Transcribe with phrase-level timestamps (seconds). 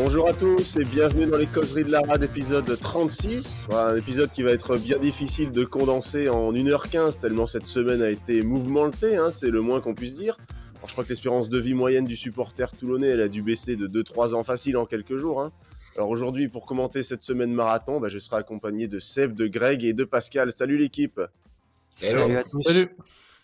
[0.00, 3.66] Bonjour à tous et bienvenue dans les causeries de la rade épisode 36.
[3.72, 8.08] un épisode qui va être bien difficile de condenser en 1h15 tellement cette semaine a
[8.08, 10.38] été mouvementée, hein, c'est le moins qu'on puisse dire.
[10.86, 13.88] je crois que l'espérance de vie moyenne du supporter toulonnais elle a dû baisser de
[13.88, 15.42] 2-3 ans facile en quelques jours.
[15.42, 15.50] Hein.
[15.96, 19.82] Alors aujourd'hui pour commenter cette semaine marathon, bah, je serai accompagné de Seb, de Greg
[19.82, 20.52] et de Pascal.
[20.52, 21.20] Salut l'équipe
[21.96, 22.62] Salut à tous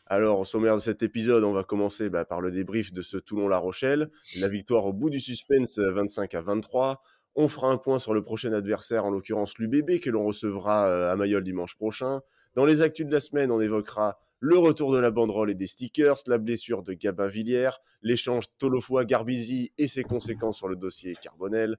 [0.06, 3.16] alors, au sommaire de cet épisode, on va commencer bah, par le débrief de ce
[3.16, 4.10] Toulon-La Rochelle.
[4.38, 7.02] La victoire au bout du suspense 25 à 23.
[7.36, 11.10] On fera un point sur le prochain adversaire, en l'occurrence l'UBB, que l'on recevra euh,
[11.10, 12.20] à Mayol dimanche prochain.
[12.54, 15.66] Dans les actus de la semaine, on évoquera le retour de la banderole et des
[15.66, 21.78] stickers, la blessure de Gabin Villière, l'échange Tolofoa-Garbizi et ses conséquences sur le dossier Carbonel,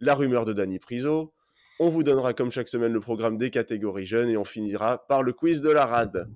[0.00, 1.34] la rumeur de Danny Priso.
[1.78, 5.22] On vous donnera comme chaque semaine le programme des catégories jeunes et on finira par
[5.22, 6.26] le quiz de la rade.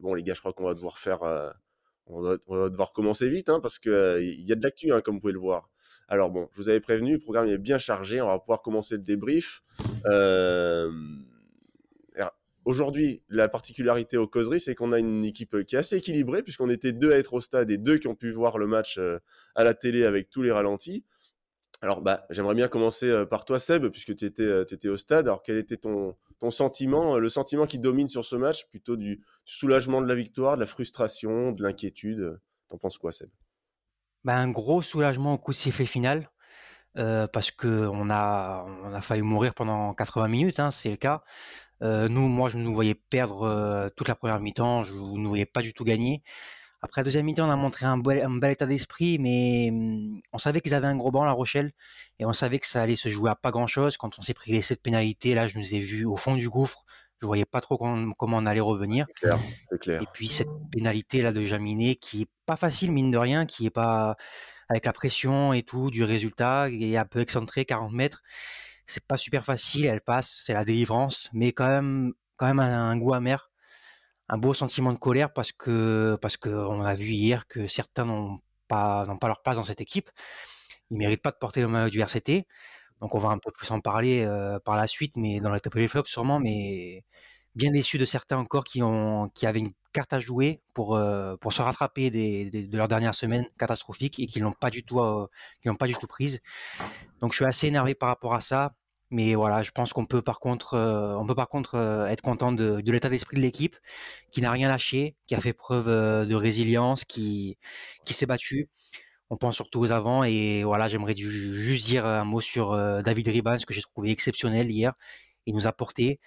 [0.00, 1.22] Bon, les gars, je crois qu'on va devoir faire.
[1.22, 1.50] Euh,
[2.06, 5.16] on, va, devoir commencer vite, hein, parce qu'il euh, y a de l'actu, hein, comme
[5.16, 5.68] vous pouvez le voir.
[6.08, 8.96] Alors bon, je vous avais prévenu, le programme est bien chargé, on va pouvoir commencer
[8.96, 9.62] le débrief.
[10.06, 10.90] Euh,
[12.64, 16.70] aujourd'hui, la particularité aux causeries, c'est qu'on a une équipe qui est assez équilibrée, puisqu'on
[16.70, 18.98] était deux à être au stade et deux qui ont pu voir le match
[19.54, 21.04] à la télé avec tous les ralentis.
[21.82, 25.28] Alors, bah, j'aimerais bien commencer par toi, Seb, puisque tu étais, étais, au stade.
[25.28, 28.96] Alors, quel était ton, ton sentiment, euh, le sentiment qui domine sur ce match, plutôt
[28.96, 33.30] du soulagement de la victoire, de la frustration, de l'inquiétude T'en penses quoi, Seb?
[34.24, 36.30] Ben, Un gros soulagement au coup de sifflet final,
[36.98, 41.22] euh, parce qu'on a, on a failli mourir pendant 80 minutes, hein, c'est le cas.
[41.82, 45.46] Euh, nous, moi, je nous voyais perdre toute la première mi-temps, je ne nous voyais
[45.46, 46.22] pas du tout gagner.
[46.80, 50.60] Après la deuxième mi-temps, on a montré un bel, état d'esprit, mais hum, on savait
[50.60, 51.72] qu'ils avaient un gros banc, La Rochelle,
[52.18, 53.96] et on savait que ça allait se jouer à pas grand-chose.
[53.96, 56.48] Quand on s'est pris les sept pénalités, là, je nous ai vus au fond du
[56.48, 56.84] gouffre.
[57.20, 59.06] Je voyais pas trop comment, on allait revenir.
[59.16, 59.40] Clair,
[59.80, 60.02] clair.
[60.02, 63.66] Et puis cette pénalité là de Jaminet, qui est pas facile mine de rien, qui
[63.66, 64.16] est pas
[64.68, 68.22] avec la pression et tout du résultat, qui est un peu excentré, 40 mètres.
[68.86, 72.96] C'est pas super facile, elle passe, c'est la délivrance, mais quand même, quand même un
[72.96, 73.47] goût amer
[74.28, 78.40] un beau sentiment de colère parce que parce qu'on a vu hier que certains n'ont
[78.68, 80.10] pas n'ont pas leur place dans cette équipe.
[80.90, 82.46] Ils méritent pas de porter le maillot du RCT.
[83.00, 85.74] Donc on va un peu plus en parler euh, par la suite, mais dans l'étape
[85.74, 87.04] des flops sûrement, mais
[87.54, 91.36] bien déçu de certains encore qui ont qui avaient une carte à jouer pour euh,
[91.36, 95.00] pour se rattraper des, de leurs dernières semaines catastrophiques et qui l'ont pas du tout
[95.00, 95.28] euh,
[95.62, 96.40] qui n'ont pas du tout prise.
[97.20, 98.74] Donc je suis assez énervé par rapport à ça.
[99.10, 102.20] Mais voilà, je pense qu'on peut par contre, euh, on peut par contre euh, être
[102.20, 103.76] content de, l'état d'esprit de l'équipe,
[104.30, 107.56] qui n'a rien lâché, qui a fait preuve euh, de résilience, qui,
[108.04, 108.68] qui s'est battu.
[109.30, 113.58] On pense surtout aux avants et voilà, j'aimerais juste dire un mot sur David Ribans
[113.66, 114.94] que j'ai trouvé exceptionnel hier.
[115.46, 116.20] Il nous a porté.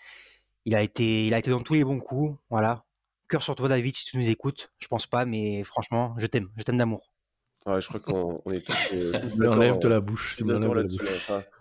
[0.65, 2.37] Il a été, il a été dans tous les bons coups.
[2.49, 2.85] Voilà.
[3.29, 4.71] Cœur sur toi, David, si tu nous écoutes.
[4.79, 6.51] Je pense pas, mais franchement, je t'aime.
[6.57, 7.10] Je t'aime d'amour.
[7.67, 8.95] Ouais, je crois qu'on est tous.
[8.95, 9.11] Euh,
[9.47, 10.35] enlève de la bouche.
[10.38, 10.57] Tu la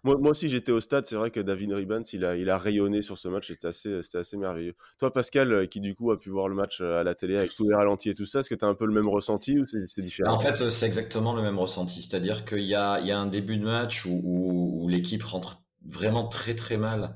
[0.03, 1.07] moi, moi, aussi, j'étais au stade.
[1.07, 3.49] C'est vrai que David Ribans, il a, il a rayonné sur ce match.
[3.49, 4.75] C'était assez, c'était assez merveilleux.
[4.99, 7.37] Toi, Pascal, euh, qui du coup a pu voir le match euh, à la télé
[7.37, 9.09] avec tous les ralentis et tout ça, est-ce que tu as un peu le même
[9.09, 10.33] ressenti ou c'est différent?
[10.33, 12.01] En fait, c'est exactement le même ressenti.
[12.01, 15.23] C'est-à-dire qu'il y a, il y a un début de match où, où, où l'équipe
[15.23, 17.15] rentre vraiment très très mal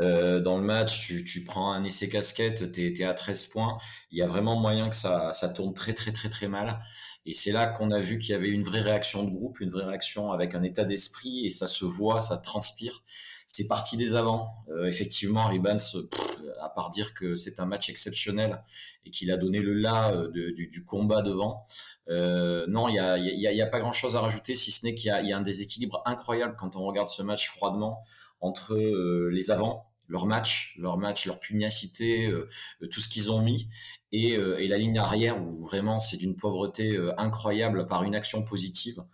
[0.00, 3.78] euh, dans le match, tu, tu prends un essai casquette, tu es, à 13 points.
[4.10, 6.78] Il y a vraiment moyen que ça, ça tourne très très très très mal.
[7.24, 9.70] Et c'est là qu'on a vu qu'il y avait une vraie réaction de groupe, une
[9.70, 13.02] vraie réaction avec un état d'esprit, et ça se voit, ça transpire.
[13.46, 14.54] C'est parti des avants.
[14.68, 15.78] Euh, effectivement, Ribans,
[16.60, 18.62] à part dire que c'est un match exceptionnel
[19.04, 21.64] et qu'il a donné le là euh, du, du, combat devant,
[22.08, 24.84] euh, non, il n'y a, y a, y a, pas grand-chose à rajouter, si ce
[24.84, 28.02] n'est qu'il y, y, a un déséquilibre incroyable quand on regarde ce match froidement
[28.40, 32.48] entre euh, les avants, leur match, leur match, leur pugnacité, euh,
[32.90, 33.68] tout ce qu'ils ont mis,
[34.12, 39.04] et, la ligne arrière où vraiment c'est d'une pauvreté incroyable par une action positive.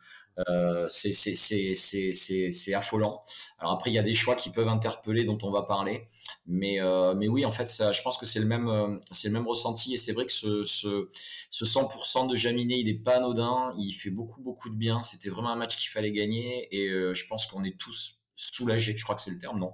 [0.49, 3.23] Euh, c'est affolant.
[3.59, 6.07] Alors après, il y a des choix qui peuvent interpeller, dont on va parler,
[6.47, 10.27] mais euh, oui, en fait, je pense que c'est le même ressenti et c'est vrai
[10.27, 11.09] que ce, ce,
[11.51, 15.03] ce 100% de Jaminet, il est pas anodin, il fait beaucoup beaucoup de bien.
[15.03, 19.05] C'était vraiment un match qu'il fallait gagner et je pense qu'on est tous soulagé, je
[19.05, 19.73] crois que c'est le terme, non?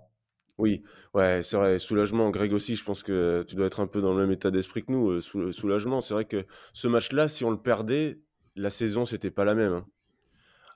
[0.59, 0.83] Oui,
[1.15, 2.31] ouais, c'est vrai, soulagement.
[2.31, 4.85] Greg aussi, je pense que tu dois être un peu dans le même état d'esprit
[4.85, 5.11] que nous.
[5.11, 8.21] Euh, soulagement, c'est vrai que ce match-là, si on le perdait,
[8.57, 9.73] la saison, c'était pas la même.
[9.73, 9.87] Hein.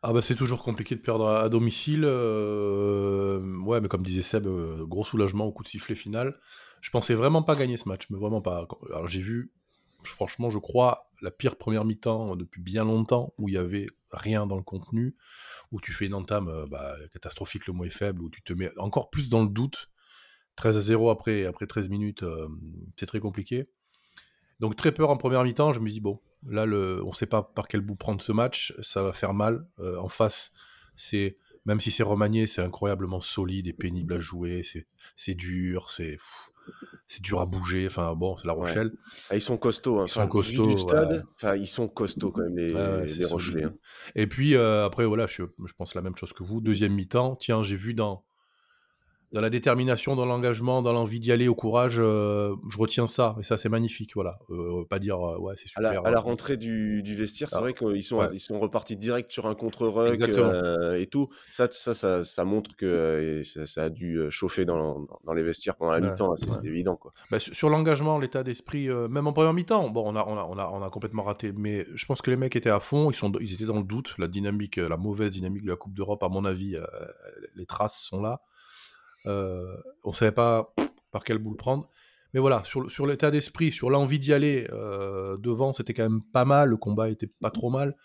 [0.04, 2.02] Ah bah c'est toujours compliqué de perdre à, domicile.
[2.04, 6.38] Euh, ouais, mais comme disait Seb, euh, gros soulagement au coup de sifflet final.
[6.80, 8.66] Je pensais vraiment pas gagner ce match, mais vraiment pas.
[8.90, 9.52] Alors j'ai vu,
[10.04, 14.46] franchement, je crois, la pire première mi-temps depuis bien longtemps, où il y avait rien
[14.46, 15.16] dans le contenu,
[15.70, 18.52] où tu fais une entame euh, bah, catastrophique, le mot est faible, où tu te
[18.52, 19.90] mets encore plus dans le doute.
[20.56, 22.48] 13 à 0 après, après 13 minutes, euh,
[22.96, 23.70] c'est très compliqué.
[24.60, 27.42] Donc très peur en première mi-temps, je me dis, bon, là, on ne sait pas
[27.42, 29.66] par quel bout prendre ce match, ça va faire mal.
[29.78, 30.52] Euh, en face,
[30.94, 34.62] c'est Même si c'est remanié, c'est incroyablement solide et pénible à jouer.
[35.16, 36.18] C'est dur, c'est
[37.12, 37.86] c'est dur à bouger.
[37.86, 38.92] Enfin bon, c'est La Rochelle.
[39.28, 40.00] Ah, ils sont costauds.
[40.00, 40.06] Hein.
[40.08, 40.76] Ils sont costauds.
[40.78, 41.24] stade,
[41.56, 43.64] ils sont costauds quand même les, les Rochelais.
[43.64, 43.74] Hein.
[44.14, 46.60] Et puis euh, après voilà, je, je pense la même chose que vous.
[46.62, 47.36] Deuxième mi-temps.
[47.36, 48.24] Tiens, j'ai vu dans
[49.32, 53.36] dans la détermination, dans l'engagement, dans l'envie d'y aller, au courage, euh, je retiens ça.
[53.40, 54.12] Et ça, c'est magnifique.
[54.14, 54.38] Voilà.
[54.50, 56.06] Euh, pas dire, euh, ouais, c'est super.
[56.06, 59.32] À la, rentrée du, du vestiaire, c'est ah, vrai qu'ils sont, ils sont repartis direct
[59.32, 60.20] sur un contre-rug
[60.98, 61.30] et tout.
[61.50, 65.92] Ça, ça, ça, ça montre que ça, a dû chauffer dans, dans les vestiaires pendant
[65.92, 66.36] la mi-temps.
[66.36, 66.96] C'est évident.
[66.96, 67.12] Quoi.
[67.30, 70.58] Bah, sur, l'engagement, l'état d'esprit, même en première mi-temps, bon, on a, on, a, on,
[70.58, 71.52] a, on a complètement raté.
[71.52, 73.10] Mais je pense que les mecs étaient à fond.
[73.10, 74.14] Ils, sont, ils étaient dans le doute.
[74.18, 76.76] La dynamique, la mauvaise dynamique de la Coupe d'Europe, à mon avis,
[77.56, 78.42] les traces sont là.
[79.26, 80.74] Euh, on savait pas
[81.10, 81.88] par quel bout le prendre.
[82.34, 86.22] Mais voilà, sur, sur l'état d'esprit, sur l'envie d'y aller, euh, devant, c'était quand même
[86.22, 86.70] pas mal.
[86.70, 87.96] Le combat était pas trop mal.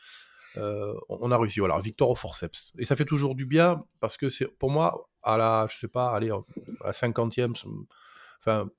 [0.57, 1.59] Euh, on a réussi.
[1.59, 2.73] Voilà, victoire au forceps.
[2.77, 5.87] Et ça fait toujours du bien parce que c'est pour moi, à la, je sais
[5.87, 6.41] pas, allez, à
[6.87, 7.53] la 50e,
[8.39, 8.69] enfin,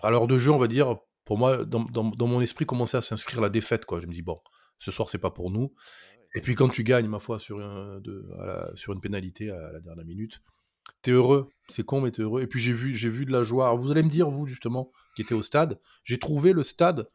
[0.00, 3.02] à l'heure de jeu, on va dire, pour moi, dans, dans, mon esprit, commençait à
[3.02, 3.86] s'inscrire la défaite.
[3.86, 4.00] Quoi.
[4.00, 4.40] Je me dis, bon,
[4.78, 5.74] ce soir, c'est pas pour nous.
[6.34, 8.28] Et puis quand tu gagnes, ma foi, sur, de,
[8.74, 10.42] sur une pénalité à la dernière minute,
[11.02, 12.42] T'es heureux, c'est con, mais t'es heureux.
[12.42, 13.74] Et puis j'ai vu, j'ai vu de la joie.
[13.74, 17.08] vous allez me dire, vous justement, qui étiez au stade, j'ai trouvé le stade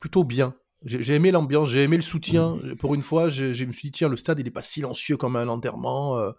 [0.00, 0.54] plutôt bien.
[0.84, 2.58] J'ai aimé l'ambiance, j'ai aimé le soutien.
[2.78, 5.34] Pour une fois, je me suis dit, tiens, le stade, il n'est pas silencieux comme
[5.36, 6.32] un enterrement, euh,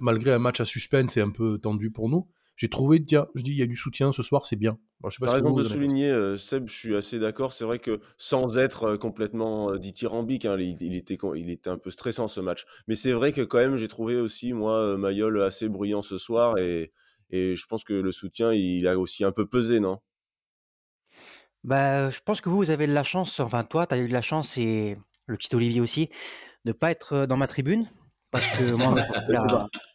[0.00, 2.28] malgré un match à suspense et un peu tendu pour nous
[2.62, 4.78] j'ai trouvé, tiens, je dis, il y a du soutien ce soir, c'est bien.
[5.10, 7.52] Tu as raison de souligner, euh, Seb, je suis assez d'accord.
[7.52, 11.76] C'est vrai que sans être euh, complètement euh, dithyrambique, hein, il, était, il était un
[11.76, 12.64] peu stressant ce match.
[12.86, 16.56] Mais c'est vrai que quand même, j'ai trouvé aussi, moi, Mayol assez bruyant ce soir.
[16.58, 16.92] Et,
[17.30, 19.98] et je pense que le soutien, il a aussi un peu pesé, non?
[21.64, 24.06] Bah, Je pense que vous, vous avez de la chance, enfin toi, tu as eu
[24.06, 26.10] de la chance, et le petit Olivier aussi,
[26.64, 27.90] de ne pas être dans ma tribune.
[28.30, 28.94] Parce que moi,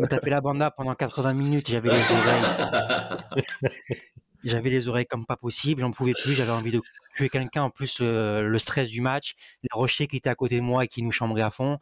[0.00, 3.44] me tapé la banda pendant 80 minutes, j'avais les oreilles.
[4.44, 6.80] j'avais les oreilles comme pas possible, j'en pouvais plus, j'avais envie de
[7.14, 7.62] tuer quelqu'un.
[7.64, 10.88] En plus, le, stress du match, les rochers qui étaient à côté de moi et
[10.88, 11.78] qui nous chambraient à fond.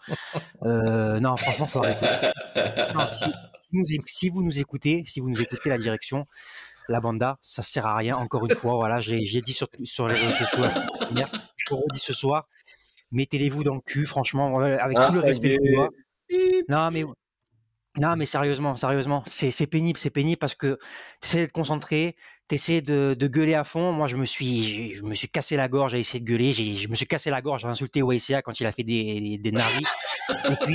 [0.65, 2.07] Euh, non, franchement, faut arrêter.
[4.07, 6.27] si, vous nous écoutez, si vous nous écoutez la direction,
[6.89, 8.17] la banda, ça sert à rien.
[8.17, 10.65] Encore une fois, voilà, j'ai dit sur, sur les réseaux sociaux
[11.57, 12.49] je redis ce soir,
[13.13, 15.89] mettez-les-vous dans le cul, franchement, avec tout le ah, respect que je dois.
[16.69, 17.05] Non, mais
[17.99, 20.79] non, mais sérieusement, sérieusement, c'est pénible, c'est pénible parce que
[21.21, 22.15] tu essaies de te concentrer,
[22.49, 23.93] tu essaies de, gueuler à fond.
[23.93, 26.89] Moi, je me suis, je, me suis cassé la gorge, j'ai essayé de gueuler, je
[26.89, 29.85] me suis cassé la gorge, j'ai insulté YCA quand il a fait des, des narvis.
[30.49, 30.67] et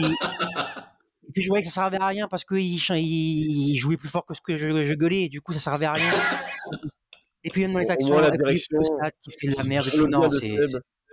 [1.32, 4.34] puis, je voyais que ça servait à rien parce qu'il il, jouait plus fort que
[4.34, 6.12] ce que je, gueulais, et du coup, ça servait à rien.
[7.46, 8.80] Et puis, même dans les actions, la direction,
[9.24, 9.90] qui fait de la merde.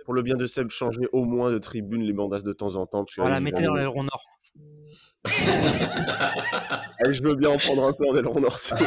[0.03, 2.85] pour le bien de Seb, changer au moins de tribune les bandasses de temps en
[2.85, 3.05] temps.
[3.15, 4.25] voilà, mettez dans l'aileron nord.
[5.25, 8.59] Allez, je veux bien en prendre un peu en aileron nord.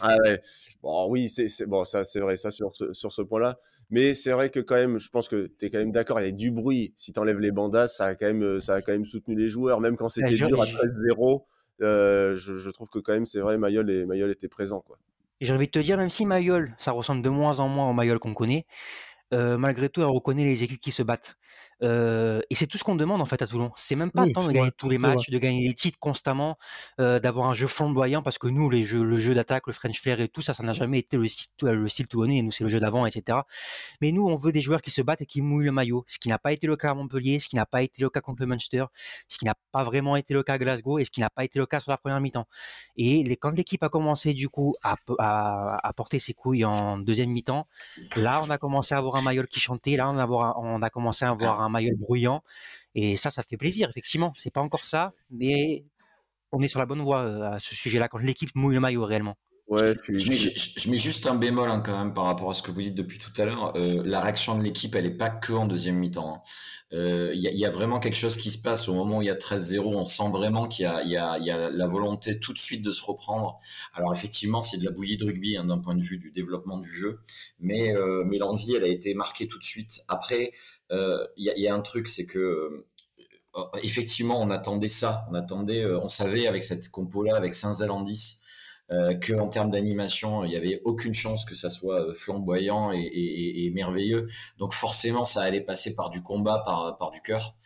[0.00, 0.42] ah ouais.
[0.82, 3.58] Bon, oui, c'est bon, ça, c'est vrai, ça sur ce, sur ce point-là.
[3.90, 6.20] Mais c'est vrai que quand même, je pense que tu es quand même d'accord.
[6.20, 6.92] Il y a du bruit.
[6.96, 9.48] Si tu enlèves les bandas, ça a quand même, ça a quand même soutenu les
[9.48, 11.44] joueurs, même quand c'était dur à 13-0.
[11.82, 14.98] Euh, je, trouve que quand même, c'est vrai, Mayol et Mayol étaient présents, quoi.
[15.40, 17.90] Et j'ai envie de te dire, même si Mayol, ça ressemble de moins en moins
[17.90, 18.64] au Mayol qu'on connaît,
[19.32, 21.36] euh, malgré tout, elle reconnaît les équipes qui se battent
[21.82, 23.70] et c'est tout ce qu'on demande en fait à Toulon.
[23.76, 26.56] C'est même pas tant de gagner tous les matchs, de gagner les titres constamment,
[26.98, 30.20] d'avoir un jeu flamboyant parce que nous, les jeux, le jeu d'attaque, le French Flair
[30.20, 32.42] et tout ça, ça n'a jamais été le style, le style toulonnais.
[32.42, 33.40] Nous, c'est le jeu d'avant, etc.
[34.00, 36.04] Mais nous, on veut des joueurs qui se battent et qui mouillent le maillot.
[36.06, 38.10] Ce qui n'a pas été le cas à Montpellier, ce qui n'a pas été le
[38.10, 38.84] cas contre le Munster,
[39.28, 41.44] ce qui n'a pas vraiment été le cas à Glasgow et ce qui n'a pas
[41.44, 42.46] été le cas sur la première mi-temps.
[42.96, 47.30] Et les, quand l'équipe a commencé du coup à, à, porter ses couilles en deuxième
[47.30, 47.66] mi-temps,
[48.16, 49.96] là, on a commencé à avoir un maillot qui chantait.
[49.96, 52.42] Là, on a, on a commencé à avoir un maillot bruyant.
[52.94, 54.32] Et ça, ça fait plaisir, effectivement.
[54.36, 55.84] C'est pas encore ça, mais
[56.52, 59.04] on est sur la bonne voie euh, à ce sujet-là, quand l'équipe mouille le maillot
[59.04, 59.36] réellement.
[59.68, 62.82] Ouais, je, mets, juste un bémol hein, quand même par rapport à ce que vous
[62.82, 63.76] dites depuis tout à l'heure.
[63.76, 66.34] Euh, la réaction de l'équipe, elle n'est pas que en deuxième mi-temps.
[66.36, 66.42] Hein.
[66.92, 69.30] Euh, il y, a vraiment quelque chose qui se passe au moment où il y
[69.30, 69.80] a 13-0.
[69.80, 73.58] On sent vraiment qu'il y, y, a la volonté tout de suite de se reprendre.
[73.92, 76.78] Alors effectivement, c'est de la bouillie de rugby hein, d'un point de vue du développement
[76.78, 77.18] du jeu,
[77.58, 80.04] mais, euh, mais l'envie, elle a été marquée tout de suite.
[80.06, 80.52] Après,
[80.92, 82.86] il y, a un truc, c'est que
[83.82, 85.26] effectivement, on attendait ça.
[85.28, 88.35] On attendait, on savait avec cette compo-là, avec Saint-Zélandis,
[88.92, 92.92] euh, que en termes d'animation, il n'y avait aucune chance que ça soit euh, flamboyant
[92.92, 94.26] et, merveilleux.
[94.58, 97.56] Donc forcément, ça allait passer par du combat, par, par du cœur.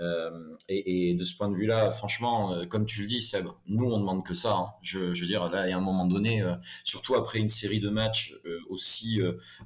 [0.00, 0.30] Euh,
[0.70, 4.24] et, de ce point de vue-là, franchement, comme tu le dis, Seb, nous on demande
[4.24, 4.54] que ça.
[4.54, 4.68] Hein.
[4.80, 6.42] Je, veux dire, là, il y a un moment donné,
[6.82, 8.34] surtout après une série de matchs
[8.70, 9.20] aussi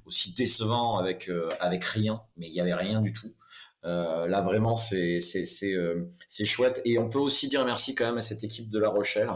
[0.07, 1.31] aussi décevants avec
[1.61, 3.33] avec rien, mais il y avait rien du tout.
[3.85, 6.83] là, vraiment, c'est c'est chouette.
[6.85, 9.31] Et on peut aussi dire merci quand même à cette équipe de La Rochelle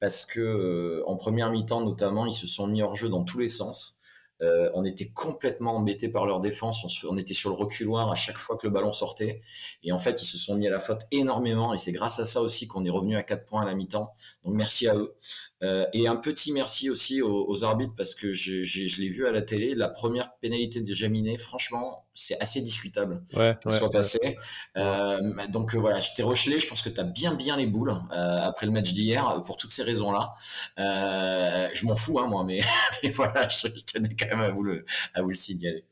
[0.00, 3.48] parce que en première mi-temps notamment, ils se sont mis hors jeu dans tous les
[3.48, 4.00] sens.
[4.42, 7.04] Euh, on était complètement embêtés par leur défense.
[7.04, 9.40] On, était sur le reculoir à chaque fois que le ballon sortait.
[9.82, 11.74] Et en fait, ils se sont mis à la faute énormément.
[11.74, 14.12] Et c'est grâce à ça aussi qu'on est revenu à 4 points à la mi-temps.
[14.44, 15.14] Donc merci à eux.
[15.62, 19.32] Euh, et un petit merci aussi aux, arbitres parce que je, je, l'ai vu à
[19.32, 19.74] la télé.
[19.74, 24.36] La première pénalité de Jaminet, franchement, c'est assez discutable ouais, soit passée.
[24.76, 27.94] Euh, donc voilà, je t'ai Rochelet, je pense que tu as bien bien les boules
[28.10, 30.32] après le match d'hier pour toutes ces raisons-là.
[30.76, 32.60] je m'en fous, hein, moi, mais,
[33.14, 35.84] voilà, je, tenais quand même à vous le, à vous le signaler.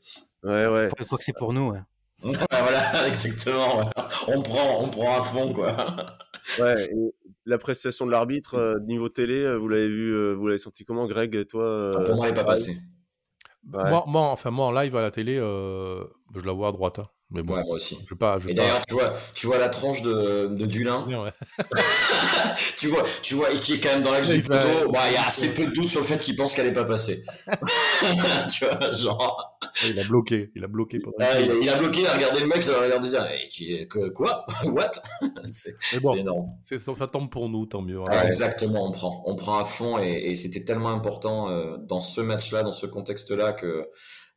[0.43, 0.89] Ouais, ouais.
[0.99, 1.71] Je crois que c'est pour nous.
[1.71, 1.81] Ouais.
[2.51, 3.91] voilà, exactement.
[4.27, 5.97] On prend, on prend à fond, quoi.
[6.59, 6.75] Ouais,
[7.45, 10.87] la prestation de l'arbitre, euh, niveau télé, euh, vous l'avez vu, euh, vous l'avez senti
[10.87, 12.75] comment, Greg, toi ah, Pour moi, elle n'est pas passée.
[13.65, 16.99] Moi, moi, enfin, moi, en live à la télé, je la vois à droite.
[17.01, 17.09] Hein.
[17.31, 17.99] Mais bon, ouais, moi aussi.
[18.09, 21.07] Je pas, je et d'ailleurs, tu vois, tu vois la tranche de, de Dulin.
[21.09, 21.33] Ouais.
[22.79, 24.91] tu vois, tu vois, et qui est quand même dans l'axe du poteau.
[24.91, 26.73] Bah, il y a assez peu de doute sur le fait qu'il pense qu'elle n'est
[26.73, 27.23] pas passée.
[28.51, 29.59] tu vois, genre.
[29.85, 31.01] Il a bloqué, il a bloqué.
[31.01, 33.11] Pendant ah, il, a, il, a, bloqué, il a regardé le mec, ça va regarder
[33.11, 33.27] dire,
[33.91, 34.93] que, quoi, what?
[35.51, 36.47] C'est bon, énorme.
[36.65, 38.01] Ça tombe pour nous, tant mieux.
[38.09, 42.01] Ah, exactement, on prend, on prend à fond, et, et c'était tellement important euh, dans
[42.01, 43.87] ce match-là, dans ce contexte-là que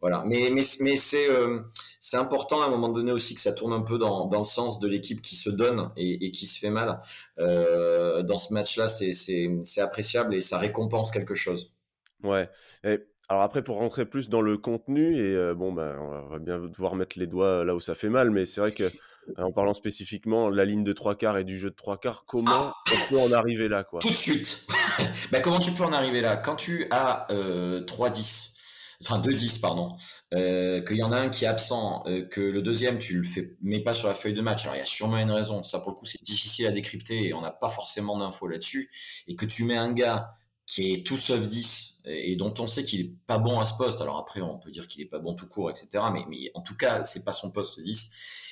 [0.01, 0.24] voilà.
[0.25, 1.62] Mais, mais, mais c'est euh,
[2.01, 4.43] c'est important à un moment donné aussi que ça tourne un peu dans, dans le
[4.43, 7.00] sens de l'équipe qui se donne et, et, qui se fait mal.
[7.38, 11.75] Euh, dans ce match-là, c'est appréciable et ça récompense quelque chose.
[12.24, 12.50] Ouais.
[12.84, 16.39] Et alors après, pour rentrer plus dans le contenu, et euh, bon, ben, on va
[16.39, 18.91] bien devoir mettre les doigts là où ça fait mal, mais c'est vrai que
[19.38, 22.74] en parlant spécifiquement la ligne de trois quarts et du jeu de trois quarts, comment
[22.91, 24.00] on peut en arriver là quoi?
[24.00, 24.65] Tout de suite.
[25.31, 26.36] ben, comment tu peux en arriver là?
[26.36, 28.58] Quand tu as euh, 3-10,
[29.01, 29.96] enfin 2-10 pardon,
[30.34, 33.24] euh, qu'il y en a un qui est absent, euh, que le deuxième tu le
[33.24, 34.63] fais, mets pas sur la feuille de match.
[34.63, 35.63] Alors il y a sûrement une raison.
[35.63, 38.89] Ça pour le coup c'est difficile à décrypter et on n'a pas forcément d'infos là-dessus.
[39.27, 40.34] Et que tu mets un gars
[40.65, 43.75] qui est tout sauf 10 et dont on sait qu'il est pas bon à ce
[43.75, 44.01] poste.
[44.01, 46.03] Alors après on peut dire qu'il est pas bon tout court, etc.
[46.29, 48.12] Mais, en tout cas c'est pas son poste 10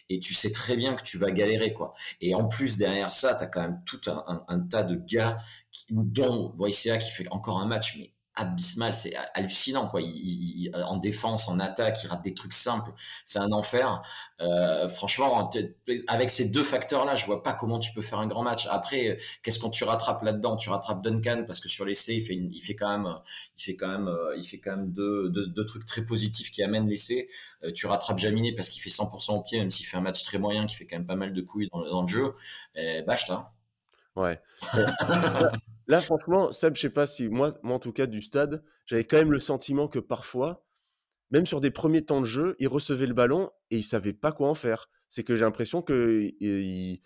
[0.09, 1.93] et tu sais très bien que tu vas galérer quoi.
[2.19, 5.37] Et en plus derrière ça, tu as quand même tout un, tas de gars
[5.71, 10.01] qui, dont Voicea qui fait encore un match mais abysmal, c'est hallucinant quoi.
[10.85, 12.91] En défense, en attaque, il rate des trucs simples,
[13.25, 14.01] c'est un enfer.
[14.41, 15.49] Euh, franchement,
[16.07, 18.67] avec ces deux facteurs-là, je vois pas comment tu peux faire un grand match.
[18.71, 20.55] Après, qu'est-ce qu'on tu rattrapes là-dedans?
[20.55, 23.13] Tu rattrapes Duncan parce que sur l'essai, il fait, il fait quand même,
[23.57, 23.89] il fait quand
[24.77, 27.27] même deux, trucs très positifs qui amènent l'essai.
[27.63, 30.23] Euh, tu rattrapes Jaminé parce qu'il fait 100% au pied, même s'il fait un match
[30.23, 32.33] très moyen, qui fait quand même pas mal de couilles dans, le jeu.
[32.75, 33.15] Et, bah,
[34.15, 34.41] Ouais.
[35.87, 39.05] Là, franchement, Seb, je sais pas si moi, moi en tout cas du stade, j'avais
[39.05, 40.65] quand même le sentiment que parfois,
[41.31, 44.31] même sur des premiers temps de jeu, il recevait le ballon et il savait pas
[44.31, 44.89] quoi en faire.
[45.09, 47.01] C'est que j'ai l'impression que il,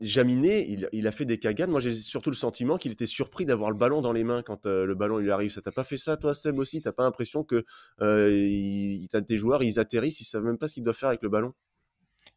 [0.00, 1.70] Jaminé, il, a fait des cagades.
[1.70, 4.64] Moi, j'ai surtout le sentiment qu'il était surpris d'avoir le ballon dans les mains quand
[4.66, 5.50] euh, le ballon lui arrive.
[5.50, 6.80] Ça t'a pas fait ça, toi, Seb aussi?
[6.80, 7.64] T'as pas l'impression que
[8.00, 11.22] euh, il, des joueurs, ils atterrissent, ils savent même pas ce qu'ils doivent faire avec
[11.22, 11.52] le ballon?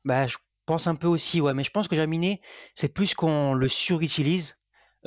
[0.05, 0.38] Bah, je
[0.72, 1.54] pense un peu aussi, ouais.
[1.54, 2.40] Mais je pense que Jaminé,
[2.75, 4.56] c'est plus qu'on le surutilise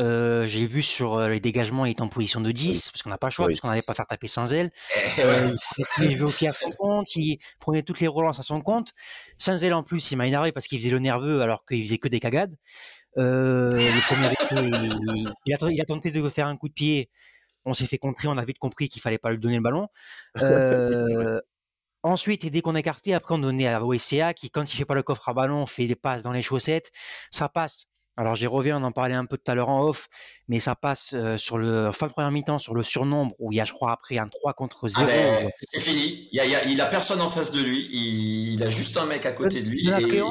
[0.01, 3.19] euh, j'ai vu sur les dégagements, il était en position de 10, parce qu'on n'a
[3.19, 4.27] pas le choix, puisqu'on n'allait pas faire taper.
[4.37, 8.93] Euh, il prenait à son compte, il prenait toutes les relances à son compte.
[9.39, 12.09] Saint-Zel, en plus, il m'a énervé parce qu'il faisait le nerveux alors qu'il faisait que
[12.09, 12.57] des cagades.
[13.19, 14.67] Euh, le premier essai,
[15.47, 17.09] il, a, il, a, tenté de faire un coup de pied.
[17.65, 19.87] On s'est fait contrer, on a vite compris qu'il fallait pas lui donner le ballon.
[22.05, 24.77] Euh, ensuite, et dès qu'on a écarté, après on donnait à OSCA qui, quand il
[24.77, 26.91] fait pas le coffre à ballon, fait des passes dans les chaussettes.
[27.31, 30.09] Ça passe alors j'y reviens, on en parlait un peu tout à l'heure en off,
[30.47, 33.61] mais ça passe sur le fin de première mi-temps sur le surnombre où il y
[33.61, 35.03] a, je crois, après un 3 contre 0.
[35.03, 36.29] Ah ben, c'est fini.
[36.31, 37.89] Il, y a, il a personne en face de lui.
[37.91, 39.89] Il, a juste un mec à côté de lui.
[39.89, 40.23] Et...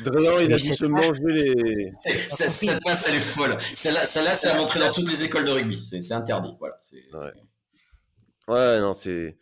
[0.00, 1.90] Dréan, il a dit se manger les.
[2.28, 3.56] Cette passe, elle est folle.
[3.74, 5.84] Celle-là, c'est à montrer dans toutes les écoles de rugby.
[6.00, 6.54] C'est interdit.
[6.60, 6.76] Voilà.
[7.12, 7.32] Ouais.
[8.48, 9.36] Ouais, non, c'est.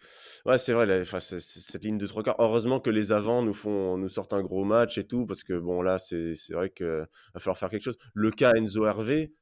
[0.45, 2.37] Ouais, c'est vrai, cette ligne de trois quarts.
[2.39, 5.59] Heureusement que les avants nous font, nous sortent un gros match et tout, parce que
[5.59, 7.99] bon, là, c'est vrai qu'il va falloir faire quelque chose.
[8.15, 9.33] Le cas Enzo Hervé,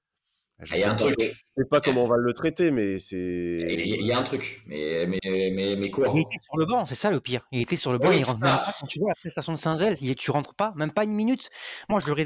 [0.62, 1.14] je il y a un truc.
[1.20, 3.16] sais pas comment on va le traiter, mais c'est.
[3.16, 6.86] Il y a un truc, mais, mais, mais, mais quoi Il était sur le banc,
[6.86, 7.46] c'est ça le pire.
[7.52, 8.72] Il était sur le banc, il rentre même pas.
[8.80, 11.50] Quand tu vois la prestation de Saint-Zel, tu rentres pas, même pas une minute.
[11.88, 12.24] Moi, je l'aurais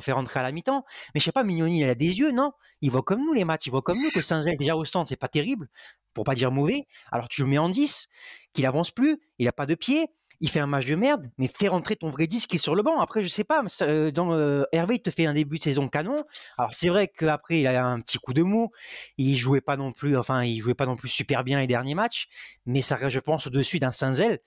[0.00, 2.52] fait rentrer à la mi-temps, mais je sais pas, Mignoni, il a des yeux, non?
[2.80, 5.08] Il voit comme nous les matchs, il voit comme nous que Saint-Zel, déjà au centre,
[5.08, 5.68] c'est pas terrible,
[6.14, 6.86] pour pas dire mauvais.
[7.10, 8.08] Alors tu le mets en 10,
[8.52, 10.08] qu'il avance plus, il a pas de pied
[10.42, 12.74] il fait un match de merde, mais fais rentrer ton vrai disque qui est sur
[12.74, 13.00] le banc.
[13.00, 15.86] Après, je sais pas, euh, dans euh, Hervé, il te fait un début de saison
[15.86, 16.24] canon.
[16.58, 18.70] Alors c'est vrai qu'après, il a un petit coup de mou.
[19.18, 21.94] Il jouait pas non plus, enfin, il jouait pas non plus super bien les derniers
[21.94, 22.26] matchs,
[22.66, 24.40] mais ça reste, je pense, au-dessus d'un Saint-Zel,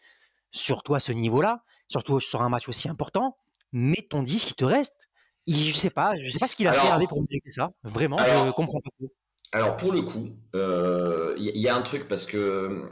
[0.51, 3.37] surtout à ce niveau-là, surtout sur un match aussi important,
[3.71, 5.09] mets ton 10 qui te reste.
[5.47, 7.71] je sais pas, je sais pas ce qu'il a fait pour mériter ça.
[7.83, 9.07] Vraiment, je comprends pas.
[9.51, 12.37] Alors pour le coup, il euh, y, a un truc parce que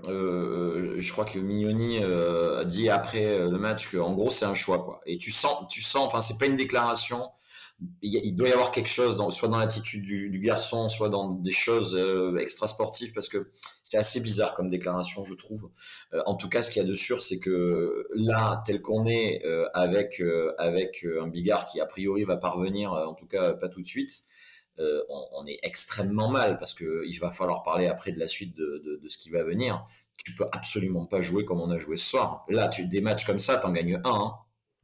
[0.07, 4.45] euh, je crois que Mignoni euh, a dit après le match que en gros c'est
[4.45, 5.01] un choix quoi.
[5.05, 7.29] Et tu sens, tu sens, enfin c'est pas une déclaration.
[8.01, 11.51] Il, doit y avoir quelque chose, dans, soit dans l'attitude du, garçon, soit dans des
[11.51, 11.99] choses
[12.39, 13.51] extra sportives parce que
[13.83, 15.69] c'est assez bizarre comme déclaration je trouve.
[16.25, 19.43] en tout cas, ce qu'il y a de sûr, c'est que là, tel qu'on est
[19.73, 20.23] avec
[20.59, 24.23] avec un Bigard qui a priori va parvenir, en tout cas pas tout de suite
[24.79, 28.99] euh, on, est extrêmement mal parce qu'il va falloir parler après de la suite de,
[29.07, 29.85] ce qui va venir.
[30.25, 32.45] Tu peux absolument pas jouer comme on a joué ce soir.
[32.49, 34.09] Là, tu des matchs comme ça, t'en gagnes un.
[34.09, 34.33] Hein.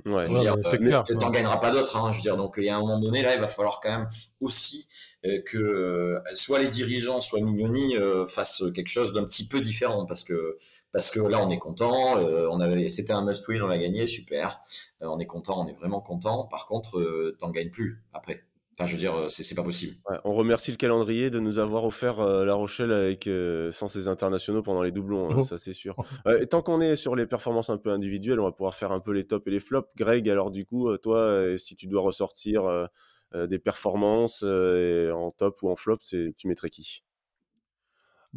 [0.05, 1.97] Ouais, tu t'en gagneras pas d'autres.
[1.97, 3.79] Hein, je veux dire, donc il y a un moment donné là, il va falloir
[3.79, 4.07] quand même
[4.41, 4.87] aussi
[5.25, 7.95] euh, que euh, soit les dirigeants, soit Mignoni
[8.27, 10.57] fassent quelque chose d'un petit peu différent parce que
[10.91, 14.07] parce que là on est content, on avait, c'était un must win, on a gagné,
[14.07, 14.59] super,
[15.01, 16.45] on est content, on est vraiment content.
[16.45, 18.43] Par contre, t'en gagnes plus après.
[18.79, 19.95] Enfin, je veux dire, euh, c'est pas possible.
[20.23, 24.07] on remercie le calendrier de nous avoir offert euh, La Rochelle avec euh, sans ses
[24.07, 25.43] internationaux pendant les doublons, hein, oh.
[25.43, 25.97] ça c'est sûr.
[26.39, 29.01] et tant qu'on est sur les performances un peu individuelles, on va pouvoir faire un
[29.01, 29.89] peu les tops et les flops.
[29.97, 32.87] Greg, alors du coup, toi, si tu dois ressortir
[33.35, 37.03] des performances en top ou en flop, tu mettrais qui?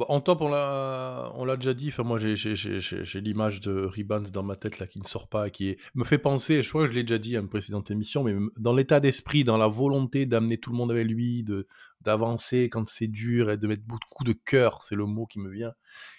[0.00, 1.88] En top, on l'a, déjà dit.
[1.88, 5.76] Enfin, moi, j'ai, l'image de Ribans dans ma tête là qui ne sort pas, qui
[5.94, 6.62] me fait penser.
[6.62, 9.44] Je crois que je l'ai déjà dit à une précédente émission, mais dans l'état d'esprit,
[9.44, 11.66] dans la volonté d'amener tout le monde avec lui, de
[12.02, 15.50] d'avancer quand c'est dur et de mettre beaucoup de cœur, c'est le mot qui me
[15.50, 15.72] vient.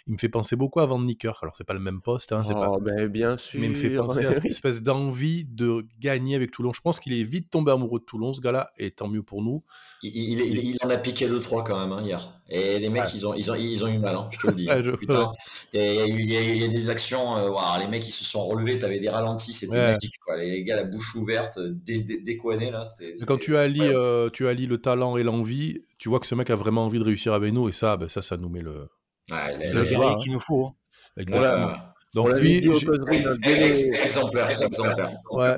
[0.06, 1.40] Il me fait penser beaucoup à Van Nicker.
[1.42, 2.70] Alors c'est pas le même poste, hein, c'est pas.
[2.70, 3.60] Oh, ben, bien sûr.
[3.60, 6.74] Mais il me fait penser à cette espèce d'envie de gagner avec Toulon.
[6.74, 9.42] Je pense qu'il est vite tombé amoureux de Toulon, ce gars-là, et tant mieux pour
[9.42, 9.64] nous.
[10.02, 12.34] Il, il, en a piqué 2-3 quand même hein, hier.
[12.50, 14.54] Et les mecs, ils, ont, ils, ont, ils ont eu mal, hein, je te le
[14.54, 14.68] dis.
[15.00, 15.32] Putain,
[15.74, 19.54] il y, a des actions, euh, les mecs, ils se sont relevés, t'avais des ralentis,
[19.54, 20.20] c'était magique.
[20.26, 20.38] Quoi.
[20.38, 22.06] Les gars, la bouche ouverte, dé,
[22.72, 22.84] là.
[23.26, 26.50] Quand tu allies, euh, tu allies le talent et l'envie, tu vois que ce mec
[26.50, 28.90] a vraiment envie de réussir avec nous, et ça, ben, ça, ça nous met le.
[29.26, 30.68] c'est le gars qu'il nous faut.
[30.68, 30.76] Hein.
[31.18, 31.76] Exactement.
[32.14, 33.56] Donc lui, exemplaire, dès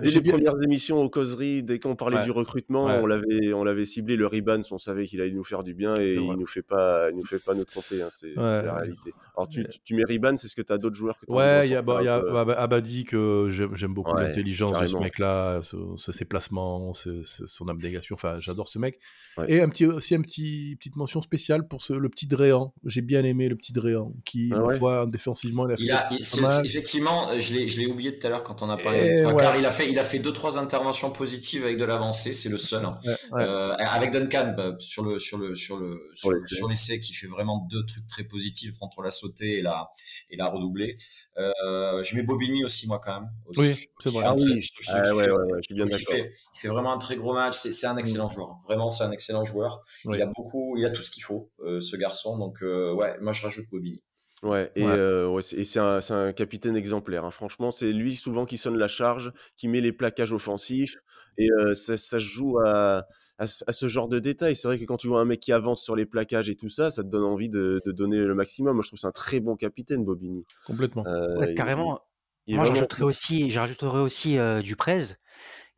[0.10, 4.16] les premières émissions aux causeries, dès qu'on parlait du recrutement, on l'avait, on l'avait ciblé.
[4.16, 7.10] Le Ribans, on savait qu'il allait nous faire du bien et il nous fait pas,
[7.10, 9.14] il nous fait pas nous tromper, hein, c'est la réalité.
[9.38, 11.76] Alors tu, tu, mets Ribans, est-ce que tu as d'autres joueurs que Ouais, il y
[11.76, 15.62] a, bah, y a Abadi que j'aime beaucoup l'intelligence de ce mec-là,
[15.98, 18.16] ses placements, son abnégation.
[18.16, 19.00] Enfin, j'adore ce mec.
[19.48, 22.74] Et un petit, aussi une petit, petite mention spéciale pour le petit Dréan.
[22.86, 27.30] J'ai bien aimé le petit Dréan qui, ah une fois défensivement, il a fait effectivement,
[27.30, 29.24] euh, je l'ai oublié tout à l'heure quand on a parlé.
[29.24, 32.34] De car il a fait, il a fait deux trois interventions positives avec de l'avancée,
[32.34, 32.86] c'est le seul.
[32.86, 33.00] Hein.
[33.34, 37.68] Euh, avec Duncan bah, sur le sur le sur le sur, l'essai qui fait vraiment
[37.70, 39.90] deux trucs très positifs entre la sautée et la
[40.30, 40.98] et la redoublée.
[41.38, 43.30] Euh, je mets Bobigny aussi moi quand même.
[43.58, 44.24] oui, c'est vrai.
[44.26, 44.62] Ah oui.
[44.62, 46.16] je suis bien d'accord.
[46.16, 47.56] Il, fait vraiment un très gros match.
[47.56, 48.34] C'est un excellent mm.
[48.34, 48.58] joueur.
[48.66, 49.84] Vraiment, c'est un excellent joueur.
[50.06, 52.38] Il a beaucoup, il a tout ce qu'il faut, ce garçon.
[52.38, 54.04] Donc ouais, moi je rajoute Bobigny.
[54.46, 57.26] Ouais, et, euh, c'est un, un, capitaine exemplaire.
[57.26, 57.32] Hein.
[57.32, 60.98] Franchement, c'est lui souvent qui sonne la charge, qui met les plaquages offensifs,
[61.40, 63.08] et euh, ça, ça, se joue à,
[63.40, 64.56] à, ce genre de détails.
[64.56, 66.70] C'est vrai que quand tu vois un mec qui avance sur les plaquages et tout
[66.70, 68.76] ça, ça te donne envie de, de donner le maximum.
[68.76, 70.46] Moi, je trouve c'est un très bon capitaine, Bobigny.
[70.68, 71.04] Complètement.
[71.08, 72.00] Euh, carrément.
[72.48, 75.16] Moi, j'ajouterais aussi, aussi Duprez,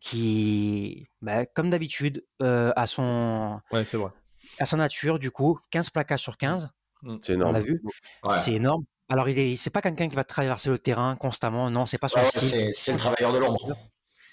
[0.02, 4.12] qui, bah, comme d'habitude, à son, ouais, c'est vrai.
[4.60, 6.70] à sa nature, du coup, 15 plaquages sur 15.
[7.02, 7.18] Mmh.
[7.22, 7.50] C'est énorme.
[7.50, 7.82] On l'a vu.
[8.38, 8.84] C'est énorme.
[9.10, 11.70] Alors, il est, c'est pas quelqu'un qui va traverser le terrain constamment.
[11.70, 13.76] Non, c'est pas son C'est, c'est le travailleur de l'ombre.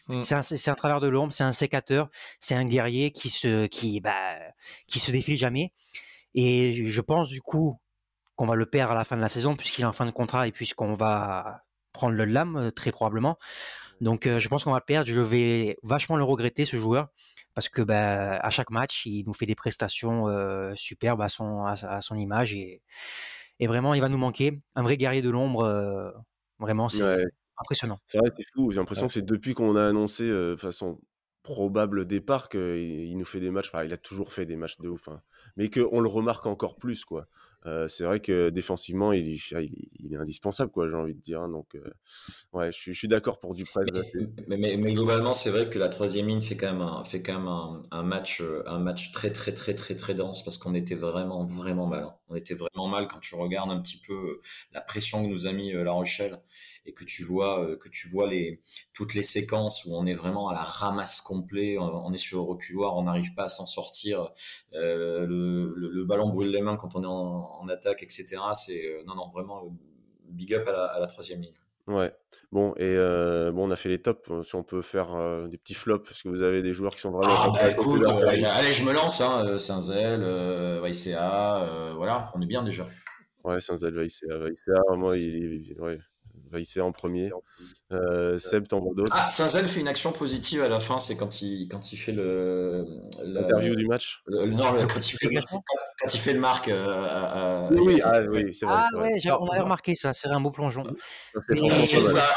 [0.08, 0.22] Mmh.
[0.22, 4.00] C'est un, un travailleur de l'ombre, c'est un sécateur, c'est un guerrier qui se, qui,
[4.00, 4.36] bah,
[4.86, 5.72] qui se défile jamais.
[6.34, 7.80] Et je pense du coup
[8.36, 10.10] qu'on va le perdre à la fin de la saison puisqu'il est en fin de
[10.10, 13.38] contrat et puisqu'on va prendre le lame euh, très probablement.
[14.00, 15.08] Donc euh, je pense qu'on va le perdre.
[15.08, 17.08] Je vais vachement le regretter ce joueur
[17.54, 20.26] parce que bah, à chaque match, il nous fait des prestations
[20.76, 22.82] superbes à son, à, son image et,
[23.60, 24.60] et, vraiment, il va nous manquer.
[24.74, 26.14] Un vrai guerrier de l'ombre,
[26.58, 27.24] vraiment, c'est
[27.56, 27.98] impressionnant.
[28.06, 28.70] C'est vrai, c'est fou.
[28.70, 31.00] J'ai l'impression que c'est depuis qu'on a annoncé de façon
[31.44, 33.70] probable départ qu'il nous fait des matchs.
[33.72, 35.22] Enfin, il a toujours fait des matchs de ouf, hein,
[35.56, 37.28] mais qu'on le remarque encore plus, quoi.
[37.66, 41.40] Euh, c'est vrai que défensivement, il, est indispensable, quoi, j'ai envie de dire.
[41.40, 41.80] Hein, donc, euh,
[42.52, 43.86] ouais, je, suis d'accord pour Duprez.
[44.48, 47.80] Mais, globalement, c'est vrai que la troisième ligne fait quand même un, fait quand même
[47.90, 48.42] un, match,
[48.80, 52.04] match très, très, très, très, dense parce qu'on était vraiment, vraiment mal.
[52.04, 52.14] Hein.
[52.28, 54.40] On était vraiment mal quand tu regardes un petit peu
[54.72, 56.40] la pression que nous a mis euh, La Rochelle
[56.86, 58.28] et que tu vois, que tu vois
[58.92, 62.44] toutes les séquences où on est vraiment à la ramasse complet, on, est sur le
[62.44, 64.28] reculoir, on n'arrive pas à s'en sortir,
[64.72, 65.24] le,
[65.74, 68.36] le, ballon brûle les mains quand on est en en attaque, etc.
[68.54, 69.68] C'est euh, non, non, vraiment euh,
[70.28, 71.54] big up à la, troisième ligne.
[71.86, 72.12] Ouais.
[72.50, 72.94] Bon, et
[73.52, 74.30] bon, on a fait les tops.
[74.42, 77.10] Si on peut faire des petits flops, parce que vous avez des joueurs qui sont
[77.10, 77.34] vraiment.
[77.36, 79.20] Ah, bah écoute, allez, je me lance.
[79.20, 82.86] Hein, Saint-Zel, euh, voilà, on est bien déjà.
[83.42, 85.98] Ouais, Saint-Zel, Vaïcea, moi, il, ouais,
[86.50, 87.30] Vaïcea en premier.
[87.92, 89.12] Euh, Seb, t'en vois d'autres?
[89.14, 92.12] Ah, Saint-Zel fait une action positive à la fin, c'est quand il, quand il fait
[92.12, 92.84] le.
[93.24, 94.22] L'interview du match?
[94.28, 96.68] Non, quand, il fait le, quand, il fait le marque.
[96.68, 98.76] Euh, oui, ah, oui c'est vrai.
[98.78, 100.84] Ah, ouais, on avait remarqué ça, c'est un beau plongeon.
[101.34, 102.34] Ça,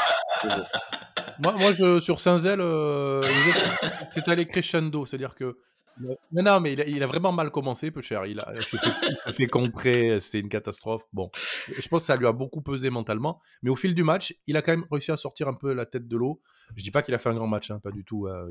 [1.40, 3.26] moi, moi je, sur Saint-Zel, euh,
[4.08, 5.58] c'est allé crescendo, c'est-à-dire que
[6.32, 8.26] non, mais il a, vraiment mal commencé, peu cher.
[8.26, 8.54] Il a
[9.32, 11.02] fait, contrer, c'est une catastrophe.
[11.12, 11.30] Bon,
[11.76, 13.40] je pense que ça lui a beaucoup pesé mentalement.
[13.62, 15.86] Mais au fil du match, il a quand même réussi à sortir un peu la
[15.86, 16.40] tête de l'eau.
[16.76, 18.26] Je dis pas qu'il a fait un grand match, hein, pas du tout.
[18.28, 18.46] Hein.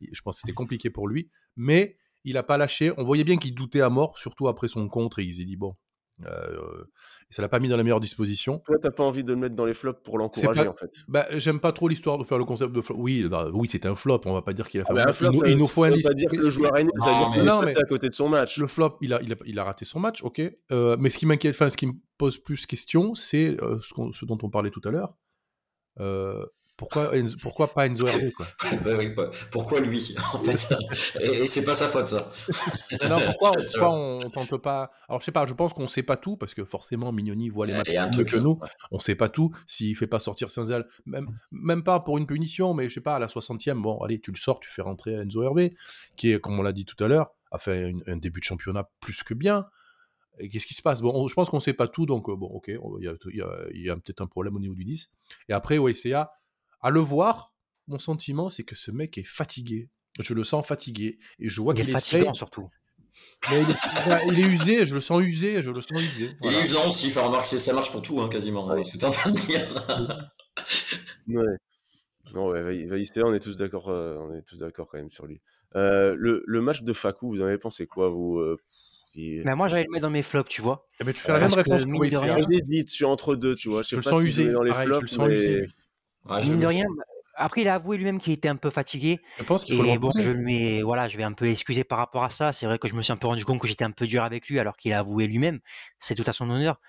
[0.00, 1.30] je pense que c'était compliqué pour lui.
[1.56, 2.92] Mais il a pas lâché.
[2.96, 5.18] On voyait bien qu'il doutait à mort, surtout après son contre.
[5.20, 5.74] Et il s'est dit, bon,
[6.26, 6.84] euh,
[7.30, 8.60] ça l'a pas mis dans la meilleure disposition.
[8.66, 10.90] Toi, t'as pas envie de le mettre dans les flops pour l'encourager, en fait.
[11.06, 12.96] Bah, j'aime pas trop l'histoire de faire le concept de flop.
[12.98, 14.20] Oui, bah, oui, c'était un flop.
[14.26, 15.32] On va pas dire qu'il a fait ah, un flop.
[15.46, 17.68] Il, nous faut un pas dire que le joueur est nul, ça veut dire qu'il
[17.70, 18.58] est à côté de son match.
[18.58, 20.40] Le flop, il a, il a, il a raté son match, ok.
[20.72, 23.94] Euh, mais ce qui m'inquiète, enfin, ce qui me pose plus question, c'est euh, ce,
[24.12, 25.14] ce, dont on parlait tout à l'heure.
[26.80, 27.12] Euh, pourquoi,
[27.42, 28.46] pourquoi pas Enzo Hervé quoi?
[29.52, 30.74] Pourquoi lui en fait?
[31.20, 32.30] Et, c'est pas sa faute ça.
[33.08, 34.90] non, pourquoi, pourquoi on tente pas?
[35.08, 37.66] Alors je sais pas, je pense qu'on sait pas tout parce que forcément Mignoni voit
[37.66, 38.58] les matchs mieux que nous.
[38.90, 39.52] On sait pas tout.
[39.66, 43.16] S'il fait pas sortir Saint-Zel, même, même pas pour une punition, mais je sais pas,
[43.16, 45.74] à la 60e, bon allez, tu le sors, tu fais rentrer Enzo Hervé,
[46.16, 48.88] qui est, comme on l'a dit tout à l'heure, a fait un début de championnat
[49.00, 49.66] plus que bien.
[50.48, 51.02] Qu'est-ce qui se passe?
[51.02, 54.26] Bon, je pense qu'on sait pas tout, donc bon, ok, il y a, peut-être un
[54.26, 55.12] problème au niveau du 10.
[55.48, 56.32] Et après, OSCA,
[56.80, 57.54] à le voir,
[57.88, 59.90] mon sentiment, c'est que ce mec est fatigué.
[60.18, 61.18] Je le sens fatigué.
[61.38, 62.68] Et je vois qu'il est fatiguant surtout.
[63.50, 66.30] il, est, usé, je le sens usé, je le sens usé.
[66.42, 68.66] Il est usant aussi, enfin, remarque, ça marche pour tout, hein, quasiment.
[68.68, 68.84] Ouais.
[68.84, 69.86] Ce que tu es en train de dire.
[71.28, 71.56] ouais.
[72.34, 75.40] Non, ouais, on est tous d'accord, euh, on est tous d'accord quand même sur lui.
[75.74, 78.56] Euh, le, le, match de Fakou, vous en avez pensé quoi, vous euh,
[79.16, 80.86] mais moi, j'allais le mettre dans mes flops, tu vois.
[81.00, 83.82] Eh ben, tu fais la même réponse que, Je suis entre deux, tu vois.
[83.82, 84.52] Je, je le sens usé.
[84.52, 85.66] Dans les flops, je le sens usé.
[86.28, 86.84] Ah, Mine de rien,
[87.40, 89.18] après, il a avoué lui-même qu'il était un peu fatigué.
[89.38, 91.98] Je pense qu'il faut et bon, je lui voilà, je vais un peu l'excuser par
[91.98, 92.52] rapport à ça.
[92.52, 94.22] C'est vrai que je me suis un peu rendu compte que j'étais un peu dur
[94.22, 95.60] avec lui, alors qu'il a avoué lui-même.
[95.98, 96.80] C'est tout à son honneur.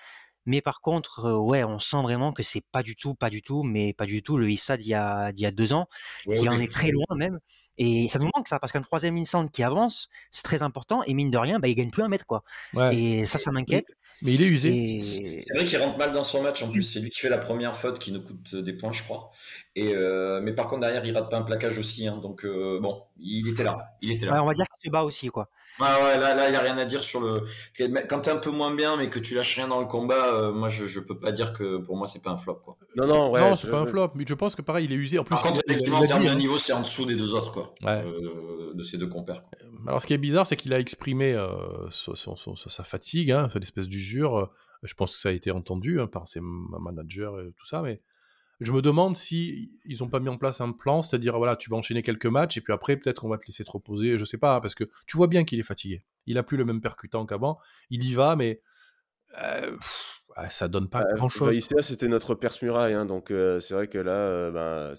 [0.45, 3.41] Mais par contre, euh, ouais, on sent vraiment que c'est pas du tout, pas du
[3.41, 5.87] tout, mais pas du tout le Issa d'il y a, d'il y a deux ans,
[6.25, 7.39] qui en est très loin même.
[7.83, 11.15] Et ça nous manque ça, parce qu'un troisième instant qui avance, c'est très important, et
[11.15, 12.43] mine de rien, bah, il gagne plus un mètre, quoi.
[12.91, 13.97] Et ça, ça m'inquiète.
[14.21, 15.39] Mais il est usé.
[15.39, 17.39] C'est vrai qu'il rentre mal dans son match, en plus, c'est lui qui fait la
[17.39, 19.31] première faute qui nous coûte des points, je crois.
[19.75, 22.79] Et euh, mais par contre, derrière, il rate pas un plaquage aussi, hein, donc euh,
[22.79, 23.95] bon, il était là.
[24.01, 24.43] Il était là.
[24.43, 25.49] on va dire qu'il se bat aussi, quoi.
[25.79, 27.43] Ah ouais, là, il n'y a rien à dire sur le.
[28.07, 30.33] Quand tu es un peu moins bien, mais que tu lâches rien dans le combat,
[30.33, 32.61] euh, moi, je, je peux pas dire que pour moi, c'est pas un flop.
[32.63, 32.77] Quoi.
[32.95, 34.95] Non, non, ouais, non c'est pas un flop, mais je pense que pareil, il est
[34.95, 35.17] usé.
[35.17, 36.35] En plus, Par contre, effectivement, en termes de hein.
[36.35, 37.73] niveau, c'est en dessous des deux autres, quoi.
[37.85, 39.43] Euh, de ces deux compères.
[39.43, 39.51] Quoi.
[39.63, 41.35] Euh, alors, ce qui est bizarre, c'est qu'il a exprimé
[41.89, 44.51] sa fatigue, hein, cette espèce d'usure.
[44.83, 48.01] Je pense que ça a été entendu hein, par ses managers et tout ça, mais
[48.61, 51.69] je me demande si ils n'ont pas mis en place un plan, c'est-à-dire voilà, tu
[51.69, 54.23] vas enchaîner quelques matchs et puis après peut-être on va te laisser te reposer, je
[54.23, 56.05] sais pas, parce que tu vois bien qu'il est fatigué.
[56.27, 57.57] Il a plus le même percutant qu'avant.
[57.89, 58.61] Il y va, mais
[59.43, 59.75] euh,
[60.51, 61.59] ça donne pas bah, grand-chose.
[61.81, 64.93] c'était notre perse muraille, hein, donc euh, c'est vrai que là, euh, ben,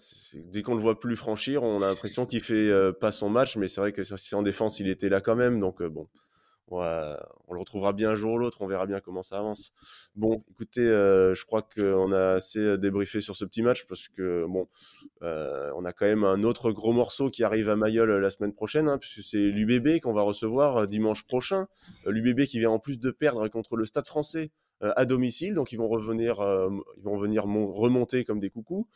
[0.51, 3.57] dès qu'on le voit plus franchir, on a l'impression qu'il fait euh, pas son match,
[3.57, 6.09] mais c'est vrai que si en défense il était là quand même, donc bon
[6.80, 9.72] on le retrouvera bien un jour ou l'autre, on verra bien comment ça avance.
[10.14, 14.08] Bon, écoutez, euh, je crois qu'on a assez euh, débriefé sur ce petit match parce
[14.08, 14.68] que bon,
[15.22, 18.52] euh, on a quand même un autre gros morceau qui arrive à Mayol la semaine
[18.52, 21.66] prochaine, hein, puisque c'est l'UBB qu'on va recevoir dimanche prochain.
[22.06, 25.76] L'UBB qui vient en plus de perdre contre le Stade Français à domicile, donc ils
[25.76, 26.38] vont revenir,
[26.96, 28.88] ils vont venir remonter comme des coucous.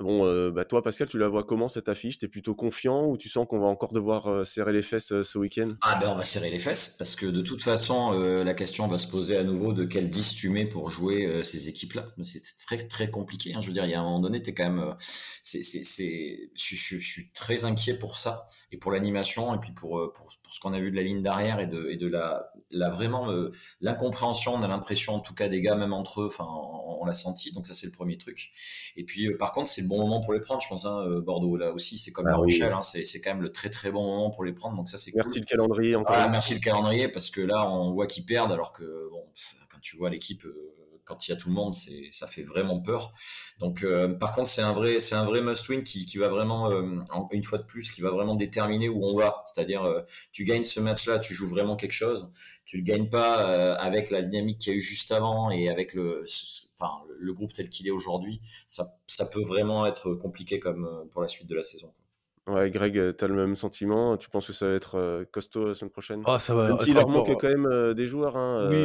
[0.00, 2.18] Bon, euh, bah toi, Pascal, tu la vois comment cette affiche?
[2.18, 5.22] T'es plutôt confiant ou tu sens qu'on va encore devoir euh, serrer les fesses euh,
[5.22, 5.68] ce week-end?
[5.82, 8.98] Ah ben on va serrer les fesses parce que de toute façon, la question va
[8.98, 12.06] se poser à nouveau de quel 10 tu mets pour jouer ces équipes-là.
[12.24, 13.54] C'est très très compliqué.
[13.54, 13.60] Hein.
[13.60, 16.50] Je veux dire, il y a un moment donné, t'es quand même, c'est, c'est, c'est,
[16.54, 20.60] je, suis très inquiet pour ça et pour l'animation et puis pour, pour, pour ce
[20.60, 23.28] qu'on a vu de la ligne d'arrière et de, et de la, la vraiment
[23.80, 24.54] l'incompréhension.
[24.54, 27.52] On a l'impression, en tout cas, des gars même entre eux, on l'a senti.
[27.52, 28.50] Donc ça, c'est le premier truc.
[28.96, 30.84] Et puis, par contre, c'est bon moment pour les prendre, je pense.
[30.84, 33.52] Hein, euh, Bordeaux, là aussi, c'est comme ah La Rochelle, hein, c'est quand même le
[33.52, 34.76] très très bon moment pour les prendre.
[34.76, 36.30] Donc ça, c'est Merci le calendrier encore.
[36.30, 39.24] merci le calendrier parce que là, on voit qu'ils perdent alors que bon,
[39.70, 40.72] quand tu vois l'équipe, euh,
[41.12, 41.74] quand tout le monde,
[42.10, 43.12] ça fait vraiment peur.
[43.58, 46.70] Donc, euh, par contre, c'est un vrai, c'est un vrai must-win qui, qui, va vraiment,
[46.70, 46.98] euh,
[47.32, 49.44] une fois de plus, qui va vraiment déterminer où on va.
[49.46, 50.00] C'est-à-dire, euh,
[50.32, 52.30] tu gagnes ce match-là, tu joues vraiment quelque chose.
[52.64, 55.94] Tu le gagnes pas avec la dynamique qu'il y a eu juste avant et avec
[55.94, 56.24] le,
[56.78, 58.40] enfin, le groupe tel qu'il est aujourd'hui.
[58.66, 61.92] Ça, ça peut vraiment être compliqué comme pour la suite de la saison.
[62.48, 64.16] Ouais, Greg, euh, tu as le même sentiment?
[64.16, 66.22] Tu penses que ça va être euh, costaud la semaine prochaine?
[66.26, 66.68] Ah, ça va.
[66.68, 68.36] Même s'il leur manque quand même euh, des joueurs.
[68.36, 68.84] Hein, Oui.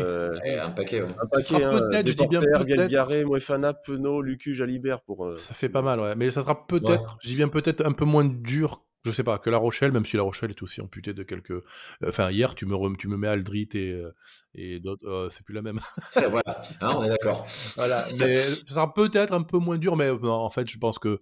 [0.59, 1.01] un paquet.
[1.01, 1.09] Ouais.
[1.19, 1.63] Un paquet.
[1.63, 2.63] Hein, peut-être, je dis bien peut-être.
[2.65, 5.25] Galgaré, Moefana, Penaud, Lucu, Jalibert pour.
[5.25, 6.15] euh, Ça fait pas mal, ouais.
[6.15, 9.39] Mais ça sera peut-être, je dis bien peut-être un peu moins dur, je sais pas,
[9.39, 11.63] que La Rochelle, même si La Rochelle est aussi amputée de quelques.
[12.05, 14.13] Enfin, hier, tu me, tu me mets Aldrit et, euh,
[14.53, 15.07] et d'autres.
[15.07, 15.79] euh, c'est plus la même.
[16.29, 17.43] voilà, Hein, on est d'accord.
[17.75, 18.05] voilà.
[18.19, 20.99] Mais ça sera peut-être un peu moins dur, mais euh, non, en fait, je pense
[20.99, 21.21] que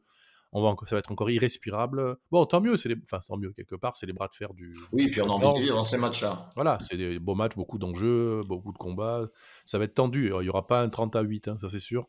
[0.58, 2.16] on va encore, ça va être encore irrespirable.
[2.32, 4.54] Bon, tant mieux, c'est les, enfin, tant mieux quelque part, c'est les bras de fer
[4.54, 4.74] du.
[4.94, 6.50] Oui, puis on a envie de vivre dans ces matchs-là.
[6.56, 9.28] Voilà, c'est des beaux matchs, beaucoup d'enjeux, beaucoup de combats.
[9.66, 10.32] Ça va être tendu.
[10.34, 12.08] Il n'y aura pas un 30 à 8, hein, ça c'est sûr.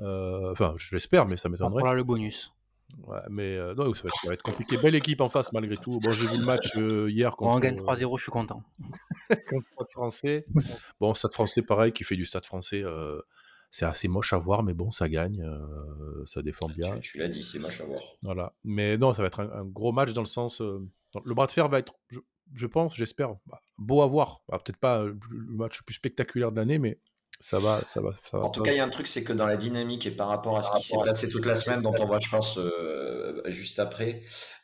[0.00, 1.80] Euh, Enfin, je l'espère, mais ça m'étonnerait.
[1.80, 2.52] Voilà le bonus.
[3.06, 4.76] Ouais, mais euh, non, ça, va être, ça va être compliqué.
[4.82, 5.98] Belle équipe en face, malgré tout.
[6.02, 8.62] Bon, j'ai vu le match euh, hier contre, on gagne 3-0, je suis content.
[9.28, 10.44] contre le Stade français.
[11.00, 12.82] Bon, Stade français, pareil, qui fait du Stade français.
[12.84, 13.20] euh,
[13.70, 15.42] c'est assez moche à voir, mais bon, ça gagne.
[15.42, 16.98] euh, ça défend bien.
[16.98, 18.00] Tu, tu l'as dit, c'est moche à voir.
[18.22, 18.54] Voilà.
[18.64, 20.60] Mais non, ça va être un, un gros match dans le sens.
[20.60, 20.80] euh,
[21.12, 22.20] dans- le bras de fer va être, je,
[22.54, 24.42] je pense, j'espère, bah, beau à voir.
[24.48, 26.98] Bah, Peut-être pas euh, le match le plus spectaculaire de l'année, mais
[27.40, 28.10] ça va, ça va.
[28.30, 30.06] Ça va En tout cas, il y a un truc, c'est que dans la dynamique
[30.06, 32.28] et par rapport à ce qui s'est passé toute la semaine, dont on voit, je
[32.30, 34.20] pense, euh, juste après,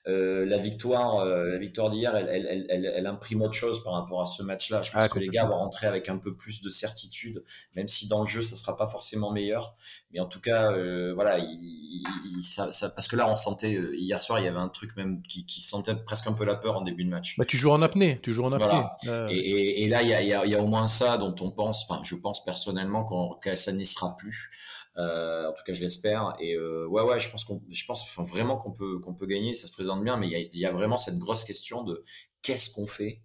[0.09, 3.83] euh, la victoire, euh, la victoire d'hier, elle, elle, elle, elle, elle imprime autre chose
[3.83, 4.83] par rapport à ce match-là.
[4.83, 7.43] Je pense Ah, que les gars vont rentrer avec un peu plus de certitude,
[7.75, 9.75] même si dans le jeu, ça sera pas forcément meilleur.
[10.13, 13.73] Mais en tout cas, euh, voilà, il, il- ça, ça- parce que là, on sentait
[13.95, 16.55] hier soir, il y avait un truc même qui, qui sentait presque un peu la
[16.55, 17.37] peur en début de match.
[17.39, 18.65] Bah, tu joues en apnée, tu joues en apnée.
[18.65, 18.97] Voilà.
[19.09, 20.67] Euh, Et, et- et là, il y a, il y a- il y a au
[20.69, 23.05] moins ça dont on pense, enfin, je pense personnellement
[23.41, 24.51] que ça n'y sera plus.
[24.99, 26.35] Euh, en tout cas, je l'espère.
[26.41, 29.27] Et euh, ouais, ouais, je pense qu'on, je pense enfin, vraiment qu'on peut, qu'on peut
[29.27, 29.55] gagner.
[29.55, 31.85] Ça se présente bien, mais il y a, il y a vraiment cette grosse question
[31.85, 32.03] de
[32.43, 33.23] qu'est-ce qu'on fait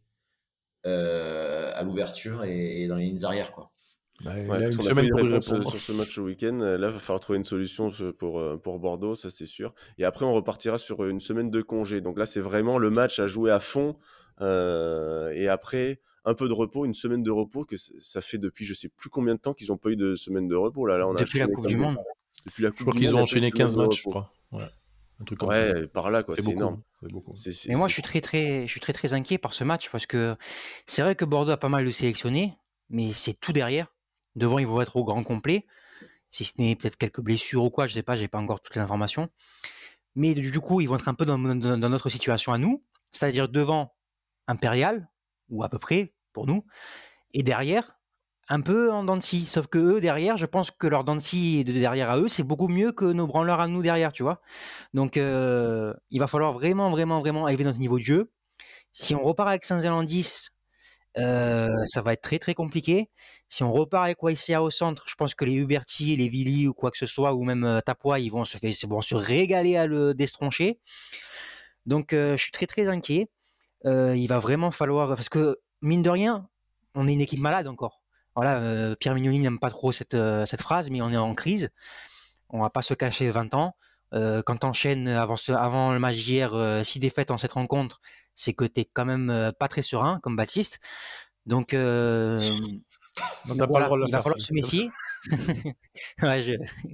[0.86, 3.72] euh, à l'ouverture et, et dans les lignes arrière, quoi.
[4.20, 6.58] bah, il Ouais, a parce une a semaine de pour sur ce match au week-end.
[6.58, 9.74] Là, il va falloir trouver une solution pour, pour Bordeaux, ça c'est sûr.
[9.98, 12.02] Et après, on repartira sur une semaine de congé.
[12.02, 13.96] Donc là, c'est vraiment le match à jouer à fond.
[14.42, 18.66] Euh, et après, un peu de repos, une semaine de repos, que ça fait depuis
[18.66, 20.86] je sais plus combien de temps qu'ils n'ont pas eu de semaine de repos.
[20.86, 21.98] Là, là, on a Depuis la Coupe du Monde.
[22.46, 24.10] Depuis la Je Coupe crois du qu'ils Monde, ont enchaîné semaine 15 de matchs, je
[24.10, 24.10] repos.
[24.12, 24.34] crois.
[24.60, 24.70] Ouais.
[25.20, 25.74] Un truc comme ça.
[25.74, 26.82] Ouais, par là, quoi, C'est énorme.
[27.02, 27.36] C'est beaucoup.
[27.36, 29.64] C'est- c'est- Mais moi, je suis très, très, je suis très, très inquiet par ce
[29.64, 30.36] match parce que
[30.88, 32.56] c'est vrai que Bordeaux a pas mal de sélectionnés,
[32.90, 33.94] mais c'est tout derrière.
[34.36, 35.66] Devant, ils vont être au grand complet.
[36.32, 38.76] Si ce n'est peut-être quelques blessures ou quoi, je sais pas, j'ai pas encore toutes
[38.76, 39.30] les informations.
[40.16, 42.58] Mais du du coup, ils vont être un peu dans, dans- dans notre situation à
[42.58, 43.94] nous, c'est-à-dire devant
[44.48, 45.08] Impérial,
[45.52, 46.66] ou à peu près, pour nous,
[47.34, 48.00] et derrière,
[48.52, 49.20] un peu en dents.
[49.22, 52.68] Sauf que eux, derrière, je pense que leur dents de derrière à eux, c'est beaucoup
[52.68, 54.42] mieux que nos branleurs à nous derrière, tu vois.
[54.94, 58.32] Donc, euh, il va falloir vraiment, vraiment, vraiment élever notre niveau de jeu.
[58.92, 60.50] Si on repart avec Saint-Zélandis,
[61.18, 63.10] euh, ça va être très, très compliqué.
[63.48, 66.74] Si on repart avec YCA au centre, je pense que les Huberti, les Vili ou
[66.74, 69.86] quoi que ce soit, ou même euh, Tapois, ils vont se, vont se régaler à
[69.86, 70.80] le destroncher.
[71.86, 73.30] Donc, je suis très, très inquiet.
[73.86, 75.08] Euh, il va vraiment falloir.
[75.10, 76.48] Parce que, mine de rien,
[76.96, 78.02] on est une équipe malade encore.
[78.36, 81.34] Voilà, euh, Pierre Mignoni n'aime pas trop cette, euh, cette phrase, mais on est en
[81.36, 81.70] crise.
[82.50, 83.76] On va pas se cacher 20 ans.
[84.14, 86.54] Euh, quand tu enchaînes avant, ce- avant le match d'hier,
[86.86, 88.02] 6 défaites en cette rencontre,
[88.36, 90.80] c'est que tu quand même euh, pas très serein, comme Baptiste.
[91.46, 92.36] Donc, euh,
[93.50, 94.90] On voilà, de il va falloir se méfier.
[96.22, 96.54] ouais, je,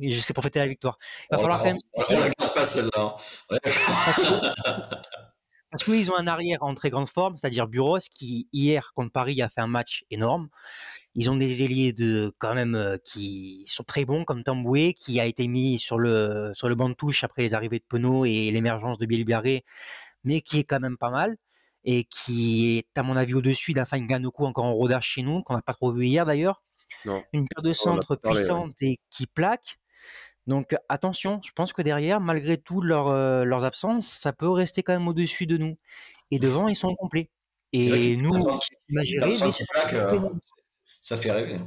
[0.10, 0.98] je sais pour fêter la victoire.
[1.32, 2.92] Il va On falloir quand même on- la garde pas celle-là.
[2.98, 3.16] hein.
[3.52, 3.60] Ouais.
[5.72, 9.42] Parce qu'ils ont un arrière en très grande forme, c'est-à-dire Buros, qui hier contre Paris
[9.42, 10.50] a fait un match énorme.
[11.16, 15.20] Ils ont des ailiers de quand même euh, qui sont très bons, comme Tamboué, qui
[15.20, 18.24] a été mis sur le sur le banc de touche après les arrivées de Penaud
[18.26, 19.66] et l'émergence de Bielbarré,
[20.24, 21.36] mais qui est quand même pas mal
[21.84, 25.56] et qui est à mon avis au-dessus d'Afan Ganoku encore en rodage chez nous, qu'on
[25.56, 26.62] n'a pas trop vu hier d'ailleurs.
[27.06, 27.24] Non.
[27.34, 28.34] Une paire de centres ouais.
[28.34, 29.80] puissante et qui plaque.
[30.48, 34.82] Donc attention, je pense que derrière, malgré tout leur, euh, leurs absences, ça peut rester
[34.82, 35.78] quand même au-dessus de nous.
[36.32, 37.30] Et devant, ils sont complets.
[37.74, 38.32] Et nous,
[41.02, 41.60] Ça fait rêver.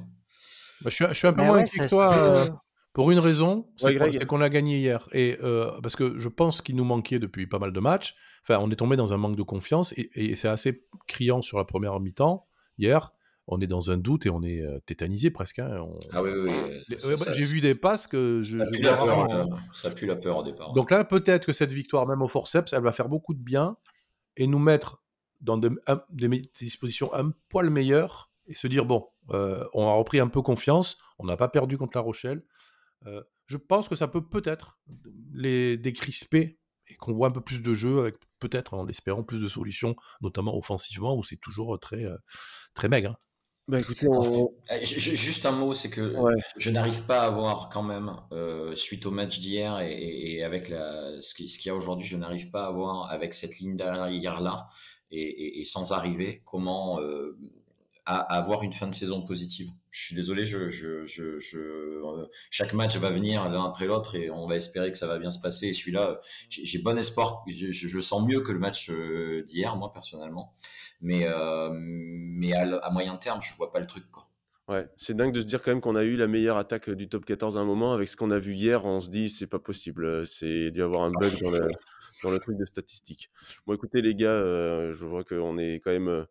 [0.83, 2.15] Bah, je, suis, je suis un peu Mais moins ouais, toi.
[2.15, 2.47] euh,
[2.95, 5.09] Pour une raison, c'est Ouais, qu'on- a gagné hier.
[5.13, 8.15] Et, euh, parce que je pense qu'il nous manquait depuis pas mal de matchs.
[8.43, 11.59] Enfin, on est tombé dans un manque de confiance et, et c'est assez criant sur
[11.59, 12.47] la première mi-temps.
[12.79, 13.13] Hier,
[13.53, 15.59] on est dans un doute et on est euh, tétanisé presque.
[15.59, 15.81] hein.
[15.81, 16.51] On- Ah oui, oui.
[16.51, 18.59] ouais, J'ai vu des passes que je.
[18.59, 20.73] Ça je pue la peur, euh, ça pue la peur au départ.
[20.73, 23.77] Donc là, peut-être que cette victoire, même au forceps, elle va faire beaucoup de bien
[24.37, 25.03] et nous mettre
[25.41, 26.29] dans un- des
[26.61, 30.99] dispositions un poil meilleures et se dire bon, on a repris un peu confiance.
[31.19, 32.43] On n'a pas perdu contre La Rochelle.
[33.47, 34.79] je pense que ça peut peut-être
[35.33, 39.41] les décrisper et qu'on voit un peu plus de jeu avec peut-être en espérant plus
[39.43, 42.05] de solutions, notamment offensivement où c'est toujours très,
[42.75, 43.17] très maigre.
[43.71, 44.09] Bah, écoutez,
[44.71, 46.17] eh, Juste un mot, c'est que
[46.57, 51.21] je n'arrive pas à voir quand même, euh, suite au match d'hier et, avec la,
[51.21, 54.67] ce qu'il y a aujourd'hui, je n'arrive pas à voir avec cette ligne derrière-là
[55.13, 57.39] et, sans arriver comment euh,
[58.13, 59.69] avoir une fin de saison positive.
[59.91, 64.31] Je suis désolé, je, je, je, euh, chaque match va venir l'un après l'autre et
[64.31, 65.69] on va espérer que ça va bien se passer.
[65.69, 69.93] Et celui-là, j'ai bon espoir, je, le sens mieux que le match euh, d'hier, moi
[69.93, 70.55] personnellement.
[71.01, 74.11] Mais, euh, mais à, moyen terme, je vois pas le truc.
[74.11, 74.27] Quoi.
[74.69, 77.09] Ouais, c'est dingue de se dire quand même qu'on a eu la meilleure attaque du
[77.09, 77.93] top 14 à un moment.
[77.93, 80.27] Avec ce qu'on a vu hier, on se dit c'est pas possible.
[80.27, 81.61] C'est d'y avoir un bug dans le,
[82.25, 83.31] dans le truc de statistiques.
[83.67, 84.43] Bon, écoutez les gars,
[84.93, 86.27] je vois qu'on est quand même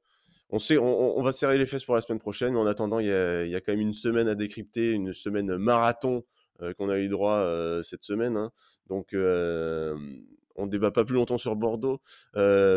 [0.52, 3.06] on sait, on, va serrer les fesses pour la semaine prochaine, mais en attendant, il
[3.06, 6.24] y a, quand même une semaine à décrypter, une semaine marathon
[6.62, 8.36] euh, qu'on a eu droit euh, cette semaine.
[8.36, 8.52] Hein.
[8.88, 9.96] Donc, euh,
[10.56, 12.02] on ne débat pas plus longtemps sur Bordeaux,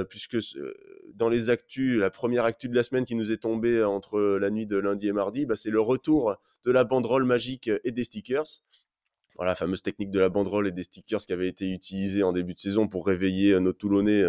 [0.08, 0.36] puisque
[1.14, 4.50] dans les actus, la première actu de la semaine qui nous est tombée entre la
[4.50, 8.04] nuit de lundi et mardi, bah, c'est le retour de la banderole magique et des
[8.04, 8.44] stickers.
[9.34, 12.32] Voilà, la fameuse technique de la banderole et des stickers qui avait été utilisée en
[12.32, 14.22] début de saison pour réveiller nos Toulonnais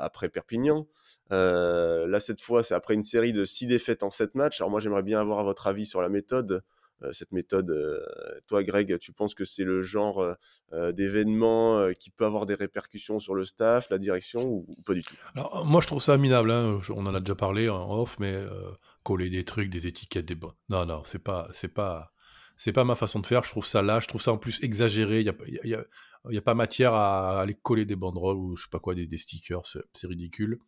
[0.00, 0.86] après Perpignan.
[1.32, 4.60] Euh, là, cette fois, c'est après une série de six défaites en sept matchs.
[4.60, 6.62] Alors moi, j'aimerais bien avoir votre avis sur la méthode.
[7.02, 8.00] Euh, cette méthode, euh,
[8.48, 10.34] toi, Greg, tu penses que c'est le genre
[10.72, 15.14] d'événement qui peut avoir des répercussions sur le staff, la direction, ou, pas du tout?
[15.34, 16.50] Alors, moi, je trouve ça minable.
[16.50, 16.80] Hein.
[16.90, 18.42] On en a déjà parlé en off, mais
[19.02, 20.36] coller des trucs, des étiquettes, des.
[20.68, 22.12] Non, non, c'est pas, pas,
[22.74, 23.44] pas ma façon de faire.
[23.44, 24.00] Je trouve ça là.
[24.00, 25.20] Je trouve ça en plus exagéré.
[25.20, 25.30] Il y
[25.74, 25.84] a, y
[26.44, 29.62] pas matière à aller coller des banderoles ou je sais pas quoi, des, des stickers.
[29.66, 30.58] C'est ridicule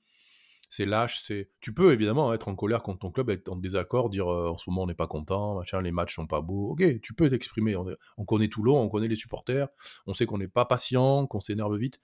[0.70, 1.50] c'est lâche, c'est.
[1.60, 4.56] Tu peux évidemment être en colère contre ton club, être en désaccord, dire euh, en
[4.56, 6.70] ce moment on n'est pas content, machin, les matchs sont pas beaux.
[6.70, 7.74] Ok, tu peux t'exprimer.
[7.74, 9.68] On, on, connaît Toulon, on connaît les supporters,
[10.06, 12.00] on sait qu'on n'est pas patient, qu'on s'énerve vite.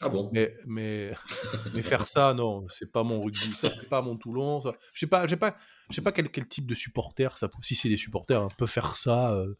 [0.00, 0.30] Ah bon?
[0.32, 1.12] Mais, mais,
[1.74, 4.60] mais faire ça, non, c'est pas mon rugby, ça c'est pas mon Toulon.
[4.60, 4.74] Ça.
[4.92, 5.56] Je sais pas, j'ai pas,
[5.88, 8.66] je sais pas quel, quel, type de supporter, ça, si c'est des supporters, hein, peut
[8.66, 9.32] faire ça.
[9.32, 9.54] Euh,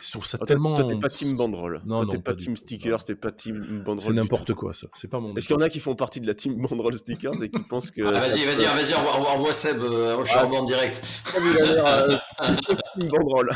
[0.00, 0.74] je trouve ça tellement.
[0.74, 1.80] Toi, t'es pas team banderole.
[1.86, 4.00] Non, toi, t'es pas, team stickers, t'es pas team banderole.
[4.00, 4.88] C'est n'importe quoi, ça.
[4.94, 5.34] C'est pas mon.
[5.34, 7.60] Est-ce qu'il y en a qui font partie de la team banderole stickers et qui
[7.60, 8.02] pensent que.
[8.02, 11.02] Ah, vas-y, vas-y, vas-y, on voit Seb euh, au charbon en direct.
[11.38, 12.16] il a l'air euh,
[12.94, 13.50] team banderole.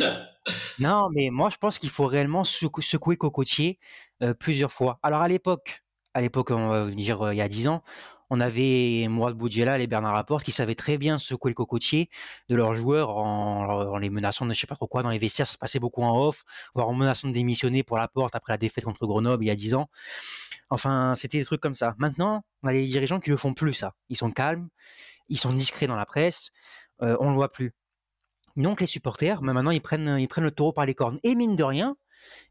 [0.78, 3.78] non, mais moi, je pense qu'il faut réellement secouer cocotier
[4.22, 4.98] euh, plusieurs fois.
[5.02, 5.82] Alors, à l'époque,
[6.14, 7.82] à l'époque, on va dire il y a 10 ans,
[8.32, 12.08] on avait Mourad Boudjela et Bernard Laporte qui savaient très bien secouer le cocotier
[12.48, 15.46] de leurs joueurs en, les menaçant de je sais pas trop quoi dans les vestiaires.
[15.46, 16.42] Ça se passait beaucoup en off,
[16.74, 19.54] voire en menaçant de démissionner pour Laporte après la défaite contre Grenoble il y a
[19.54, 19.90] 10 ans.
[20.70, 21.94] Enfin, c'était des trucs comme ça.
[21.98, 23.92] Maintenant, on a des dirigeants qui ne le font plus ça.
[24.08, 24.70] Ils sont calmes,
[25.28, 26.52] ils sont discrets dans la presse,
[27.02, 27.74] euh, on ne le voit plus.
[28.56, 31.18] Donc les supporters, maintenant ils prennent, ils prennent le taureau par les cornes.
[31.22, 31.96] Et mine de rien,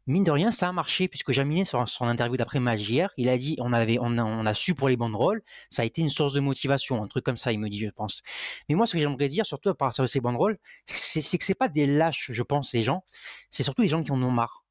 [0.06, 3.28] mine de rien, ça a marché puisque Jaminet, sur son interview d'après match hier, il
[3.28, 6.34] a dit on avait, on a, su pour les banderoles, ça a été une source
[6.34, 8.22] de motivation, un truc comme ça, il me dit, je pense.
[8.68, 11.54] Mais moi, ce que j'aimerais dire, surtout à partir de ces banderoles, c'est que c'est
[11.54, 13.04] pas des lâches, je pense, les gens,
[13.50, 14.64] c'est surtout les gens qui en ont marre.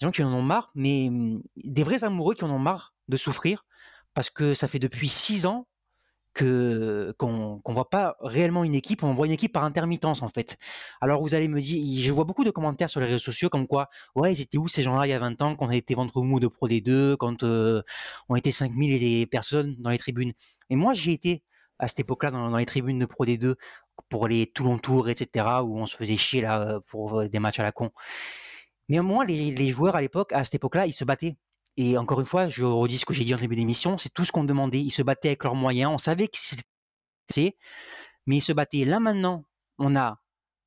[0.00, 2.94] Les gens qui en ont marre, mais hum, des vrais amoureux qui en ont marre
[3.08, 3.64] de souffrir
[4.14, 5.66] parce que ça fait depuis six ans
[6.36, 10.56] qu'on ne voit pas réellement une équipe, on voit une équipe par intermittence en fait.
[11.00, 13.66] Alors vous allez me dire, je vois beaucoup de commentaires sur les réseaux sociaux comme
[13.66, 15.94] quoi, ouais, ils étaient où ces gens-là il y a 20 ans quand on été
[15.94, 17.82] ventre mou de Pro D2, quand euh,
[18.28, 20.32] on était 5000 personnes dans les tribunes.
[20.70, 21.42] Et moi j'ai été
[21.78, 23.54] à cette époque-là dans, les tribunes de Pro D2
[24.08, 27.62] pour les Toulon Tour, etc., où on se faisait chier là pour des matchs à
[27.62, 27.90] la con.
[28.88, 31.36] Mais au moins les, les joueurs à l'époque, à cette époque-là, ils se battaient.
[31.76, 34.24] Et encore une fois, je redis ce que j'ai dit en début d'émission, c'est tout
[34.24, 34.80] ce qu'on demandait.
[34.80, 35.92] Ils se battaient avec leurs moyens.
[35.92, 37.56] On savait que c'était,
[38.26, 38.84] mais ils se battaient.
[38.84, 39.44] Là maintenant,
[39.78, 40.18] on a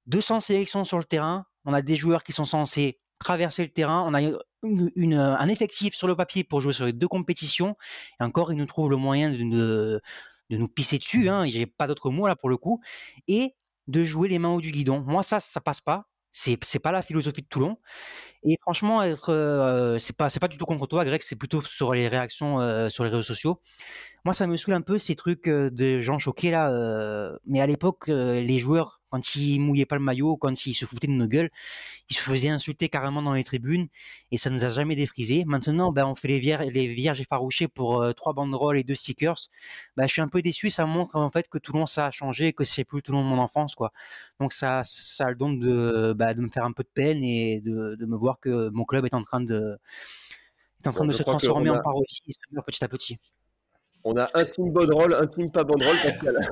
[0.08, 1.46] 200 sélections sur le terrain.
[1.66, 4.04] On a des joueurs qui sont censés traverser le terrain.
[4.08, 4.22] On a
[4.64, 7.76] une, un effectif sur le papier pour jouer sur les deux compétitions.
[8.20, 10.02] Et encore, ils nous trouvent le moyen de, de,
[10.50, 11.28] de nous pisser dessus.
[11.30, 11.46] Hein.
[11.46, 12.82] J'ai pas d'autre mot là pour le coup.
[13.28, 13.56] Et
[13.88, 15.02] de jouer les mains au du guidon.
[15.02, 16.08] Moi, ça, ça passe pas.
[16.32, 17.78] C'est c'est pas la philosophie de Toulon.
[18.44, 21.22] Et franchement, être, c'est pas c'est pas du tout contre toi, Greg.
[21.22, 23.62] C'est plutôt sur les réactions sur les réseaux sociaux.
[24.26, 26.72] Moi, ça me saoule un peu ces trucs de gens choqués là.
[27.46, 31.08] mais à l'époque, les joueurs quand ils mouillaient pas le maillot, quand ils se foutaient
[31.08, 31.50] de nos gueules,
[32.10, 33.88] ils se faisaient insulter carrément dans les tribunes
[34.32, 35.46] et ça nous a jamais défrisé.
[35.46, 38.96] Maintenant, ben, on fait les, vierges, les vierges effarouchées pour euh, trois banderoles et deux
[38.96, 39.50] stickers.
[39.98, 40.70] Ben, je suis un peu déçu.
[40.70, 43.40] Ça montre en fait que Toulon ça a changé, que c'est plus Toulon de mon
[43.40, 43.92] enfance, quoi.
[44.40, 47.24] Donc ça, ça a le don de, ben, de me faire un peu de peine
[47.24, 49.78] et de, de, me voir que mon club est en train de,
[50.84, 52.20] est en train de se transformer en paroisse
[52.66, 53.18] petit à petit
[54.04, 56.38] On a un team banderole, un team pas banderole, Pascal.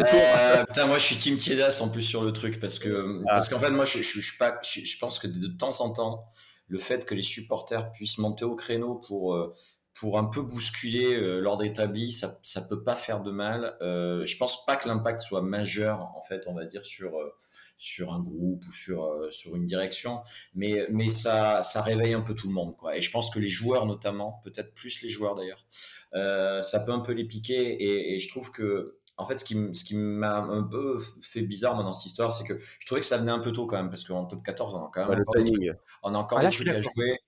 [0.00, 3.34] euh, putain, moi je suis team Tiedas en plus sur le truc parce que ah.
[3.34, 6.26] parce qu'en fait moi je, je, je, pas, je, pense que de temps en temps
[6.68, 9.54] le fait que les supporters puissent monter au créneau pour euh,
[9.94, 13.76] pour un peu bousculer euh, l'ordre établi, ça ça peut pas faire de mal.
[13.82, 17.34] Euh, je pense pas que l'impact soit majeur en fait, on va dire sur euh,
[17.82, 20.22] sur un groupe ou sur euh, sur une direction,
[20.54, 22.96] mais mais ça ça réveille un peu tout le monde quoi.
[22.96, 25.66] Et je pense que les joueurs notamment, peut-être plus les joueurs d'ailleurs,
[26.14, 27.82] euh, ça peut un peu les piquer.
[27.82, 31.42] Et, et je trouve que en fait, ce qui, ce qui m'a un peu fait
[31.42, 33.66] bizarre moi, dans cette histoire, c'est que je trouvais que ça venait un peu tôt
[33.66, 35.72] quand même, parce qu'en top 14, on a quand même ouais, encore, des
[36.02, 37.18] on a encore ah, des trucs à jouer.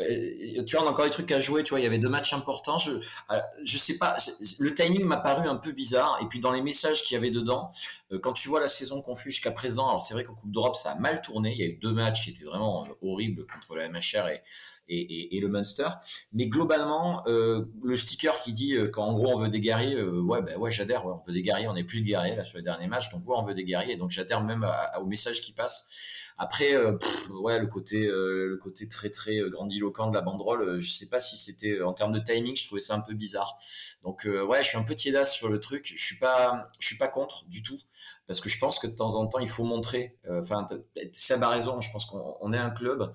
[0.00, 1.64] Euh, tu vois, on a encore des trucs à jouer.
[1.64, 2.78] Tu vois, il y avait deux matchs importants.
[2.78, 4.16] Je, euh, je sais pas,
[4.58, 6.18] le timing m'a paru un peu bizarre.
[6.22, 7.70] Et puis dans les messages qu'il y avait dedans,
[8.12, 10.52] euh, quand tu vois la saison qu'on fait jusqu'à présent, alors c'est vrai qu'en Coupe
[10.52, 11.52] d'Europe ça a mal tourné.
[11.52, 14.42] Il y a eu deux matchs qui étaient vraiment horribles contre la MHR et,
[14.88, 15.88] et, et, le Munster.
[16.32, 20.70] Mais globalement, le sticker qui dit qu'en gros on veut des guerriers, ouais, ben ouais,
[20.70, 21.04] j'adhère.
[21.06, 21.68] On veut des guerriers.
[21.68, 23.64] On n'est plus de guerriers là sur les derniers matchs, donc ouais, on veut des
[23.64, 23.96] guerriers.
[23.96, 24.66] Donc j'adhère même
[24.98, 25.90] au message qui passe.
[26.38, 26.96] Après, euh,
[27.30, 31.08] ouais, le côté, euh, le côté très très grandiloquent de la banderole, euh, je sais
[31.08, 33.58] pas si c'était en termes de timing, je trouvais ça un peu bizarre.
[34.04, 35.92] Donc ouais, je suis un peu tiédasse sur le truc.
[35.94, 37.80] Je suis pas, je suis pas contre du tout
[38.28, 40.16] parce que je pense que de temps en temps, il faut montrer.
[40.30, 40.64] Enfin,
[41.12, 41.80] Seb a raison.
[41.80, 43.12] Je pense qu'on est un club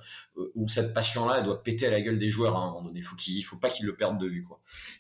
[0.56, 2.88] où cette passion-là, elle doit péter à la gueule des joueurs hein, à un moment
[2.88, 3.02] donné.
[3.02, 4.60] Faut qu'il, faut pas qu'ils le perdent de vue, quoi.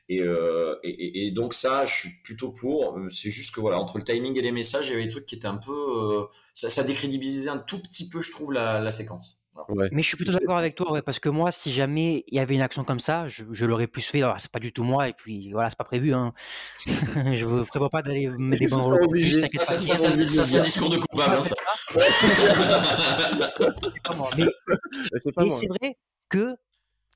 [0.09, 2.97] Et, euh, et, donc ça, je suis plutôt pour.
[3.09, 5.26] C'est juste que voilà, entre le timing et les messages, il y avait des trucs
[5.26, 8.80] qui étaient un peu, euh, ça, ça, décrédibilisait un tout petit peu, je trouve, la,
[8.80, 9.42] la séquence.
[9.70, 9.89] Ouais.
[9.91, 12.39] Mais je suis plutôt d'accord avec toi, ouais, parce que moi, si jamais il y
[12.39, 14.22] avait une action comme ça, je, je l'aurais plus fait.
[14.22, 16.14] Alors, c'est pas du tout moi, et puis voilà, c'est pas prévu.
[16.14, 16.34] Hein.
[16.86, 19.04] je ne prévois pas d'aller mettre des banderoles.
[19.04, 19.41] obligé.
[19.41, 21.38] Ça, ça, ça, ça, ça c'est un discours de coupable.
[21.38, 21.41] Hein,
[23.93, 24.30] c'est pas moi.
[24.38, 24.45] Mais,
[25.38, 25.97] mais c'est vrai
[26.30, 26.56] que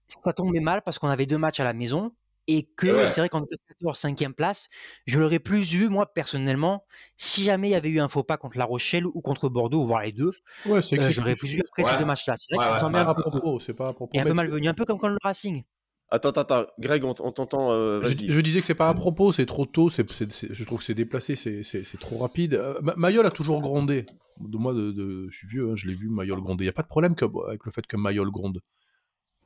[0.07, 2.11] ça tombait mal parce qu'on avait deux matchs à la maison
[2.47, 3.07] et que ouais.
[3.09, 3.45] c'est vrai qu'en
[3.79, 4.67] 14 cinquième place,
[5.05, 6.85] je l'aurais plus eu moi personnellement
[7.15, 9.85] si jamais il y avait eu un faux pas contre La Rochelle ou contre Bordeaux,
[9.85, 10.31] voire les deux.
[10.65, 11.91] Ouais, c'est euh, j'aurais plus eu après ouais.
[11.91, 12.35] ces deux matchs-là.
[12.37, 14.11] C'est vrai ouais, ouais, à propos, c'est pas à propos.
[14.13, 15.63] Et un peu malvenu, un peu comme quand le Racing.
[16.09, 17.71] Attends, attends, attends, Greg, on, t'entend.
[17.71, 20.85] Euh, je, je, disais que c'est pas à propos, c'est trop tôt, je trouve que
[20.85, 22.53] c'est déplacé, c'est, trop rapide.
[22.53, 24.05] Euh, Mayol a toujours grondé.
[24.39, 26.63] De moi, de, de, je suis vieux, hein, je l'ai vu, Mayol gronder.
[26.63, 28.61] Il n'y a pas de problème que, avec le fait que Mayol gronde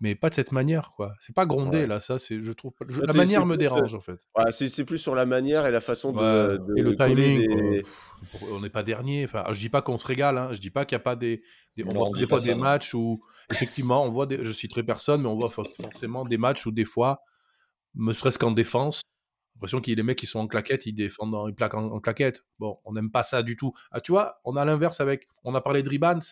[0.02, 1.14] mais pas de cette manière, quoi.
[1.22, 1.88] C'est pas grondé, ouais.
[1.88, 4.20] là, ça, c'est, je trouve, je, la manière me dérange, en fait.
[4.36, 6.58] Ouais, c'est, c'est plus sur la manière et la façon de, ouais.
[6.58, 7.86] de et le timing, des...
[8.52, 10.50] on n'est pas dernier, enfin, je dis pas qu'on se régale, hein.
[10.54, 11.44] je dis pas qu'il n'y a pas des,
[11.78, 13.22] des on, voit des fois des matchs où,
[13.52, 16.86] effectivement, on voit, des, je citerai personne, mais on voit forcément des matchs où des
[16.86, 17.22] fois,
[17.94, 19.04] ne serait-ce qu'en défense,
[19.56, 21.76] l'impression qu'il y a des mecs qui sont en claquette, ils défendent en, ils plaquent
[21.76, 22.44] en, en claquette.
[22.58, 23.74] Bon, on n'aime pas ça du tout.
[23.92, 26.24] Ah, tu vois, on a l'inverse avec, on a parlé de Ribans,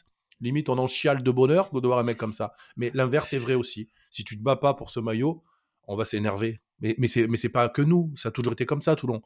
[0.42, 2.54] limite on en chiale de bonheur de voir un mec comme ça.
[2.78, 3.90] Mais l'inverse est vrai aussi.
[4.12, 5.44] Si tu te bats pas pour ce maillot,
[5.88, 6.62] on va s'énerver.
[6.80, 9.22] Mais, mais c'est mais c'est pas que nous, ça a toujours été comme ça Toulon.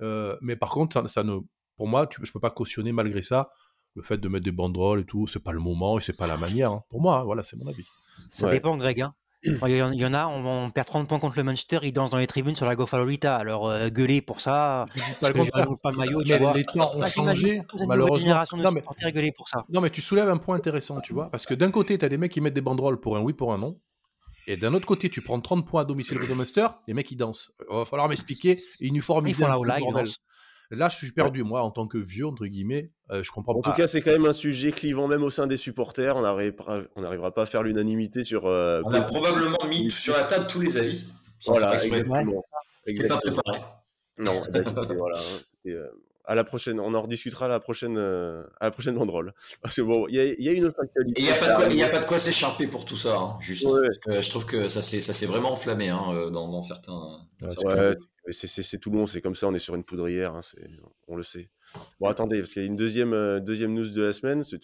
[0.00, 1.38] Euh, mais par contre, ça, ça ne,
[1.76, 3.50] pour moi, tu, je peux pas cautionner malgré ça
[3.94, 5.26] le fait de mettre des banderoles et tout.
[5.26, 6.72] C'est pas le moment et c'est pas la manière.
[6.72, 6.84] Hein.
[6.88, 7.86] Pour moi, hein, voilà, c'est mon avis.
[8.30, 8.52] Ça ouais.
[8.52, 9.00] dépend, Greg.
[9.00, 9.14] Hein.
[9.44, 12.18] Il y en a, on, on, perd 30 points contre le Munster, ils dansent dans
[12.18, 13.36] les tribunes sur la Gofalolita.
[13.36, 14.86] Alors euh, gueuler pour ça,
[15.20, 16.54] pas le, pas le maillot, tu vois.
[16.54, 18.42] Les temps ont changé, malheureusement.
[18.56, 18.82] Non mais,
[19.12, 19.58] gueuler pour ça.
[19.70, 22.08] non mais tu soulèves un point intéressant, tu vois, parce que d'un côté, tu as
[22.08, 23.78] des mecs qui mettent des banderoles pour un oui, pour un non.
[24.46, 27.10] Et d'un autre côté, tu prends 30 points à domicile contre le Munster, les mecs
[27.10, 27.52] ils dansent.
[27.70, 30.06] Il va falloir m'expliquer uniformiser un là, bordel.
[30.70, 33.60] Là, je suis perdu, moi, en tant que vieux, entre guillemets, euh, je comprends en
[33.60, 33.70] pas.
[33.70, 36.16] En tout cas, c'est quand même un sujet clivant, même au sein des supporters.
[36.16, 38.46] On n'arrivera on pas à faire l'unanimité sur.
[38.46, 41.06] Euh, on a probablement mis sur la table tous les avis.
[41.46, 42.42] Voilà, exactement.
[42.84, 43.60] C'était pas préparé.
[44.18, 44.42] Non,
[44.96, 45.18] voilà.
[45.18, 45.88] Hein, et, euh,
[46.24, 49.34] à la prochaine, on en rediscutera à la prochaine, euh, à la prochaine banderole.
[49.62, 51.20] Parce que bon, il y, y, a une autre actualité.
[51.20, 53.66] Il n'y a, a, pas de quoi s'écharper pour tout ça, hein, juste.
[53.66, 54.22] Ouais.
[54.22, 57.20] je trouve que ça s'est vraiment enflammé hein, euh, dans, dans, certains.
[57.42, 57.94] Ouais,
[58.30, 60.40] c'est tout monde, c'est comme ça, on est sur une poudrière, hein,
[61.08, 61.50] on le sait.
[62.00, 64.60] Bon, attendez, parce qu'il y a une deuxième, euh, deuxième news de la semaine, c'est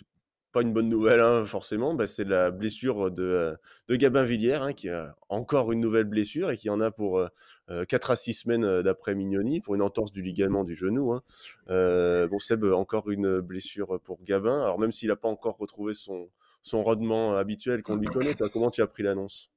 [0.52, 3.56] pas une bonne nouvelle hein, forcément, bah, c'est la blessure de,
[3.88, 7.24] de Gabin Villière, qui a encore une nouvelle blessure et qui en a pour
[7.89, 11.12] 4 à 6 semaines euh, d'après Mignoni, pour une entorse du ligament du genou.
[11.12, 11.23] Hein.
[11.68, 15.95] Euh, bon, Seb, encore une blessure pour Gabin, alors même s'il n'a pas encore retrouvé
[15.95, 16.29] son,
[16.62, 19.51] son rodement habituel qu'on lui connaît, toi, comment tu as pris l'annonce?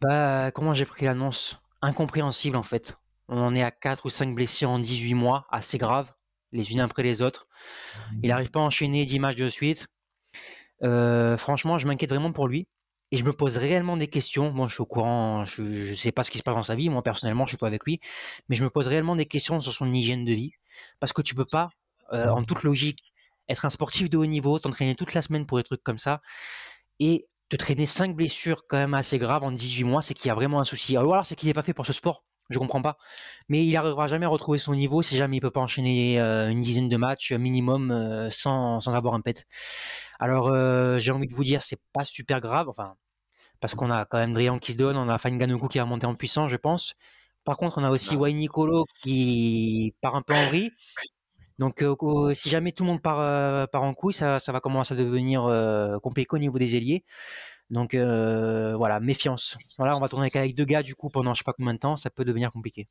[0.00, 1.58] Bah, Comment j'ai pris l'annonce?
[1.82, 2.96] Incompréhensible en fait.
[3.28, 6.12] On en est à 4 ou 5 blessures en 18 mois, assez graves
[6.52, 7.46] les unes après les autres.
[8.22, 9.86] Il n'arrive pas à enchaîner 10 matchs de suite.
[10.82, 12.66] Euh, franchement, je m'inquiète vraiment pour lui.
[13.10, 14.52] Et je me pose réellement des questions.
[14.52, 16.74] Moi, je suis au courant, je ne sais pas ce qui se passe dans sa
[16.74, 16.90] vie.
[16.90, 18.00] Moi, personnellement, je suis pas avec lui.
[18.48, 20.52] Mais je me pose réellement des questions sur son hygiène de vie.
[21.00, 21.68] Parce que tu peux pas,
[22.12, 23.02] euh, en toute logique,
[23.48, 26.20] être un sportif de haut niveau, t'entraîner toute la semaine pour des trucs comme ça.
[27.00, 30.30] Et te traîner 5 blessures quand même assez graves en 18 mois, c'est qu'il y
[30.30, 30.96] a vraiment un souci.
[30.96, 32.24] Ou alors c'est qu'il n'est pas fait pour ce sport.
[32.50, 32.96] Je comprends pas.
[33.48, 36.48] Mais il n'arrivera jamais à retrouver son niveau si jamais il peut pas enchaîner euh,
[36.48, 39.46] une dizaine de matchs minimum euh, sans, sans, avoir un pet.
[40.18, 42.68] Alors euh, j'ai envie de vous dire, c'est pas super grave.
[42.68, 42.94] Enfin,
[43.60, 46.06] parce qu'on a quand même Drian qui se donne, on a Fanganoku qui va monter
[46.06, 46.94] en puissance, je pense.
[47.44, 50.70] Par contre, on a aussi Wayne Nicolo qui part un peu en vrille.
[51.58, 51.84] Donc,
[52.34, 55.42] si jamais tout le monde part, part en couille, ça, ça, va commencer à devenir
[56.02, 57.04] compliqué au niveau des ailiers.
[57.70, 59.58] Donc voilà, méfiance.
[59.78, 61.78] Voilà, on va tourner avec deux gars du coup pendant je sais pas combien de
[61.78, 62.88] temps, ça peut devenir compliqué.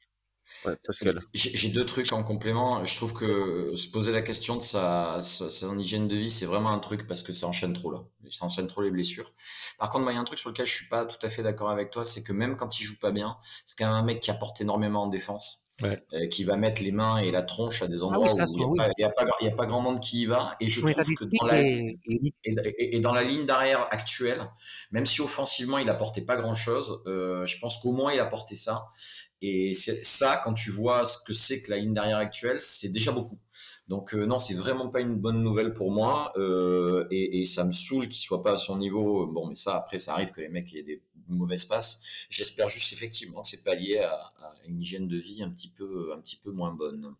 [1.33, 2.83] J'ai deux trucs en complément.
[2.85, 6.71] Je trouve que se poser la question de sa, sa, hygiène de vie, c'est vraiment
[6.71, 8.03] un truc parce que ça enchaîne trop là.
[8.29, 9.33] Ça enchaîne trop les blessures.
[9.77, 11.43] Par contre, il y a un truc sur lequel je suis pas tout à fait
[11.43, 14.03] d'accord avec toi, c'est que même quand il joue pas bien, c'est quand même un
[14.03, 15.66] mec qui apporte énormément en défense.
[15.83, 18.93] Euh, qui va mettre les mains et la tronche à des ah endroits où il
[18.97, 20.55] n'y a, a, pas grand monde qui y va.
[20.59, 24.41] Et je trouve que dans la, et, dans la ligne d'arrière actuelle,
[24.89, 28.55] même si offensivement il apportait pas grand chose, euh, je pense qu'au moins il apportait
[28.55, 28.87] ça.
[29.43, 33.11] Et ça, quand tu vois ce que c'est que la ligne d'arrière actuelle, c'est déjà
[33.11, 33.37] beaucoup.
[33.87, 36.33] Donc euh, non, c'est vraiment pas une bonne nouvelle pour moi.
[36.37, 39.27] Euh, et, ça me saoule qu'il soit pas à son niveau.
[39.27, 42.25] Bon, mais ça, après, ça arrive que les mecs aient des mauvaises passes.
[42.29, 45.69] J'espère juste effectivement que c'est pas lié à, à, une hygiène de vie un petit
[45.69, 47.15] peu, un petit peu moins bonne.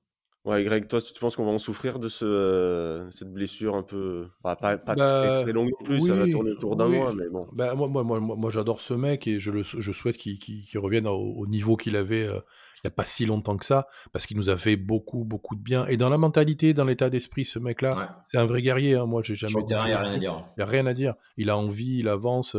[0.47, 3.83] Ouais, Greg, toi, tu penses qu'on va en souffrir de ce, euh, cette blessure un
[3.83, 4.27] peu.
[4.41, 7.27] Bah, pas, pas très, bah, longue non plus, ça va tourner autour d'un mois, mais
[7.27, 7.49] bon.
[7.51, 11.05] Bah, moi, moi, moi, moi j'adore ce mec et je, le, je souhaite qu'il revienne
[11.05, 12.39] au, niveau qu'il avait euh,
[12.83, 15.55] il n'y a pas si longtemps que ça, parce qu'il nous a fait beaucoup, beaucoup
[15.55, 15.85] de bien.
[15.87, 18.95] Et dans la mentalité, dans l'état d'esprit, ce mec-là, c'est un vrai guerrier.
[18.95, 19.05] Hein.
[19.05, 19.53] Moi, j'ai jamais.
[19.59, 20.45] il n'y a rien à dire.
[20.55, 21.15] Il n'y a rien à dire.
[21.37, 22.55] Il a envie, il avance.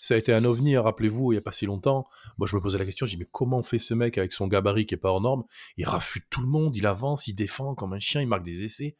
[0.00, 2.06] Ça a été un ovni, rappelez-vous, il n'y a pas si longtemps.
[2.38, 4.46] Moi, je me posais la question, je dis, mais comment fait ce mec avec son
[4.46, 5.44] gabarit qui n'est pas hors norme?
[5.76, 8.62] Il rafute tout le monde, il avance, il défend comme un chien, il marque des
[8.62, 8.96] essais.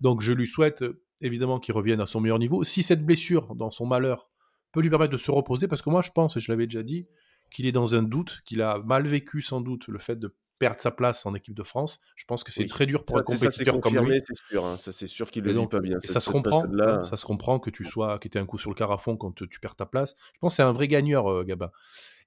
[0.00, 0.84] Donc, je lui souhaite
[1.20, 2.64] évidemment qu'il revienne à son meilleur niveau.
[2.64, 4.28] Si cette blessure, dans son malheur,
[4.72, 6.82] peut lui permettre de se reposer, parce que moi, je pense, et je l'avais déjà
[6.82, 7.06] dit,
[7.50, 10.80] qu'il est dans un doute, qu'il a mal vécu sans doute le fait de perdre
[10.80, 12.00] sa place en équipe de France.
[12.14, 14.20] Je pense que c'est très dur pour un compétiteur comme lui.
[14.24, 14.76] C'est sûr, hein.
[14.76, 15.98] ça c'est sûr qu'il le dit pas bien.
[16.00, 16.64] ça, se comprend,
[17.02, 19.74] ça se comprend que tu sois, que un coup sur le carafon quand tu perds
[19.74, 20.14] ta place.
[20.34, 21.70] Je pense que c'est un vrai gagneur, euh, Gabin.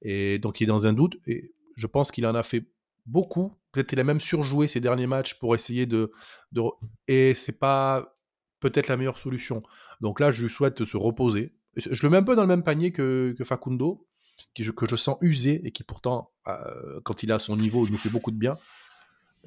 [0.02, 1.18] Et donc il est dans un doute.
[1.28, 2.66] Et je pense qu'il en a fait
[3.06, 3.54] beaucoup.
[3.72, 6.12] Peut-être qu'il a même surjoué ses derniers matchs pour essayer de,
[7.08, 8.18] et c'est pas
[8.60, 9.64] peut-être la meilleure solution.
[10.02, 11.56] Donc là, je lui souhaite se reposer.
[11.76, 14.08] Je le mets un peu dans le même panier que, que Facundo
[14.56, 18.10] que je sens usé et qui pourtant, euh, quand il a son niveau, nous fait
[18.10, 18.54] beaucoup de bien.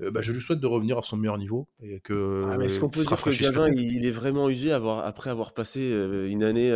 [0.02, 1.68] Euh, bah, je lui souhaite de revenir à son meilleur niveau.
[1.82, 5.30] Et que, ah, est-ce qu'on peut dire que Gavin, il, est vraiment usé avoir, après
[5.30, 6.70] avoir passé euh, une année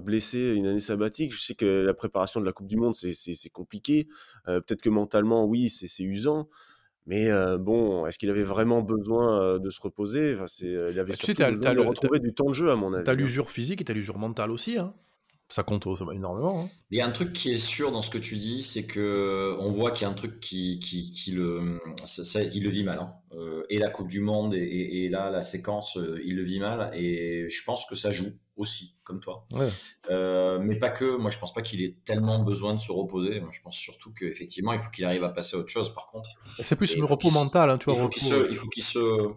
[0.00, 1.34] blessé, une année sabbatique?
[1.34, 4.06] Je sais que la préparation de la Coupe du Monde, c'est compliqué.
[4.46, 6.48] Peut-être que mentalement, oui, c'est usant.
[7.06, 10.34] Mais bon, est-ce qu'il avait vraiment besoin de se reposer?
[10.34, 13.04] Enfin, Il avait bah, surtout besoin de retrouver du temps de jeu, à mon avis.
[13.04, 13.16] T'as hein.
[13.16, 14.78] l'usure physique et t'as l'usure mentale aussi.
[14.78, 14.94] Hein
[15.50, 16.62] ça compte énormément.
[16.62, 16.68] Hein.
[16.90, 19.56] Il y a un truc qui est sûr dans ce que tu dis, c'est que
[19.58, 22.84] on voit qu'il y a un truc qui, qui, qui le, ça, il le vit
[22.84, 23.00] mal.
[23.00, 23.12] Hein.
[23.32, 26.60] Euh, et la Coupe du Monde et, et, là la séquence, euh, il le vit
[26.60, 26.90] mal.
[26.94, 29.46] Et je pense que ça joue aussi, comme toi.
[30.10, 31.16] Euh, mais pas que.
[31.16, 33.40] Moi, je pense pas qu'il ait tellement besoin de se reposer.
[33.40, 35.92] Moi, je pense surtout qu'effectivement, il faut qu'il arrive à passer à autre chose.
[35.92, 36.30] Par contre,
[36.62, 37.98] c'est plus le repos mental, hein, tu vois.
[37.98, 39.28] Il faut qu'il se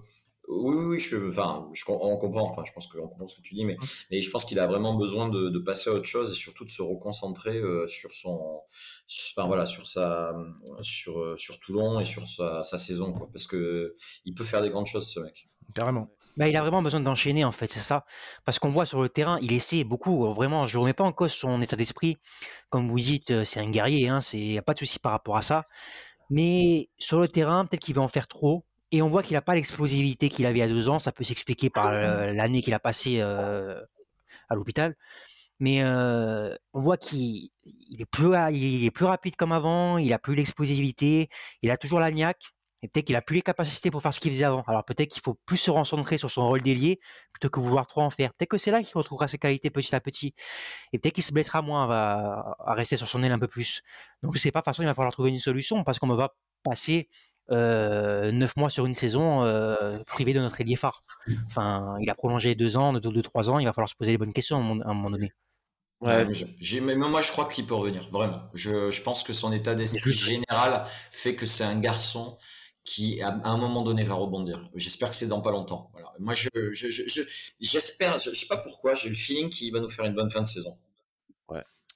[0.47, 2.49] oui, oui, je, enfin, je, on comprend.
[2.49, 3.77] Enfin, je pense qu'on comprend ce que tu dis, mais,
[4.11, 6.65] mais je pense qu'il a vraiment besoin de, de, passer à autre chose et surtout
[6.65, 8.61] de se reconcentrer euh, sur son,
[9.37, 10.35] enfin voilà, sur sa,
[10.81, 14.61] sur, euh, sur Toulon et sur sa, sa, saison, quoi, parce que il peut faire
[14.61, 15.47] des grandes choses, ce mec.
[15.73, 16.09] Carrément.
[16.35, 18.01] Bah, il a vraiment besoin d'enchaîner en fait, c'est ça.
[18.43, 20.33] Parce qu'on voit sur le terrain, il essaie beaucoup.
[20.33, 22.17] Vraiment, je ne remets pas en cause son état d'esprit.
[22.69, 25.11] Comme vous dites, euh, c'est un guerrier, hein, il n'y a pas de souci par
[25.11, 25.63] rapport à ça.
[26.29, 28.65] Mais sur le terrain, peut-être qu'il va en faire trop.
[28.93, 30.99] Et on voit qu'il n'a pas l'explosivité qu'il avait a deux ans.
[30.99, 33.81] Ça peut s'expliquer par euh, l'année qu'il a passée euh,
[34.49, 34.95] à l'hôpital.
[35.59, 37.49] Mais euh, on voit qu'il
[37.97, 41.27] est, plus, il est plus rapide comme avant, il a plus l'explosivité,
[41.63, 44.19] il a toujours la niaque, et peut-être qu'il a plus les capacités pour faire ce
[44.19, 44.63] qu'il faisait avant.
[44.67, 46.99] Alors peut-être qu'il faut plus se concentrer sur son rôle d'ailier
[47.31, 48.31] plutôt que vouloir trop en faire.
[48.33, 50.35] Peut-être que c'est là qu'il retrouvera ses qualités petit à petit.
[50.91, 53.81] Et peut-être qu'il se blessera moins à, à, rester sur son aile un peu plus.
[54.21, 56.07] Donc je sais pas, de toute façon, il va falloir trouver une solution parce qu'on
[56.07, 57.09] ne va passer
[57.51, 61.03] euh, neuf mois sur une saison euh, privé de notre ailier phare.
[61.47, 63.59] Enfin, il a prolongé deux ans, deux, deux, trois ans.
[63.59, 65.33] Il va falloir se poser les bonnes questions à un moment donné.
[66.01, 66.25] Ouais,
[66.81, 68.41] mais moi je crois qu'il peut revenir, vraiment.
[68.53, 72.37] Je, je pense que son état d'esprit général fait que c'est un garçon
[72.83, 74.69] qui à un moment donné va rebondir.
[74.75, 75.89] J'espère que c'est dans pas longtemps.
[75.93, 76.11] Voilà.
[76.19, 80.03] Moi je j'espère, je, je, sais pas pourquoi, j'ai le feeling qu'il va nous faire
[80.03, 80.77] une bonne fin de saison.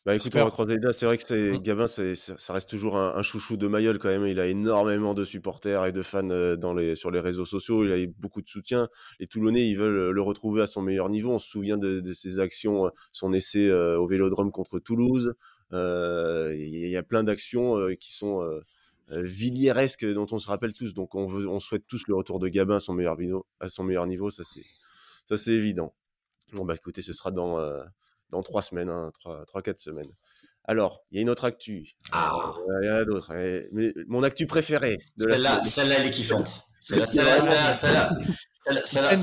[0.08, 1.64] Bah écoute, on va croiser les C'est vrai que c'est, mmh.
[1.64, 4.26] Gabin, c'est, ça reste toujours un, chouchou de Mayol quand même.
[4.26, 7.84] Il a énormément de supporters et de fans euh, dans les, sur les réseaux sociaux.
[7.84, 8.88] Il a eu beaucoup de soutien.
[9.20, 11.34] Les Toulonnais, ils veulent le retrouver à son meilleur niveau.
[11.34, 15.34] On se souvient de, ses actions, euh, son essai euh, au Vélodrome contre Toulouse.
[15.74, 18.50] Il y a plein d'actions qui sont
[19.10, 20.94] villieresques dont on se rappelle tous.
[20.94, 23.68] Donc on, veut, on souhaite tous le retour de Gabin à son meilleur, niveau, à
[23.68, 24.32] son meilleur niveau.
[24.32, 24.64] Ça c'est,
[25.28, 25.94] ça c'est évident.
[26.54, 27.58] Bon bah écoutez, ce sera dans
[28.30, 30.12] dans trois semaines, hein, trois, trois, quatre semaines.
[30.70, 31.96] Alors, il y a une autre actu.
[32.12, 32.54] Ah.
[32.58, 33.34] Euh, il y en a d'autres.
[33.34, 34.98] Eh, mais mon actu préférée.
[35.18, 36.64] Celle-là, celle-là, elle est kiffante.
[36.78, 38.12] Celle-là, celle-là, celle-là,
[38.84, 39.16] celle-là, celle-là,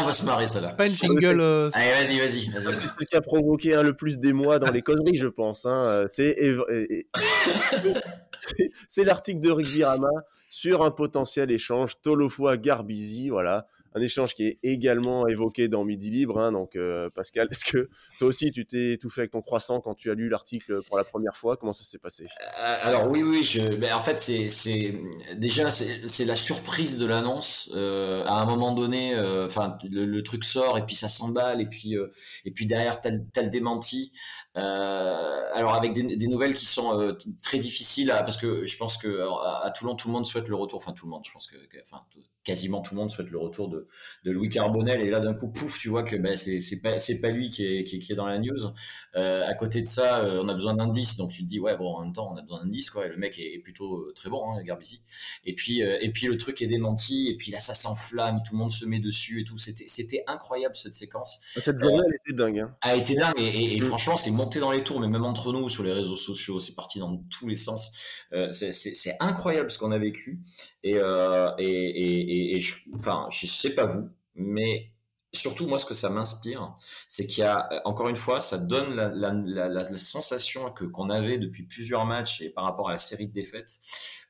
[0.00, 0.70] on, va, se marrer, celle-là.
[0.70, 1.40] Pas une jingle.
[1.40, 2.50] Euh, Allez, vas-y, vas-y.
[2.50, 5.66] Vas c'est ce qui a provoqué hein, le plus d'émoi dans les conneries, je pense.
[5.66, 5.84] Hein.
[5.84, 6.34] Euh, c'est
[9.04, 10.10] l'article de Rick Virama
[10.50, 13.30] sur un potentiel échange Tolofoa-Garbizi.
[13.30, 16.38] Voilà un échange qui est également évoqué dans Midi Libre.
[16.38, 19.94] Hein, donc, euh, Pascal, est-ce que toi aussi, tu t'es étouffé avec ton croissant quand
[19.94, 21.56] tu as lu l'article pour la première fois?
[21.56, 22.24] Comment ça s'est passé?
[22.24, 23.38] Euh, Alors, oui, oui.
[23.78, 24.94] Ben, en fait, c'est
[25.36, 27.72] déjà c'est la surprise de l'annonce.
[27.74, 31.96] Euh, à un moment donné, enfin, le, truc sort et puis ça s'emballe et puis
[32.44, 34.12] et puis derrière, tu as, le démenti.
[34.54, 39.20] alors, avec des, nouvelles qui sont très difficiles parce que je pense que
[39.64, 40.78] à, Toulon, tout le monde souhaite le retour.
[40.78, 41.22] Enfin, tout le monde.
[41.24, 42.02] Je pense que, enfin,
[42.48, 43.77] quasiment tout le monde souhaite le retour de,
[44.24, 45.00] Louis Carbonel.
[45.00, 47.84] Et là, d'un coup, pouf, tu vois que ben, c'est pas, pas lui qui est,
[47.84, 48.72] qui, est, dans la news.
[49.16, 51.16] Euh, à côté de ça, euh, on a besoin d'indices.
[51.16, 52.90] Donc tu te dis, ouais, bon, en même temps, on a besoin d'indices.
[52.90, 53.06] Quoi.
[53.06, 55.00] Et le mec est, plutôt euh, très bon, hein, Garbici.
[55.44, 57.30] Et puis, et puis le truc est démenti.
[57.30, 58.40] Et puis là, ça s'enflamme.
[58.44, 59.58] Tout le monde se met dessus et tout.
[59.58, 61.40] C'était incroyable cette séquence.
[61.54, 62.58] Cette journée, elle était dingue.
[62.60, 62.76] Hein.
[62.80, 63.34] A été dingue.
[63.38, 63.82] Et, mm.
[63.82, 65.00] franchement, c'est monté dans les tours.
[65.00, 67.92] Mais même entre nous, sur les réseaux sociaux, c'est parti dans tous les sens.
[68.52, 70.40] c'est incroyable ce qu'on a vécu.
[70.84, 70.96] Et,
[71.58, 74.92] et, et, je, enfin, je sais pas vous, mais
[75.32, 76.74] surtout moi ce que ça m'inspire,
[77.06, 81.64] c'est qu'il y a encore une fois, ça donne la, sensation que qu'on avait depuis
[81.64, 83.80] plusieurs matchs et par rapport à la série de défaites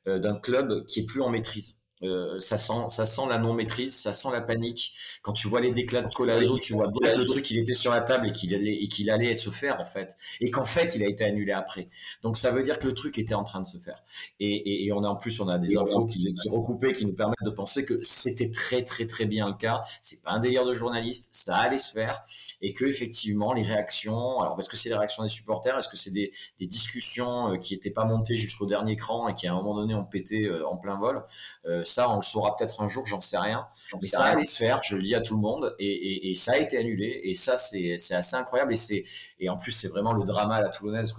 [0.06, 1.87] euh, d'un club qui est plus en maîtrise.
[2.02, 4.94] Euh, ça sent, ça sent la non maîtrise, ça sent la panique.
[5.22, 7.74] Quand tu vois les déclats de Colazo, tu vois bien que le truc il était
[7.74, 10.64] sur la table et qu'il allait et qu'il allait se faire en fait, et qu'en
[10.64, 11.88] fait il a été annulé après.
[12.22, 14.02] Donc ça veut dire que le truc était en train de se faire.
[14.38, 17.14] Et, et, on a en plus on a des infos qui, qui recoupaient qui nous
[17.14, 19.80] permettent de penser que c'était très très très bien le cas.
[20.00, 22.22] C'est pas un délire de journaliste, ça allait se faire
[22.60, 24.40] et que effectivement les réactions.
[24.40, 27.56] Alors est-ce que c'est les réactions des supporters, est-ce que c'est des, des, discussions euh,
[27.56, 30.44] qui étaient pas montées jusqu'au dernier cran et qui à un moment donné ont pété
[30.44, 31.24] euh, en plein vol?
[31.88, 33.66] Ça, on le saura peut-être un jour, j'en sais rien.
[33.94, 36.58] Mais ça allait se faire, je le dis à tout le monde, et, ça a
[36.58, 37.20] été annulé.
[37.24, 38.72] Et ça, c'est assez incroyable.
[38.72, 39.04] Et, c'est
[39.40, 41.14] et en plus, c'est vraiment le drama à la toulonnaise.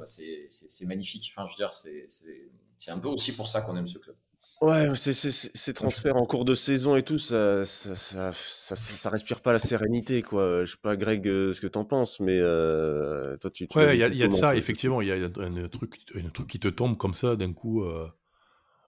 [0.49, 1.31] C'est magnifique.
[1.35, 4.15] Enfin, je veux dire, c'est un peu aussi pour ça qu'on aime ce club.
[4.61, 9.59] Ouais, ces transferts en cours de saison et tout, ça ça, ça, respire pas la
[9.59, 10.65] sérénité, quoi.
[10.65, 13.69] Je sais pas, Greg, euh, ce que t'en penses, mais euh, toi, tu.
[13.75, 15.01] ouais, il y a, de ça, effectivement.
[15.01, 17.83] Il y a un truc, un truc qui te tombe comme ça d'un coup.
[17.83, 18.09] Euh,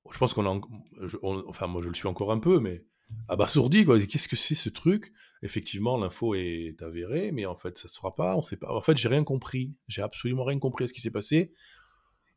[0.10, 0.60] je pense qu'on a,
[1.48, 2.84] enfin moi je le suis encore un peu, mais
[3.28, 4.00] abasourdi quoi.
[4.00, 5.14] Qu'est-ce que c'est ce truc?
[5.44, 8.36] Effectivement, l'info est avérée, mais en fait ça se fera pas.
[8.36, 8.72] On sait pas.
[8.72, 9.72] En fait, j'ai rien compris.
[9.88, 11.54] J'ai absolument rien compris à ce qui s'est passé.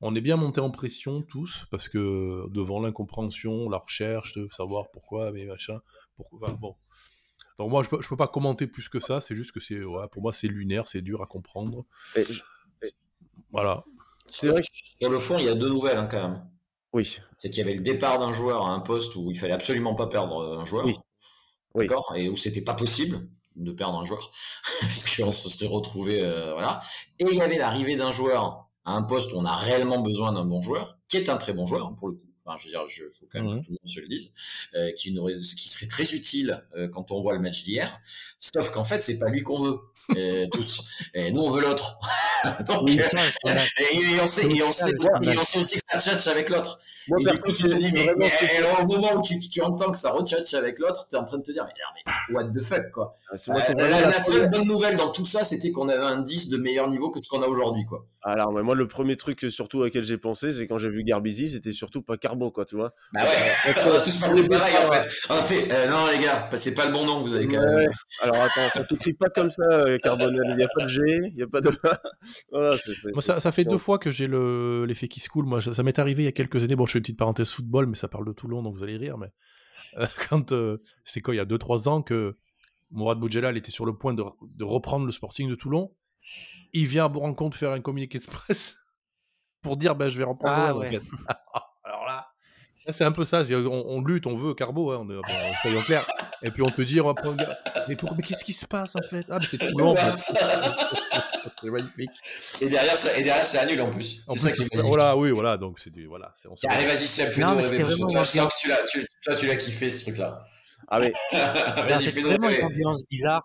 [0.00, 4.90] On est bien monté en pression tous parce que devant l'incompréhension, la recherche de savoir
[4.90, 5.80] pourquoi, mais machin,
[6.16, 6.50] pourquoi.
[6.52, 6.76] bon.
[7.58, 9.20] Donc moi je peux, peux pas commenter plus que ça.
[9.20, 9.80] C'est juste que c'est,
[10.12, 11.86] pour moi c'est lunaire, c'est dur à comprendre.
[13.50, 13.84] Voilà.
[14.26, 16.48] C'est vrai sur le fond, il y a deux nouvelles hein, quand même.
[16.94, 17.18] Oui.
[17.38, 19.94] C'est qu'il y avait le départ d'un joueur à un poste où il fallait absolument
[19.94, 20.86] pas perdre euh, un joueur.
[20.86, 20.96] Oui.
[21.74, 23.18] D'accord Et où c'était pas possible
[23.56, 24.30] de perdre un joueur.
[24.80, 26.22] parce qu'on se serait retrouvé.
[26.22, 26.80] Euh, voilà.
[27.18, 30.32] Et il y avait l'arrivée d'un joueur à un poste où on a réellement besoin
[30.32, 32.20] d'un bon joueur, qui est un très bon joueur, pour le coup.
[32.46, 33.64] Enfin, je veux dire, il faut quand même que mhm.
[33.64, 34.34] tout le monde se le dise,
[34.74, 38.00] euh, qui, qui serait très utile quand on voit le match d'hier.
[38.38, 40.48] Sauf qu'en fait, c'est pas lui qu'on veut.
[40.52, 40.84] tous.
[41.14, 41.98] Et nous, on veut l'autre.
[42.66, 43.00] Donc, et,
[44.20, 44.90] on sait, et on sait,
[45.22, 46.78] et on sait aussi que ça tchatche avec l'autre.
[47.08, 48.08] Moi, et du coup, tu te dis, mais,
[48.80, 51.38] au moment où tu, tu entends que ça retchatche avec l'autre, tu es en train
[51.38, 51.72] de te dire, mais,
[52.30, 53.14] mais what the fuck, quoi.
[53.30, 56.50] Ah, euh, la, la, seule bonne nouvelle dans tout ça, c'était qu'on avait un 10
[56.50, 58.06] de meilleur niveau que ce qu'on a aujourd'hui, quoi.
[58.26, 61.72] Alors, moi, le premier truc surtout auquel j'ai pensé, c'est quand j'ai vu Garbizi, c'était
[61.72, 62.94] surtout pas Carbo, quoi, tu vois.
[63.12, 65.08] Bah ouais, on a tous pensé pareil, en fait.
[65.28, 67.60] En fait, euh, non, les gars, c'est pas le bon nom que vous avez quand
[67.60, 67.90] même.
[68.22, 70.40] Alors, attends, on t'écrit pas comme ça, euh, Carbonel.
[70.48, 71.70] Il n'y a pas de G, il n'y a pas de.
[73.12, 75.44] moi, ça, ça, fait deux fois que j'ai l'effet qui se coule.
[75.44, 76.76] Moi, ça, m'est arrivé il y a quelques années.
[76.76, 78.96] Bon, je fais une petite parenthèse football, mais ça parle de Toulon, donc vous allez
[78.96, 79.18] rire.
[79.18, 79.32] Mais
[80.28, 80.52] quand
[81.04, 82.36] c'est quoi, il y a 2-3 ans que
[82.90, 85.92] Mourad Boudjelal était sur le point de, de reprendre le Sporting de Toulon
[86.72, 88.76] il vient à rencontre faire un communiqué express
[89.62, 91.00] pour dire ben, je vais reprendre ah, ouais.
[92.86, 95.22] Là, C'est un peu ça, on, lutte, on veut Carbo, hein, on
[95.62, 96.06] soyons clairs.
[96.42, 97.42] Et puis on te dit, on va prendre...
[97.88, 99.24] mais, mais qu'est-ce qui se passe en fait?
[99.30, 99.94] Ah, mais c'est tout long.
[101.60, 102.10] c'est magnifique.
[102.60, 104.24] Et derrière, c'est annulé en plus.
[104.28, 104.76] C'est ça qui fait.
[104.82, 106.06] Voilà, oui, voilà, donc c'est du.
[106.06, 106.34] Voilà,
[106.68, 108.08] Allez, vas-y, c'est non, mais c'était vraiment.
[108.08, 110.44] Toi, que tu l'as, tu, toi, tu l'as kiffé ce truc-là.
[110.88, 111.12] Ah, mais.
[111.98, 113.42] C'était vraiment une ambiance bizarre.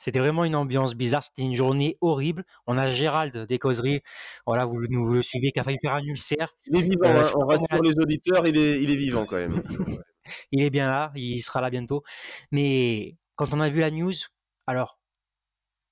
[0.00, 1.22] C'était vraiment une ambiance bizarre.
[1.22, 2.44] C'était une journée horrible.
[2.66, 4.00] On a Gérald des causeries.
[4.46, 6.54] Voilà, vous, vous le suivez, qui a failli faire un ulcère.
[6.66, 7.04] Il est vivant.
[7.04, 7.32] Euh, hein.
[7.36, 8.46] On reste pour les auditeurs.
[8.46, 9.62] Il est, il est vivant quand même.
[10.52, 11.12] il est bien là.
[11.14, 12.02] Il sera là bientôt.
[12.50, 14.14] Mais quand on a vu la news,
[14.66, 14.98] alors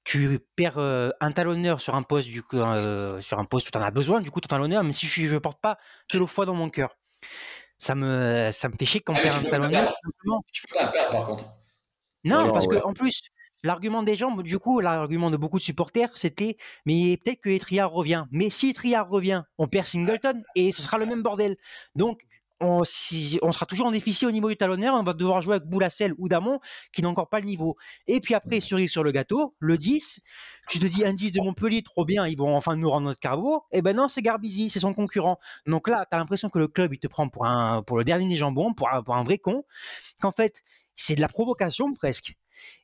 [0.04, 3.76] tu perds euh, un talonneur sur un poste du euh, sur un poste où tu
[3.76, 5.76] en as besoin du coup ton talonneur mais si je ne porte pas
[6.08, 6.96] que le foi dans mon cœur
[7.76, 9.94] ça me ça me fait chier qu'on ah, perd un talonneur
[10.50, 11.44] tu peux pas perdre par contre
[12.24, 13.20] non, parce que en plus
[13.64, 16.56] L'argument des gens, du coup, l'argument de beaucoup de supporters, c'était
[16.86, 18.24] mais peut-être que Etriard revient.
[18.30, 21.56] Mais si Etriard revient, on perd Singleton et ce sera le même bordel.
[21.94, 22.22] Donc,
[22.60, 22.82] on,
[23.42, 24.94] on sera toujours en déficit au niveau du talonneur.
[24.94, 26.58] On va devoir jouer avec Boulassel ou Damon
[26.92, 27.76] qui n'ont encore pas le niveau.
[28.06, 30.20] Et puis après, cerise sur le gâteau, le 10,
[30.68, 33.20] tu te dis un 10 de Montpellier, trop bien, ils vont enfin nous rendre notre
[33.20, 33.64] carbo.
[33.72, 35.38] Et eh ben non, c'est Garbizi, c'est son concurrent.
[35.66, 38.04] Donc là, tu as l'impression que le club, il te prend pour, un, pour le
[38.04, 39.64] dernier des jambons, pour pour un vrai con.
[40.20, 40.62] Qu'en fait,
[40.96, 42.34] c'est de la provocation presque.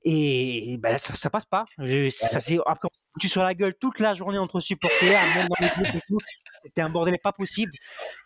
[0.04, 1.64] Et ben, ça, ça passe pas.
[2.10, 2.88] ça, c'est, après,
[3.20, 6.18] tu sur la gueule toute la journée entre supporters, même dans les groupes et tout.
[6.64, 7.72] C'était un bordel pas possible.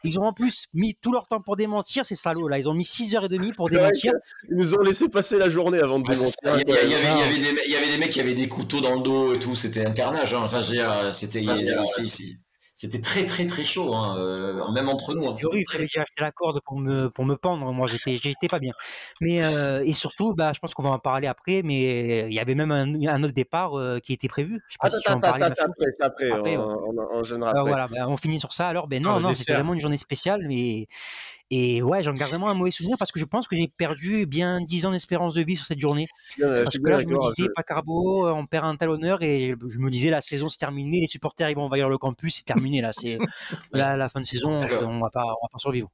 [0.04, 2.58] Ils ont en plus mis tout leur temps pour démentir, ces salauds là.
[2.58, 4.12] Ils ont mis 6h30 pour démentir.
[4.48, 6.34] Ils nous ont laissé passer la journée avant de démentir.
[6.44, 9.56] Il y, avait, des mecs qui avaient des couteaux dans le dos et tout.
[9.56, 10.34] C'était un carnage.
[10.34, 10.42] Hein.
[10.42, 10.62] Enfin,
[11.12, 11.44] c'était.
[12.80, 15.26] C'était très très très chaud, hein, euh, même entre nous.
[15.26, 17.72] Hein, oui, j'ai acheté la corde pour me, pour me pendre.
[17.72, 18.72] Moi, j'étais, j'étais pas bien.
[19.20, 21.62] Mais euh, et surtout, bah, je pense qu'on va en parler après.
[21.64, 24.62] Mais il y avait même un, autre départ euh, qui était prévu.
[24.68, 25.40] Je sais pas si tu en parler.
[25.40, 27.62] Ça, après, après, après, on, on, on, après.
[27.62, 28.68] voilà, bah, on finit sur ça.
[28.68, 30.86] Alors, ben non, non, c'était vraiment une journée spéciale, mais
[31.50, 34.26] et ouais, j'en garde vraiment un mauvais souvenir parce que je pense que j'ai perdu
[34.26, 36.06] bien 10 ans d'espérance de vie sur cette journée.
[36.38, 39.90] parce que là, je me disais, pas carbo, on perd un talonneur et je me
[39.90, 42.92] disais, la saison c'est terminé, les supporters ils vont envahir le campus, c'est terminé là.
[42.92, 43.18] C'est
[43.72, 45.90] la fin de saison, on va pas, on va pas survivre.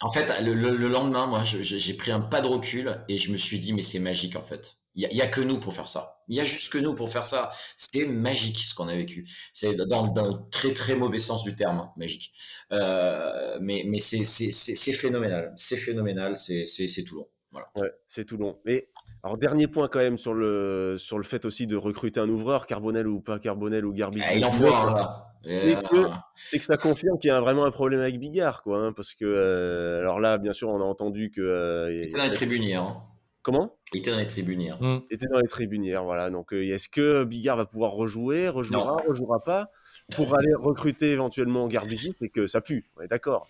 [0.00, 3.36] En fait, le, le lendemain, moi, j'ai pris un pas de recul et je me
[3.36, 4.83] suis dit, mais c'est magique en fait.
[4.96, 6.20] Il n'y a, que nous pour faire ça.
[6.28, 7.50] Il y a juste que nous pour faire ça.
[7.76, 9.28] C'est magique ce qu'on a vécu.
[9.52, 12.32] C'est dans, dans, le très très mauvais sens du terme, hein, magique.
[12.72, 15.52] Euh, mais mais c'est phénoménal.
[15.56, 16.36] C'est phénoménal.
[16.36, 17.26] C'est Toulon.
[17.50, 17.68] Voilà.
[17.76, 18.60] Ouais, c'est Toulon.
[18.64, 18.88] Mais
[19.24, 22.66] alors dernier point quand même sur le sur le fait aussi de recruter un ouvreur,
[22.66, 24.22] Carbonel ou pas Carbonel ou Garbage.
[24.26, 25.34] Ah, il en faut un là.
[25.44, 28.78] C'est que, c'est que ça confirme qu'il y a vraiment un problème avec Bigard, quoi.
[28.78, 31.42] Hein, parce que, euh, alors là, bien sûr, on a entendu que.
[31.42, 32.76] Euh, il était dans les tribuniers.
[32.76, 32.96] Hein.
[33.44, 33.76] Comment?
[33.92, 34.82] Il était dans les tribunières.
[34.82, 35.02] Mmh.
[35.10, 36.30] Il était dans les tribunières, voilà.
[36.30, 39.70] Donc, euh, est-ce que Bigard va pouvoir rejouer, rejouera, ne rejouera pas?
[40.16, 43.46] Pour aller recruter éventuellement Garbisi, c'est que ça pue, on est d'accord.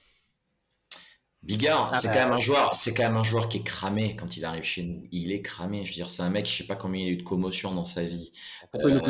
[1.44, 3.62] Bigard, ah c'est bah quand même un joueur, c'est quand même un joueur qui est
[3.62, 5.06] cramé quand il arrive chez nous.
[5.12, 5.84] Il est cramé.
[5.84, 7.72] Je veux dire, c'est un mec, je sais pas combien il a eu de commotion
[7.72, 8.32] dans sa vie.
[8.76, 9.00] Euh,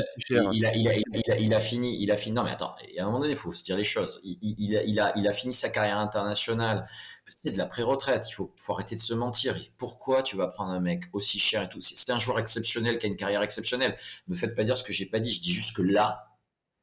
[0.53, 2.35] il, a, il, a, il, a, il, a, fini, il a fini.
[2.35, 4.21] Non mais attends, à un moment donné, il faut se dire les choses.
[4.25, 6.85] Il, a, il fini sa carrière internationale.
[7.27, 8.29] C'est de la pré-retraite.
[8.29, 9.57] Il faut, faut arrêter de se mentir.
[9.79, 11.81] Pourquoi tu vas prendre un mec aussi cher et tout?
[11.81, 13.97] C'est un joueur exceptionnel qui a une carrière exceptionnelle.
[14.27, 15.31] Ne me faites pas dire ce que j'ai pas dit.
[15.31, 16.34] Je dis juste que là,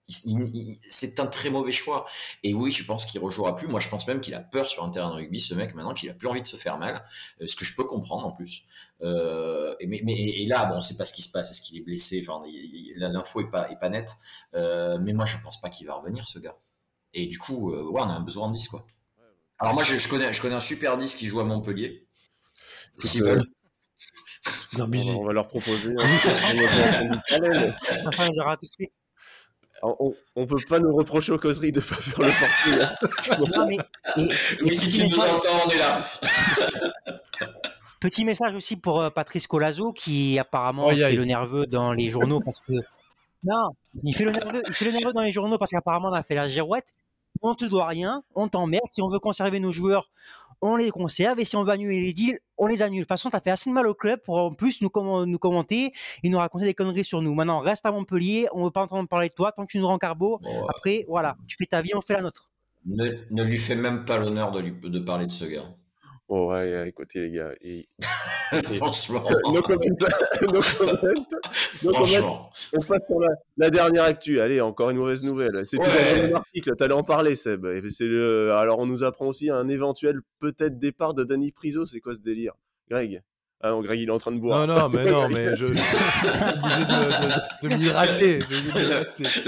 [0.08, 2.06] c'est un très mauvais choix.
[2.44, 3.68] Et oui, je pense qu'il rejouera plus.
[3.68, 5.94] Moi, je pense même qu'il a peur sur un terrain de rugby, ce mec, maintenant
[5.94, 7.04] qu'il a plus envie de se faire mal.
[7.42, 8.64] Euh, ce que je peux comprendre en plus.
[9.02, 11.52] Euh, et, mais, et là, bon, on sait pas ce qui se passe.
[11.52, 12.24] Est-ce qu'il est blessé?
[12.28, 12.44] Enfin,
[12.98, 14.16] l'info est pas, est pas nette.
[14.54, 16.58] Euh, mais moi, je pense pas qu'il va revenir, ce gars.
[17.14, 18.86] Et du coup, ouais, on a un besoin de 10, quoi.
[19.60, 22.08] Alors moi, je, connais, je connais un super 10 qui joue à Montpellier.
[23.04, 23.46] S'ils veulent.
[24.74, 25.94] On va, on va, leur proposer.
[27.32, 28.08] Hein.
[28.08, 28.92] enfin, on aura tout suite
[29.84, 32.98] on, ne peut pas nous reprocher aux causeries de ne pas faire le
[33.38, 33.78] portrait.
[34.66, 36.02] mais, si tu nous entends, on est là.
[38.00, 42.42] Petit message aussi pour euh, Patrice Colazo qui apparemment fait le nerveux dans les journaux
[42.44, 42.74] parce que
[43.44, 43.70] non,
[44.04, 46.24] il fait le nerveux, il fait le nerveux dans les journaux parce qu'apparemment on a
[46.24, 46.96] fait la girouette.
[47.44, 48.88] On te doit rien, on t'emmerde.
[48.90, 50.10] Si on veut conserver nos joueurs,
[50.62, 53.00] on les conserve et si on veut annuler les deals, on les annule.
[53.00, 54.92] De toute façon, tu as fait assez de mal au club pour en plus nous,
[55.26, 55.92] nous commenter
[56.24, 57.34] et nous raconter des conneries sur nous.
[57.34, 59.80] Maintenant, reste à Montpellier, on ne veut pas entendre parler de toi tant que tu
[59.80, 60.40] nous rends carbo.
[60.70, 62.50] Après, voilà, tu fais ta vie, on fait la nôtre.
[62.86, 65.66] Ne, lui fais même pas l'honneur de, de parler de ce gars.
[66.34, 67.52] Oh ouais, écoutez les gars.
[68.78, 69.22] Franchement.
[69.54, 69.82] no comment.
[69.84, 71.02] no comment.
[71.92, 72.50] Franchement.
[72.72, 73.20] On passe sur
[73.58, 74.40] la, dernière actu.
[74.40, 75.64] Allez, encore une mauvaise nouvelle.
[75.66, 76.32] C'est ouais.
[76.32, 76.74] un article.
[76.78, 77.68] T'allais en parler, Seb.
[77.90, 78.54] C'est le...
[78.54, 81.86] Alors, on nous apprend aussi un éventuel peut-être départ de Danny Priso.
[81.86, 82.54] C'est quoi ce délire?
[82.90, 83.22] Greg?
[83.60, 84.66] Ah non, Greg, il est en train de boire.
[84.66, 88.40] Non, non, mais non, mais je, je suis obligé de, de, de de m'hydrater.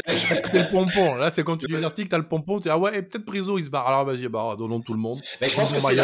[0.06, 1.16] C'était le pompon.
[1.16, 3.26] Là, c'est quand tu lis l'article, t'as le pompon, tu dis, ah ouais, et peut-être
[3.26, 3.88] Priso, il se barre.
[3.88, 5.20] Alors, vas-y, bah, donnons tout le monde.
[5.40, 5.96] Mais je pense que c'est.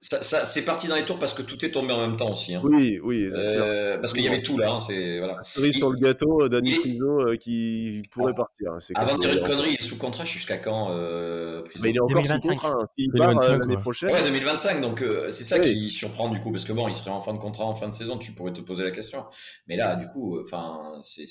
[0.00, 2.16] Là- ça, ça- c'est parti dans les tours parce que tout est tombé en même
[2.16, 2.54] temps aussi.
[2.54, 2.60] hein.
[2.64, 3.28] Oui, oui.
[3.32, 4.72] Euh, parce qu'il y avait tout là.
[4.72, 5.38] hein, c'est voilà.
[5.44, 8.38] Cerise sur le gâteau, euh, Danny il- Priso euh, qui pourrait Ah.
[8.38, 8.72] partir.
[8.72, 11.82] hein, c'est Avant de dire une connerie, il est sous contrat jusqu'à quand euh, Priso
[11.82, 12.42] Mais il est encore 2025.
[12.42, 12.70] sous contrat.
[12.80, 12.86] hein.
[12.98, 15.62] S'il part 2025, euh, l'année prochaine, Ouais, 2025, donc euh, c'est ça Oui.
[15.72, 17.88] qui surprend du coup, parce que bon, il serait en fin de contrat en fin
[17.88, 19.24] de saison, tu pourrais te poser la question.
[19.66, 21.24] Mais là, du coup, enfin, c'est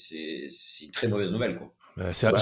[0.83, 1.71] une très mauvaise nouvelle, quoi.
[1.97, 2.37] Bah, Bah,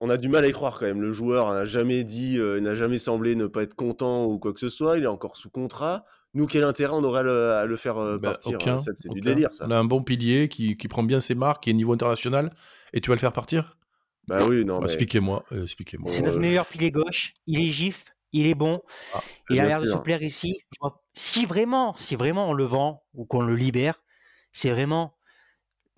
[0.00, 1.02] on a du mal à y croire quand même.
[1.02, 4.54] Le joueur n'a jamais dit, euh, n'a jamais semblé ne pas être content ou quoi
[4.54, 4.96] que ce soit.
[4.96, 6.06] Il est encore sous contrat.
[6.32, 9.08] Nous, quel intérêt on aurait à le, à le faire euh, bah, partir hein, C'est
[9.10, 9.66] du délire, ça.
[9.66, 12.50] On a un bon pilier qui, qui prend bien ses marques, qui est niveau international,
[12.94, 13.76] et tu vas le faire partir?
[14.26, 15.44] Bah oui, non, Bah, mais Expliquez-moi.
[15.52, 16.10] euh, expliquez-moi.
[16.10, 17.34] C'est notre euh, meilleur pilier gauche.
[17.46, 18.80] Il est gif, il est bon.
[19.14, 20.60] Ah, il a l'air de se plaire ici.
[20.72, 24.02] Je vois- Si vraiment, si vraiment on le vend ou qu'on le libère,
[24.52, 25.15] c'est vraiment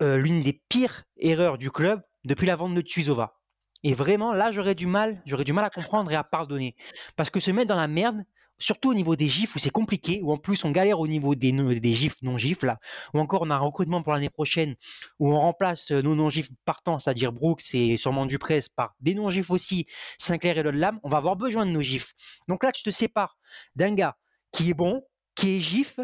[0.01, 3.35] euh, l'une des pires erreurs du club depuis la vente de Tuisova.
[3.83, 6.75] Et vraiment, là, j'aurais du mal, j'aurais du mal à comprendre et à pardonner.
[7.15, 8.23] Parce que se mettre dans la merde,
[8.59, 11.33] surtout au niveau des gifs où c'est compliqué, où en plus on galère au niveau
[11.33, 12.77] des, des gifs non-gifs, là,
[13.13, 14.75] ou encore on a un recrutement pour l'année prochaine
[15.17, 19.49] où on remplace euh, nos non-gifs partants, c'est-à-dire Brooks et sûrement Duprez, par des non-gifs
[19.49, 19.87] aussi,
[20.17, 22.13] Sinclair et Lodlam, on va avoir besoin de nos gifs.
[22.47, 23.37] Donc là, tu te sépares
[23.75, 24.17] d'un gars
[24.51, 25.03] qui est bon,
[25.35, 25.99] qui est gif,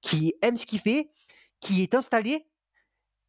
[0.00, 1.10] qui aime ce qu'il fait,
[1.60, 2.47] qui est installé.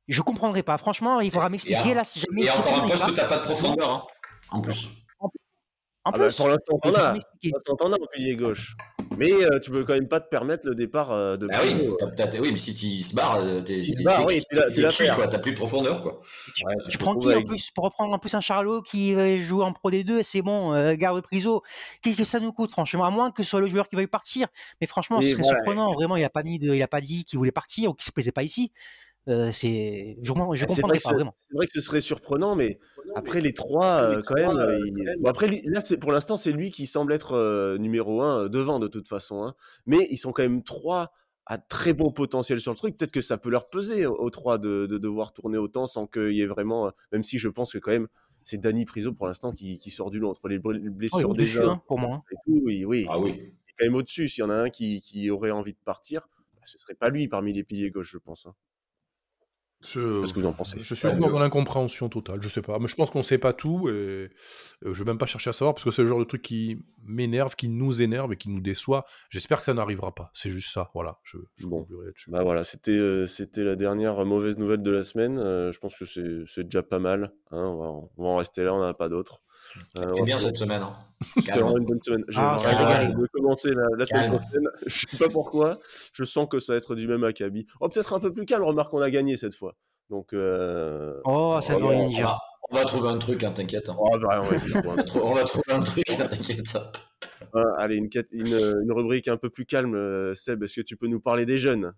[0.09, 0.77] Je comprendrai pas.
[0.77, 2.43] Franchement, il faudra m'expliquer là si jamais.
[2.43, 3.11] Et encore un poste pas.
[3.11, 4.03] où t'as pas de profondeur, hein,
[4.51, 4.89] en plus.
[6.05, 7.11] En Ah bah, plus, pour l'instant, t'en as.
[7.13, 8.75] Pour l'instant, t'en as en pilier gauche.
[9.17, 11.89] Mais euh, tu peux quand même pas te permettre le départ euh, de Bah oui,
[12.39, 15.27] oui, mais si tu se barres, euh, t'es barre, t'es- oui, quoi.
[15.27, 16.19] T'as plus de profondeur, quoi.
[16.55, 19.37] Tu, Ouais, tu prends qui en plus pour reprendre en plus un Charlot qui euh,
[19.39, 21.63] joue en Pro D2, c'est bon, euh, garde Priso.
[22.01, 24.07] Qu'est-ce que ça nous coûte, franchement À moins que ce soit le joueur qui veuille
[24.07, 24.47] partir.
[24.79, 25.57] Mais franchement, ce serait voilà.
[25.57, 25.91] surprenant.
[25.91, 28.05] Vraiment, il a pas mis de, il a pas dit qu'il voulait partir ou qu'il
[28.05, 28.71] se plaisait pas ici.
[29.29, 31.33] Euh, c'est, je, comprends- je Ah, c'est vrai, que pas ce, vraiment.
[31.37, 32.79] c'est vrai que ce serait surprenant, mais
[33.15, 34.57] après les trois, quand même.
[34.57, 37.77] euh, il- Bon, après, lui- là, c'est pour l'instant, c'est lui qui semble être euh,
[37.77, 39.43] numéro un devant de toute façon.
[39.43, 39.55] hein.
[39.85, 41.11] Mais ils sont quand même trois
[41.45, 42.97] à très bon potentiel sur le truc.
[42.97, 46.31] Peut-être que ça peut leur peser aux trois de, de devoir tourner autant sans qu'il
[46.33, 46.91] y ait vraiment.
[47.11, 48.07] Même si je pense que quand même,
[48.43, 51.57] c'est Danny Priso pour l'instant qui, qui sort du lot entre les Oh, blessures au-dessus,
[51.57, 52.15] déjà hein, pour moi.
[52.17, 52.23] hein.
[52.31, 52.61] et tout.
[52.63, 53.05] Oui, oui.
[53.09, 53.31] Ah oui.
[53.35, 54.27] Il est quand même au-dessus.
[54.27, 56.21] S'il y en a un qui, qui aurait envie de partir,
[56.55, 58.45] bah, ce serait pas lui parmi les piliers gauche, je pense.
[58.45, 58.53] hein.
[59.81, 60.77] Je, Qu'est-ce que vous en pensez?
[60.81, 62.41] je suis Ouais, encore dans l'incompréhension totale.
[62.41, 62.79] Je sais pas.
[62.79, 64.29] Mais je pense qu'on sait pas tout et euh,
[64.83, 66.83] je vais même pas chercher à savoir parce que c'est le genre de truc qui
[67.05, 69.05] m'énerve, qui nous énerve et qui nous déçoit.
[69.29, 70.31] J'espère que ça n'arrivera pas.
[70.33, 70.89] C'est juste ça.
[70.93, 71.17] Voilà.
[71.23, 71.87] Je, je Bon.
[72.27, 75.37] Bah voilà, c'était euh, c'était la dernière mauvaise nouvelle de la semaine.
[75.39, 77.31] Euh, je pense que c'est c'est déjà pas mal.
[77.51, 77.63] hein.
[77.63, 79.41] On, va, en- on va en rester là, on n'en a pas d'autres.
[79.97, 80.81] Euh, va bien cette semaine.
[80.81, 80.93] Hein.
[81.37, 82.23] C'était vraiment une bonne semaine.
[82.29, 84.67] J'ai Ah, vraiment de commencer la, la semaine prochaine.
[84.87, 85.77] Je sais pas pourquoi.
[86.13, 87.65] Je sens que ça va être du même acabit.
[87.79, 88.63] Oh, peut-être un peu plus calme.
[88.63, 89.75] Remarque, on a gagné cette fois.
[90.09, 91.19] Donc, euh...
[91.25, 92.39] Oh, ça Oh, rien on, va,
[92.71, 93.89] on va trouver un truc, hein, t'inquiète.
[93.89, 93.95] hein.
[93.99, 96.27] oh, bah, on va trouver un On va trou- On va trouver un truc, hein,
[96.27, 96.77] t'inquiète.
[97.53, 99.93] Ah, allez, une, quête- une, euh, une rubrique un peu plus calme.
[99.95, 101.93] euh, Seb, est-ce que tu peux nous parler des jeunes?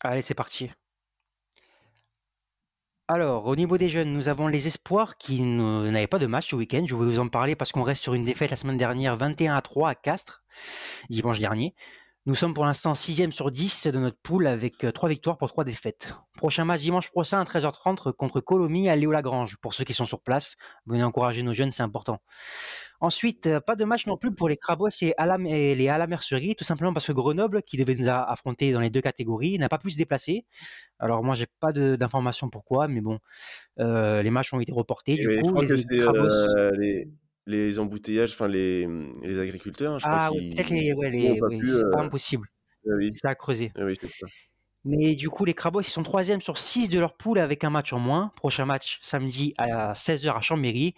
[0.00, 0.70] Allez, c'est parti.
[3.10, 6.56] Alors, au niveau des jeunes, nous avons les espoirs qui n'avaient pas de match ce
[6.56, 6.84] week-end.
[6.86, 9.56] Je vais vous en parler parce qu'on reste sur une défaite la semaine dernière, 21
[9.56, 10.44] à 3 à Castres,
[11.08, 11.74] dimanche dernier.
[12.26, 15.64] Nous sommes pour l'instant 6e sur 10 de notre poule avec 3 victoires pour 3
[15.64, 16.14] défaites.
[16.36, 19.56] Prochain match dimanche prochain à 13h30 contre Colomiers à Léo-Lagrange.
[19.62, 22.20] Pour ceux qui sont sur place, venez encourager nos jeunes, c'est important.
[23.00, 26.56] Ensuite, euh, pas de match non plus pour les Crabos et, Alam- et les Alamerceries,
[26.56, 29.68] tout simplement parce que Grenoble, qui devait nous a- affronter dans les deux catégories, n'a
[29.68, 30.44] pas pu se déplacer.
[30.98, 33.18] Alors moi, j'ai pas d'informations pourquoi, mais bon,
[33.78, 35.16] euh, les matchs ont été reportés.
[35.16, 37.08] Du Mais je coup, crois les que c'est euh, les,
[37.46, 38.88] les embouteillages, enfin les,
[39.22, 39.94] les agriculteurs.
[39.94, 42.48] hein, je crois Ah oui, peut-être les, ouais, oui, c'est pas impossible.
[42.88, 43.72] euh, oui, C'est à creuser.
[43.78, 44.26] euh, oui, c'est ça.
[44.84, 47.70] Mais du coup, les Crabos, ils sont troisième sur 6 de leur poule avec un
[47.70, 48.32] match en moins.
[48.36, 50.94] Prochain match samedi à 16h à Chambéry.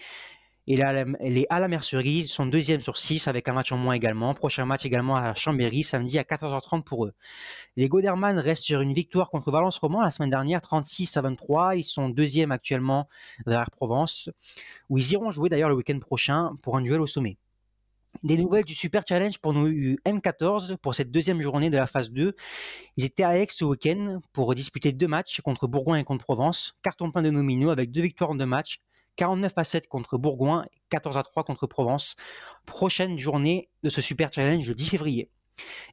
[0.70, 4.34] Et les Ala- les Alamerceries sont deuxième sur 6 avec un match en moins également.
[4.34, 7.12] Prochain match également à Chambéry samedi à 14h30 pour eux.
[7.76, 11.74] Les Goderman restent sur une victoire contre Valence Roman la semaine dernière, 36 à 23.
[11.74, 13.08] Ils sont deuxième actuellement
[13.46, 14.30] derrière Provence,
[14.88, 17.36] où ils iront jouer d'ailleurs le week-end prochain pour un duel au sommet.
[18.22, 22.12] Des nouvelles du Super Challenge pour nos M14 pour cette deuxième journée de la phase
[22.12, 22.36] 2.
[22.96, 26.76] Ils étaient à Aix ce week-end pour disputer deux matchs contre Bourgoin et contre Provence.
[26.82, 28.80] Carton plein de nominaux avec deux victoires en deux matchs.
[29.16, 32.16] 49 à 7 contre Bourgoin, 14 à 3 contre Provence.
[32.66, 35.30] Prochaine journée de ce Super Challenge le 10 février.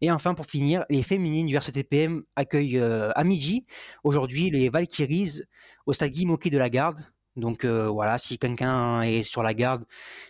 [0.01, 3.65] Et enfin, pour finir, les féminines du RCTPM accueillent euh, à midi
[4.03, 5.41] aujourd'hui les Valkyries
[5.85, 7.05] au stade Guy de la Garde.
[7.37, 9.85] Donc euh, voilà, si quelqu'un est sur la garde,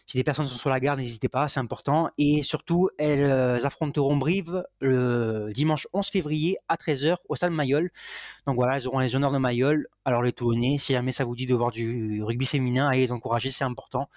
[0.05, 2.09] si des personnes sont sur la garde, n'hésitez pas, c'est important.
[2.17, 7.91] Et surtout, elles euh, affronteront Brive le dimanche 11 février à 13h au stade Mayol.
[8.45, 9.87] Donc voilà, elles auront les honneurs de Mayol.
[10.03, 13.11] Alors les Toulonnais, si jamais ça vous dit de voir du rugby féminin, allez les
[13.13, 14.09] encourager, c'est important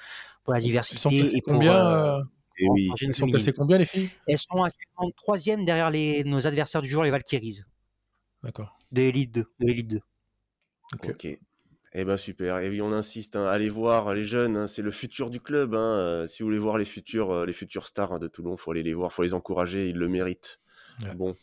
[0.43, 2.22] pour la diversité et pour combien, euh,
[2.59, 2.86] Et oui.
[2.86, 4.11] encourager une Elles sont classées combien les filles?
[4.26, 7.61] Elles sont actuellement troisième derrière les, nos adversaires du jour, les Valkyries,
[8.43, 8.76] D'accord.
[8.91, 9.47] de l'élite 2.
[9.61, 10.01] De l'élite 2.
[10.95, 11.11] Ok.
[11.11, 11.38] Ok.
[11.93, 12.59] Eh ben super.
[12.61, 13.34] Et oui, on insiste.
[13.36, 14.57] hein, Allez voir les jeunes.
[14.57, 15.74] hein, c'est le futur du club.
[15.74, 18.70] hein, euh, si vous voulez voir les futurs, euh, les futures stars de Toulon, faut
[18.70, 19.12] aller les voir.
[19.12, 19.88] Faut les encourager.
[19.88, 20.61] Ils le méritent.
[21.03, 21.14] Ouais.
[21.16, 21.34] Bon.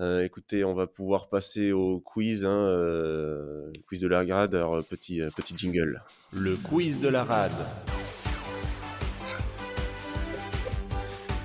[0.00, 4.54] euh, écoutez, on va pouvoir passer au quiz, hein, euh, le quiz de la grade.
[4.56, 6.02] Alors petit euh, petit jingle.
[6.32, 7.52] Le quiz de la rade.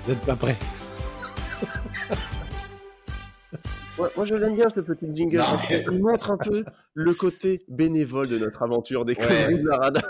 [0.04, 0.56] Vous n'êtes pas prêts?
[3.98, 5.38] Ouais, moi, je l'aime bien ce petit jingle.
[5.38, 9.54] Non, parce mais- qu'il montre un peu le côté bénévole de notre aventure des Ouais.
[9.54, 10.00] de la rade.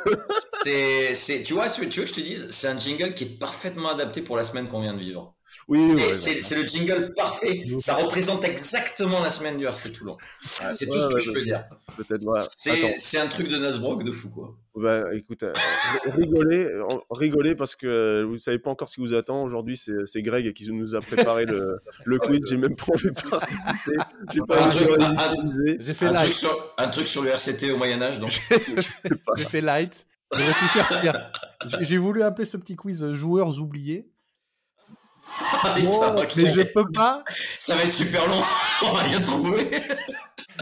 [1.14, 3.38] C'est, tu vois, ce- tu veux que je te dise, c'est un jingle qui est
[3.38, 5.34] parfaitement adapté pour la semaine qu'on vient de vivre.
[5.66, 6.40] Oui, C'est, ouais, c'est- ouais.
[6.40, 7.62] c'est le jingle parfait.
[7.78, 10.16] Ça représente exactement la semaine du RC Toulon.
[10.72, 11.34] C'est tout Ouais, ce que ouais, je ouais.
[11.36, 11.64] peux dire.
[12.98, 14.54] C'est, un truc de Nasbrock de fou, quoi.
[14.74, 15.52] Bah, écoute, euh,
[16.16, 19.42] rigolez, euh, rigolez parce que euh, vous savez pas encore ce qui vous attend.
[19.42, 22.38] Aujourd'hui, c'est c'est Greg qui nous a préparé le, le quiz.
[22.48, 23.96] J'ai même pas envie de participer.
[24.32, 25.78] J'ai pas Un envie truc- de un- un- réviser.
[25.80, 26.34] J'ai fait Un truc, light.
[26.34, 28.40] sur, un truc sur le RCT au Moyen-Âge, donc.
[29.36, 30.06] J'ai fait light.
[31.82, 34.08] J'ai- voulu appeler ce petit quiz euh, joueurs oubliés.
[35.62, 37.22] Ah, mais ça, va- mais je peux pas.
[37.58, 38.40] ça va être super long.
[38.86, 39.68] On va rien trouver.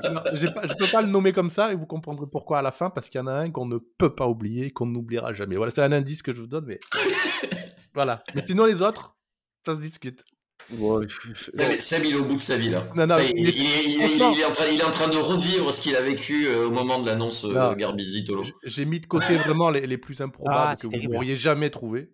[0.04, 2.62] Non, j'ai pas, je peux pas le nommer comme ça et vous comprendrez pourquoi à
[2.62, 5.32] la fin parce qu'il y en a un qu'on ne peut pas oublier, qu'on n'oubliera
[5.32, 5.56] jamais.
[5.56, 6.78] Voilà, c'est un indice que je vous donne, mais
[7.94, 8.22] voilà.
[8.34, 9.16] Mais sinon les autres,
[9.64, 10.22] ça se discute.
[10.68, 12.82] Seb, Seb, il est au bout de sa vie, là.
[12.96, 14.52] Non, non, Ça, il, il est- il est, il est- il est- il est en
[14.52, 17.06] train, il est en train de revivre ce qu'il a vécu euh, au moment de
[17.06, 17.72] l'annonce euh, Non.
[17.74, 18.44] Garbizi-Tolo.
[18.64, 22.10] J'ai mis de côté vraiment les, les plus improbables Ah, que vous n'auriez jamais trouvé.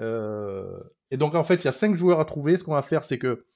[0.00, 0.64] Euh,
[1.10, 2.56] et donc en fait, il y a cinq joueurs à trouver.
[2.56, 3.46] Ce qu'on va faire, c'est que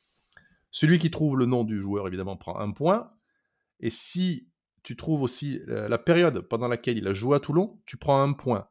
[0.71, 3.11] celui qui trouve le nom du joueur, évidemment, prend un point.
[3.81, 4.49] Et si
[4.83, 8.23] tu trouves aussi euh, la période pendant laquelle il a joué à Toulon, tu prends
[8.23, 8.69] un point.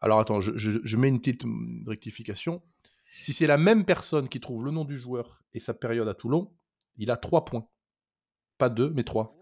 [0.00, 1.44] Alors attends, je, je- je mets une petite
[1.86, 2.62] rectification.
[3.04, 6.14] Si c'est la même personne qui trouve le nom du joueur et sa période à
[6.14, 6.52] Toulon,
[6.96, 7.66] il a trois points.
[8.58, 9.36] Pas deux, mais trois.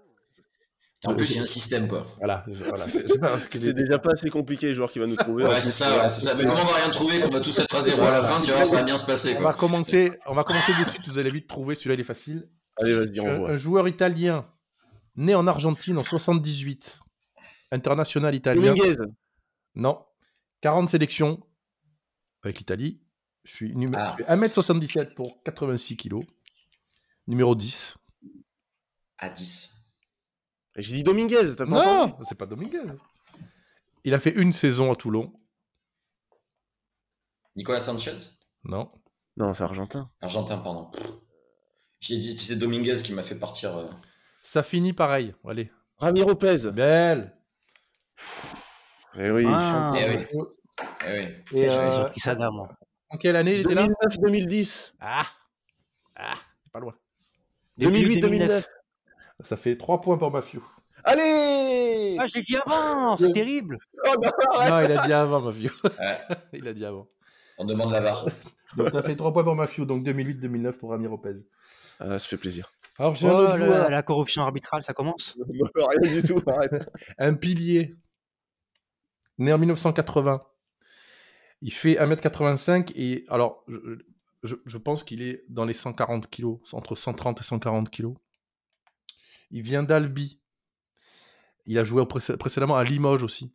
[1.07, 2.07] En plus, il y a un système, quoi.
[2.18, 2.44] Voilà.
[2.68, 2.86] voilà.
[2.88, 5.44] C'est- déjà pas assez compliqué, le joueur qui va nous trouver.
[5.44, 6.34] Ouais, c'est ça, ouais, c'est ça.
[6.34, 8.40] Mais comment on va rien trouver, qu'on va tous être à zéro à la fin,
[8.42, 11.09] tu vois, ça va bien se passer, On va commencer, on va commencer de suite,
[11.09, 12.48] vous allez vite trouver, celui-là il est facile.
[12.76, 13.51] Allez, vas-y, on un, voit.
[13.51, 14.42] un joueur italien,
[15.16, 16.98] né en Argentine en 78,
[17.72, 18.74] international italien.
[18.74, 18.96] Dominguez.
[19.74, 20.05] Non,
[20.61, 21.40] 40 sélections
[22.42, 23.01] avec l'Italie.
[23.44, 24.14] Je suis, numé- Ah.
[24.18, 26.20] je fais 1m77 pour 86 kg.
[27.26, 27.96] Numéro 10.
[29.16, 29.80] À 10.
[30.77, 32.12] Et J'ai dit Dominguez, t'as pas entendu?
[32.12, 32.83] Non, c'est pas Dominguez.
[34.05, 35.33] Il a fait une saison à Toulon.
[37.57, 38.16] Nicolas Sanchez?
[38.64, 38.91] Non.
[39.37, 40.11] Non, c'est argentin.
[40.21, 40.91] Argentin, pardon.
[42.01, 43.77] J'ai dit, c'est Dominguez qui m'a fait partir.
[43.77, 43.87] euh.
[44.43, 45.35] Ça finit pareil.
[45.47, 45.71] Allez.
[45.99, 46.71] Ramiro Pez.
[46.73, 47.37] Belle.
[49.16, 49.45] Eh oui.
[49.49, 50.27] Ah, Eh oui.
[51.07, 51.61] Eh oui.
[51.61, 51.68] Et,
[52.16, 52.68] J'avais euh, moi.
[53.11, 53.87] en quelle année il était là?
[54.23, 54.95] 2009-2010.
[55.01, 55.27] Ah,
[56.16, 56.95] ah c'est pas loin.
[57.79, 58.64] 2008-2009.
[59.45, 60.62] Ça fait 3 points pour Mafiou.
[61.05, 63.78] Allez Ah, je l'ai dit avant, c'est terrible.
[64.07, 65.70] Oh non, il a dit avant, Mafiou.
[65.84, 66.18] Ouais.
[66.53, 67.09] il a dit avant.
[67.59, 68.26] On demande la barre.
[68.76, 71.41] Donc ça fait 3 points pour Mafiou, donc 2008-2009 pour Ramiro Lopez.
[71.99, 72.70] Ah, ça fait plaisir.
[72.99, 75.36] Alors j'ai un Oh, autre la, joueur, la corruption arbitrale, ça commence.
[75.74, 76.88] Rien du tout, arrête.
[77.18, 77.95] un pilier,
[79.38, 80.41] né en 1980.
[81.62, 83.78] Il fait 1m85 et alors je,
[84.45, 88.14] je- je pense qu'il est dans les 140 kilos, entre 130 et 140 kilos.
[89.51, 90.38] Il vient d'Albi.
[91.66, 93.53] Il a joué précédemment à Limoges aussi.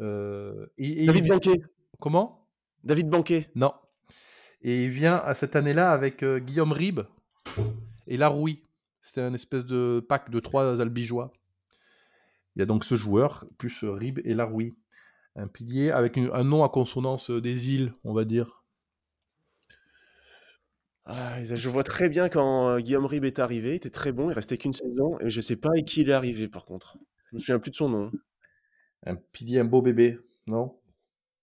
[0.00, 1.62] Euh, et- et il David vient- Banquet.
[2.00, 2.48] Comment?
[2.84, 3.50] David Banquet.
[3.54, 3.72] Non.
[4.62, 7.00] Et il vient à cette année-là avec euh, Guillaume Ribes
[8.06, 8.62] et Laroui.
[9.02, 11.32] C'était un espèce de pack de trois albigeois.
[12.56, 14.74] Il y a donc ce joueur, plus Ribes et Laroui.
[15.36, 18.59] Un pilier avec une- un nom à consonance euh, des îles, on va dire.
[21.12, 24.30] Ah, je vois très bien quand euh, Guillaume Ribes est arrivé, il était très bon,
[24.30, 26.98] il restait qu'une saison, et je sais pas avec qui il est arrivé par contre.
[27.30, 28.12] Je me souviens plus de son nom.
[29.04, 30.20] Un pilier, un beau bébé.
[30.46, 30.78] Non?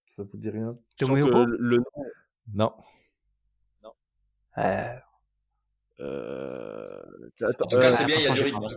[0.08, 0.78] Ça vous dit rien?
[0.98, 1.84] Que le, le nom.
[2.54, 2.74] Non.
[4.58, 4.96] Euh,
[6.00, 7.02] euh,
[7.42, 8.68] En attends, tout cas, euh, c'est bien, il y a du rythme.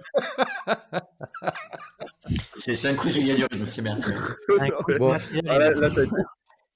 [2.54, 3.94] C'est c'est un quiz où il y a du rythme, c'est bien.
[3.94, 4.06] bien.
[4.58, 5.12] un coup de Bon.
[5.12, 5.88] ah, là, là,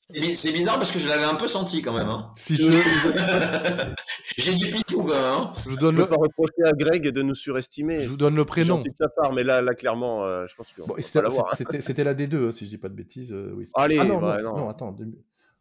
[0.07, 2.09] C'est bi- c'est bizarre parce que je l'avais un peu senti quand même.
[2.09, 2.33] Hein.
[2.37, 2.71] Si je,
[4.37, 5.25] J'ai du pifou quand même.
[5.25, 5.53] Hein.
[5.65, 5.97] je vous ne le.
[6.03, 8.03] peut pas reprocher à Greg de nous surestimer.
[8.03, 8.81] Je vous donne le C'est prénom.
[8.81, 11.53] de sa part, mais là, là clairement, euh, je pense Bon, c'était l'avoir.
[11.53, 11.57] hein.
[11.81, 13.33] c'était- la D2, hein, si je dis pas de bêtises.
[13.33, 13.67] euh, oui.
[13.75, 14.59] Allez, ah non, bah, non, non.
[14.65, 14.93] non, attends.
[14.93, 15.07] deux-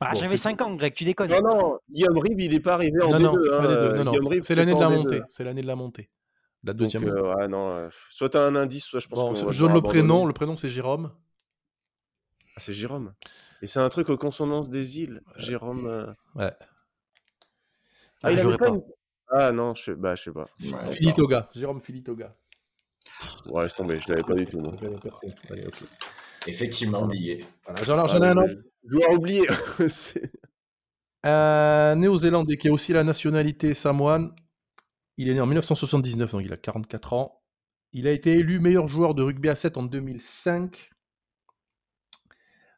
[0.01, 1.29] Ah, Bon, J'avais c'est- 5 ans, Greg, tu déconnes.
[1.29, 3.23] Non, non, Guillaume Rive, il n'est pas arrivé en Non, D2.
[3.23, 4.97] non, c'est l'année de la en D2.
[5.03, 5.21] montée.
[5.29, 6.09] C'est l'année de la montée.
[6.65, 7.07] La Donc, deuxième.
[7.07, 9.73] euh, ouais, non, euh, soit t'as un indice, soit je pense Bon, qu'on je donne
[9.73, 10.25] le prénom.
[10.25, 11.11] Le prénom, c'est Jérôme.
[12.55, 13.13] Ah, c'est Jérôme.
[13.63, 15.21] Et c'est un truc aux consonances des îles.
[15.37, 15.87] Jérôme.
[15.87, 16.51] euh, Ouais.
[18.21, 18.71] Ah, il avait pas pas.
[18.71, 18.83] une-
[19.29, 20.47] Ah non, je sais, bah, je sais pas.
[20.61, 21.49] Ouais, Filitoga.
[21.55, 22.35] Jérôme Filitoga.
[23.45, 24.59] Ouais, c'est tombé, je l'avais pas du tout.
[24.59, 24.73] moi.
[25.49, 25.83] Allez, ok.
[26.45, 27.45] Effectivement oublié.
[27.65, 28.61] Voilà, j'en j'en ai Ah, un mais- autre.
[28.83, 29.41] Joueur oublié.
[29.89, 30.29] C'est-
[31.23, 34.35] Un néo-zélandais qui a aussi la nationalité samoane.
[35.15, 37.41] Il est né en 1979, donc il a 44 ans.
[37.93, 40.89] Il a été élu meilleur joueur de rugby à 7 en 2005.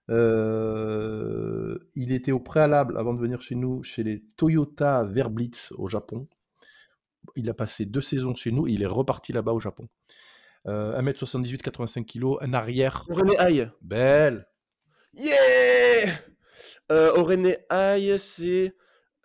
[0.10, 5.88] Euh, il était au préalable, avant de venir chez nous, chez les Toyota Verblitz au
[5.88, 6.28] Japon.
[7.36, 9.88] Il a passé deux saisons chez nous et il est reparti là-bas au Japon.
[10.68, 13.06] Euh, 1m78, 85 kg, un arrière.
[13.10, 13.70] René Aïe.
[13.82, 14.48] Belle.
[15.14, 16.12] Yeah
[16.92, 18.76] euh, René Aïe, c'est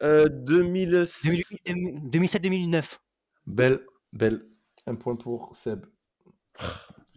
[0.02, 1.56] euh, 2006.
[1.66, 2.98] 2007-2009.
[3.46, 3.80] Belle,
[4.12, 4.46] belle.
[4.86, 5.84] Un point pour Seb.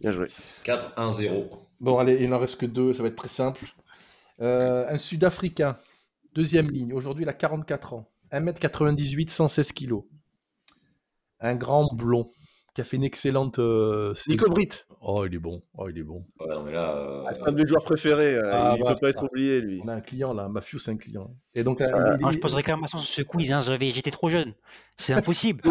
[0.00, 0.26] Bien joué.
[0.64, 1.48] 4-1-0.
[1.80, 3.64] Bon, allez, il n'en reste que deux, ça va être très simple.
[4.40, 5.78] Euh, un Sud-Africain,
[6.34, 6.92] deuxième ligne.
[6.92, 8.10] Aujourd'hui, il a 44 ans.
[8.32, 10.00] 1m98, 116 kg.
[11.40, 12.30] Un grand blond
[12.74, 13.58] qui a fait une excellente.
[13.60, 14.14] euh.
[14.26, 14.86] Nico Britt.
[15.00, 15.62] Oh, il est bon.
[15.76, 16.24] Oh, il est bon.
[16.40, 18.38] Ouais, non, mais là, euh, Ah, c'est un de mes joueurs préférés.
[18.38, 19.80] Ah, il bah, peut pas être oublié, lui.
[19.84, 21.36] On a un client là, Mafieux, c'est un client.
[21.54, 24.54] Et donc, là, Euh, il- je pose réclamation sur ce quiz, hein, j'étais trop jeune.
[24.96, 25.62] C'est impossible.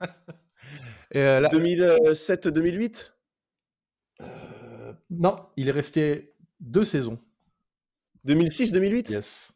[1.12, 3.11] et, euh, là- 2007-2008 euh,
[5.18, 7.18] non, il est resté deux saisons.
[8.26, 9.52] 2006-2008 Yes.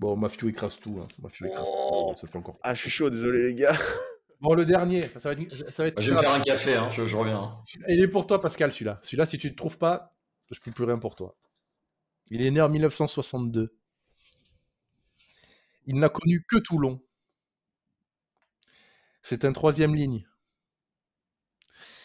[0.00, 1.00] Bon, Mafieux écrase tout.
[1.02, 1.08] Hein.
[1.18, 2.14] Écrase Oh.
[2.14, 2.20] tout.
[2.20, 2.58] Ça fait encore.
[2.62, 3.76] Ah, je suis chaud, désolé, les gars.
[4.40, 5.50] Bon, le dernier, ça va être.
[5.70, 7.56] Ça va être je vais me faire un café, hein, je, je reviens.
[7.88, 9.00] Il est pour toi, Pascal, celui-là.
[9.02, 10.14] Celui-là, si tu ne le trouves pas,
[10.50, 11.34] je ne peux plus rien pour toi.
[12.28, 13.74] Il est né en 1962.
[15.86, 17.00] Il n'a connu que Toulon.
[19.22, 20.26] C'est un troisième ligne.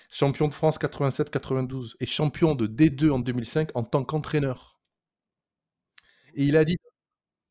[0.10, 4.80] Champion de France 87-92 et champion de D2 en 2005 en tant qu'entraîneur.
[6.36, 6.78] Et il a dit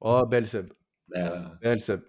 [0.00, 0.72] Oh, belle Seb.
[1.16, 2.02] Euh, Belle Seb.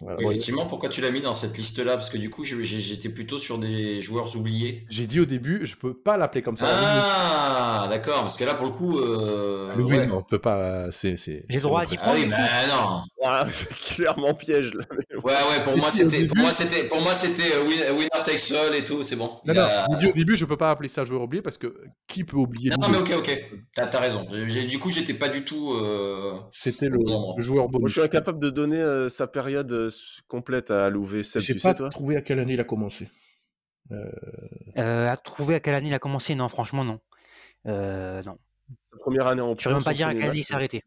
[0.00, 1.92] Voilà, effectivement, pourquoi tu l'as mis dans cette liste-là?
[1.94, 4.84] Parce que du coup, j'étais plutôt sur des joueurs oubliés.
[4.90, 6.66] J'ai dit au début, je peux pas l'appeler comme ça.
[6.68, 8.98] Ah, d'accord, parce que là, pour le coup.
[8.98, 10.06] Euh, oui, ouais.
[10.06, 10.90] non, on peut pas.
[10.90, 12.14] C'est, c'est, J'ai le droit à 10 Ah points.
[12.14, 12.36] oui, du coup.
[12.36, 13.02] bah non.
[13.22, 14.84] Voilà, c'est clairement piège, là.
[15.24, 18.74] Ouais, ouais, pour moi, c'était, pour moi, c'était, pour moi, c'était win- winner takes all
[18.74, 19.40] et tout, c'est bon.
[19.46, 21.56] Non, a- non, au début- au début, je peux pas appeler ça joueur oublié parce
[21.56, 21.74] que
[22.06, 23.50] qui peut oublier Non, non, mais ok, ok.
[23.74, 24.26] T'as, t'as raison.
[24.46, 25.72] J'ai- du coup, j'étais pas du tout.
[25.72, 27.34] euh, C'était le, Non.
[27.38, 27.92] le joueur Moi, je bonus.
[27.92, 29.90] suis incapable de donner euh, sa période euh,
[30.28, 31.22] complète à Louvet.
[31.36, 31.88] J'ai pas sais, toi?
[31.88, 33.08] trouvé à quelle année il a commencé.
[33.92, 36.34] Euh, à trouver à quelle année il a commencé?
[36.34, 37.00] Non, franchement, non.
[37.66, 38.36] Euh, non.
[38.90, 40.82] Sa première année en Je saurais même pas dire à quelle année il s'est arrêté.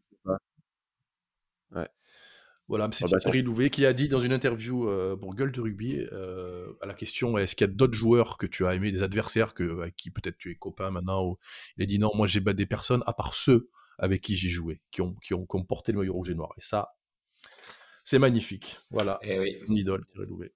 [2.68, 5.52] Voilà, c'est Ah bah, Thierry Louvet qui a dit dans une interview euh, pour Gueule
[5.52, 8.74] de rugby euh, à la question est-ce qu'il y a d'autres joueurs que tu as
[8.74, 11.38] aimés, des adversaires que, avec qui peut-être tu es copain maintenant ou...
[11.78, 14.50] Il a dit non, moi j'ai battu des personnes à part ceux avec qui j'ai
[14.50, 16.50] joué, qui ont, qui, ont, qui ont porté le maillot rouge et noir.
[16.58, 16.94] Et ça,
[18.04, 18.78] c'est magnifique.
[18.90, 19.56] Voilà, Eh oui.
[19.66, 20.52] une idole, Thierry Louvet.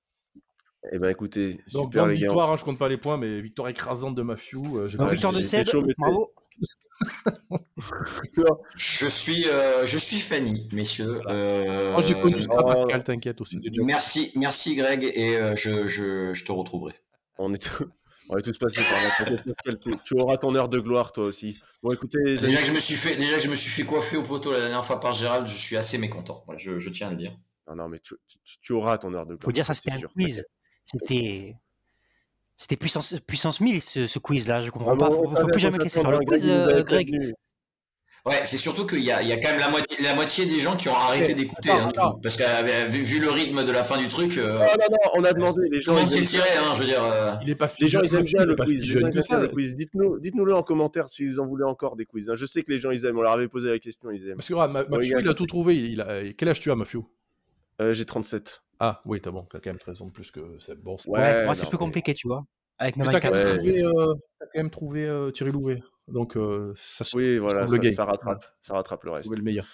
[0.92, 2.26] Eh ben écoutez, Donc, super grande les gars.
[2.26, 4.78] victoire, hein, je compte pas les points, mais victoire écrasante de Mafiou.
[4.78, 5.66] euh, victoire de Seb,
[5.98, 6.32] bravo.
[8.76, 11.20] Je suis, euh, je suis Fanny, messieurs.
[11.26, 12.64] Euh, Oh, j'ai connu ça, Oh.
[12.64, 13.58] Pascal, t'inquiète aussi.
[13.82, 16.92] Merci, merci Greg, et euh, je, je, je te retrouverai.
[17.38, 17.86] On est, tous-
[18.28, 19.36] on est tous passés par là.
[19.44, 21.58] Pascal, tu, auras ton heure de gloire, toi aussi.
[21.82, 23.70] Bon, écoutez, les amis, Déjà que je me suis fait, déjà que je me suis
[23.70, 26.42] fait coiffer au poteau la dernière fois par Gérald, je suis assez mécontent.
[26.46, 27.36] Voilà, je, je tiens à le dire.
[27.68, 29.44] non, non, mais tu, tu- tu auras ton heure de gloire.
[29.44, 30.12] Faut dire ça, c'était un sûr.
[30.12, 30.44] quiz.
[30.84, 31.54] C'était.
[32.56, 35.08] C'était puissance, puissance 1000 ce, ce quiz-là, je comprends Ah, pas.
[35.08, 37.34] bon, Faut, on faut savait plus jamais faire s'attendre, le quiz, euh, Greg.
[38.24, 40.76] Ouais, c'est surtout qu'il y y a quand même la moitié, la moitié des gens
[40.76, 41.90] qui ont arrêté d'écouter, hein,
[42.22, 44.84] parce que euh, vu, vu le rythme de la fin du truc, euh, Ah, non,
[44.90, 45.62] non, on a demandé.
[45.72, 47.02] Les gens, ils aiment, tiré, hein, je veux dire.
[47.02, 48.80] euh, Il est pas les gens, ils aiment bien le quiz.
[48.80, 49.40] bien ça.
[49.40, 49.74] le quiz.
[49.74, 52.30] Dites-nous, dites-nous-le en commentaire s'ils en voulaient encore des quiz.
[52.30, 52.34] hein.
[52.36, 53.18] Je sais que les gens, ils aiment.
[53.18, 54.36] On leur avait posé la question, ils aiment.
[54.36, 55.76] Parce que regarde, Ma- Mafiou, gars, il a tout trouvé.
[55.90, 56.32] Il a...
[56.38, 57.08] Quel âge tu as, Mafiou
[57.80, 58.62] Euh, J'ai 37.
[58.84, 60.98] Ah, oui, t'as bon, t'as quand même 13 ans de plus que c'est bon.
[60.98, 62.44] c'est- Ouais, Ouais, moi, c'est plus mais- compliqué, tu vois.
[62.78, 63.46] Avec mes Mais t'as quand, 24.
[63.46, 63.58] même Ouais.
[63.58, 65.82] trouvé, euh, t'as quand même trouvé euh, Thierry Louvet.
[66.08, 68.44] Donc, euh, ça se Oui, voilà, ça, rattrape.
[68.60, 69.26] Ça rattrape le reste.
[69.26, 69.66] trouvé le meilleur.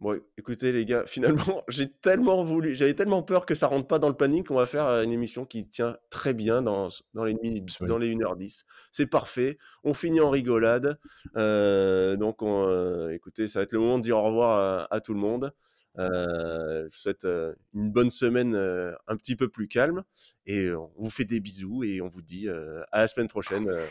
[0.00, 1.04] Bon, écoutez les gars,
[1.56, 4.56] finalement, j'ai tellement voulu, j'avais tellement peur que ça rentre pas dans le planning qu'on
[4.56, 7.86] va faire une émission qui tient très bien dans, dans les minutes, Oui.
[7.86, 8.64] dans les 1h10.
[8.90, 9.58] C'est parfait.
[9.84, 10.98] On finit en rigolade.
[11.36, 14.58] Euh, donc, on, euh, écoutez, ça va être le moment de dire au revoir
[14.90, 15.52] à, à tout le monde.
[15.98, 20.02] Euh, je vous souhaite euh, une bonne semaine euh, un petit peu plus calme
[20.46, 23.68] et on vous fait des bisous et on vous dit euh, à la semaine prochaine
[23.68, 23.86] euh,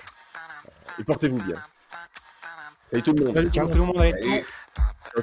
[1.00, 1.62] et portez-vous bien.
[2.88, 3.52] Salut tout le monde.
[3.54, 3.98] Ciao tout le monde.
[3.98, 4.44] Salut.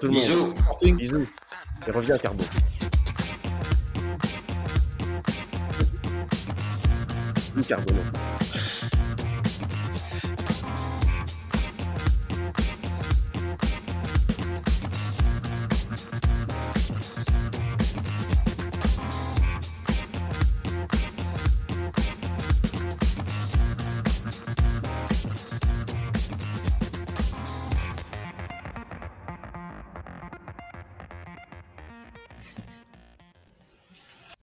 [0.00, 0.20] Tout le monde.
[0.20, 0.54] Bisous.
[0.96, 1.26] Bisous.
[1.86, 2.16] Et reviens.
[7.52, 7.94] Plus Carbon.
[7.94, 8.37] non.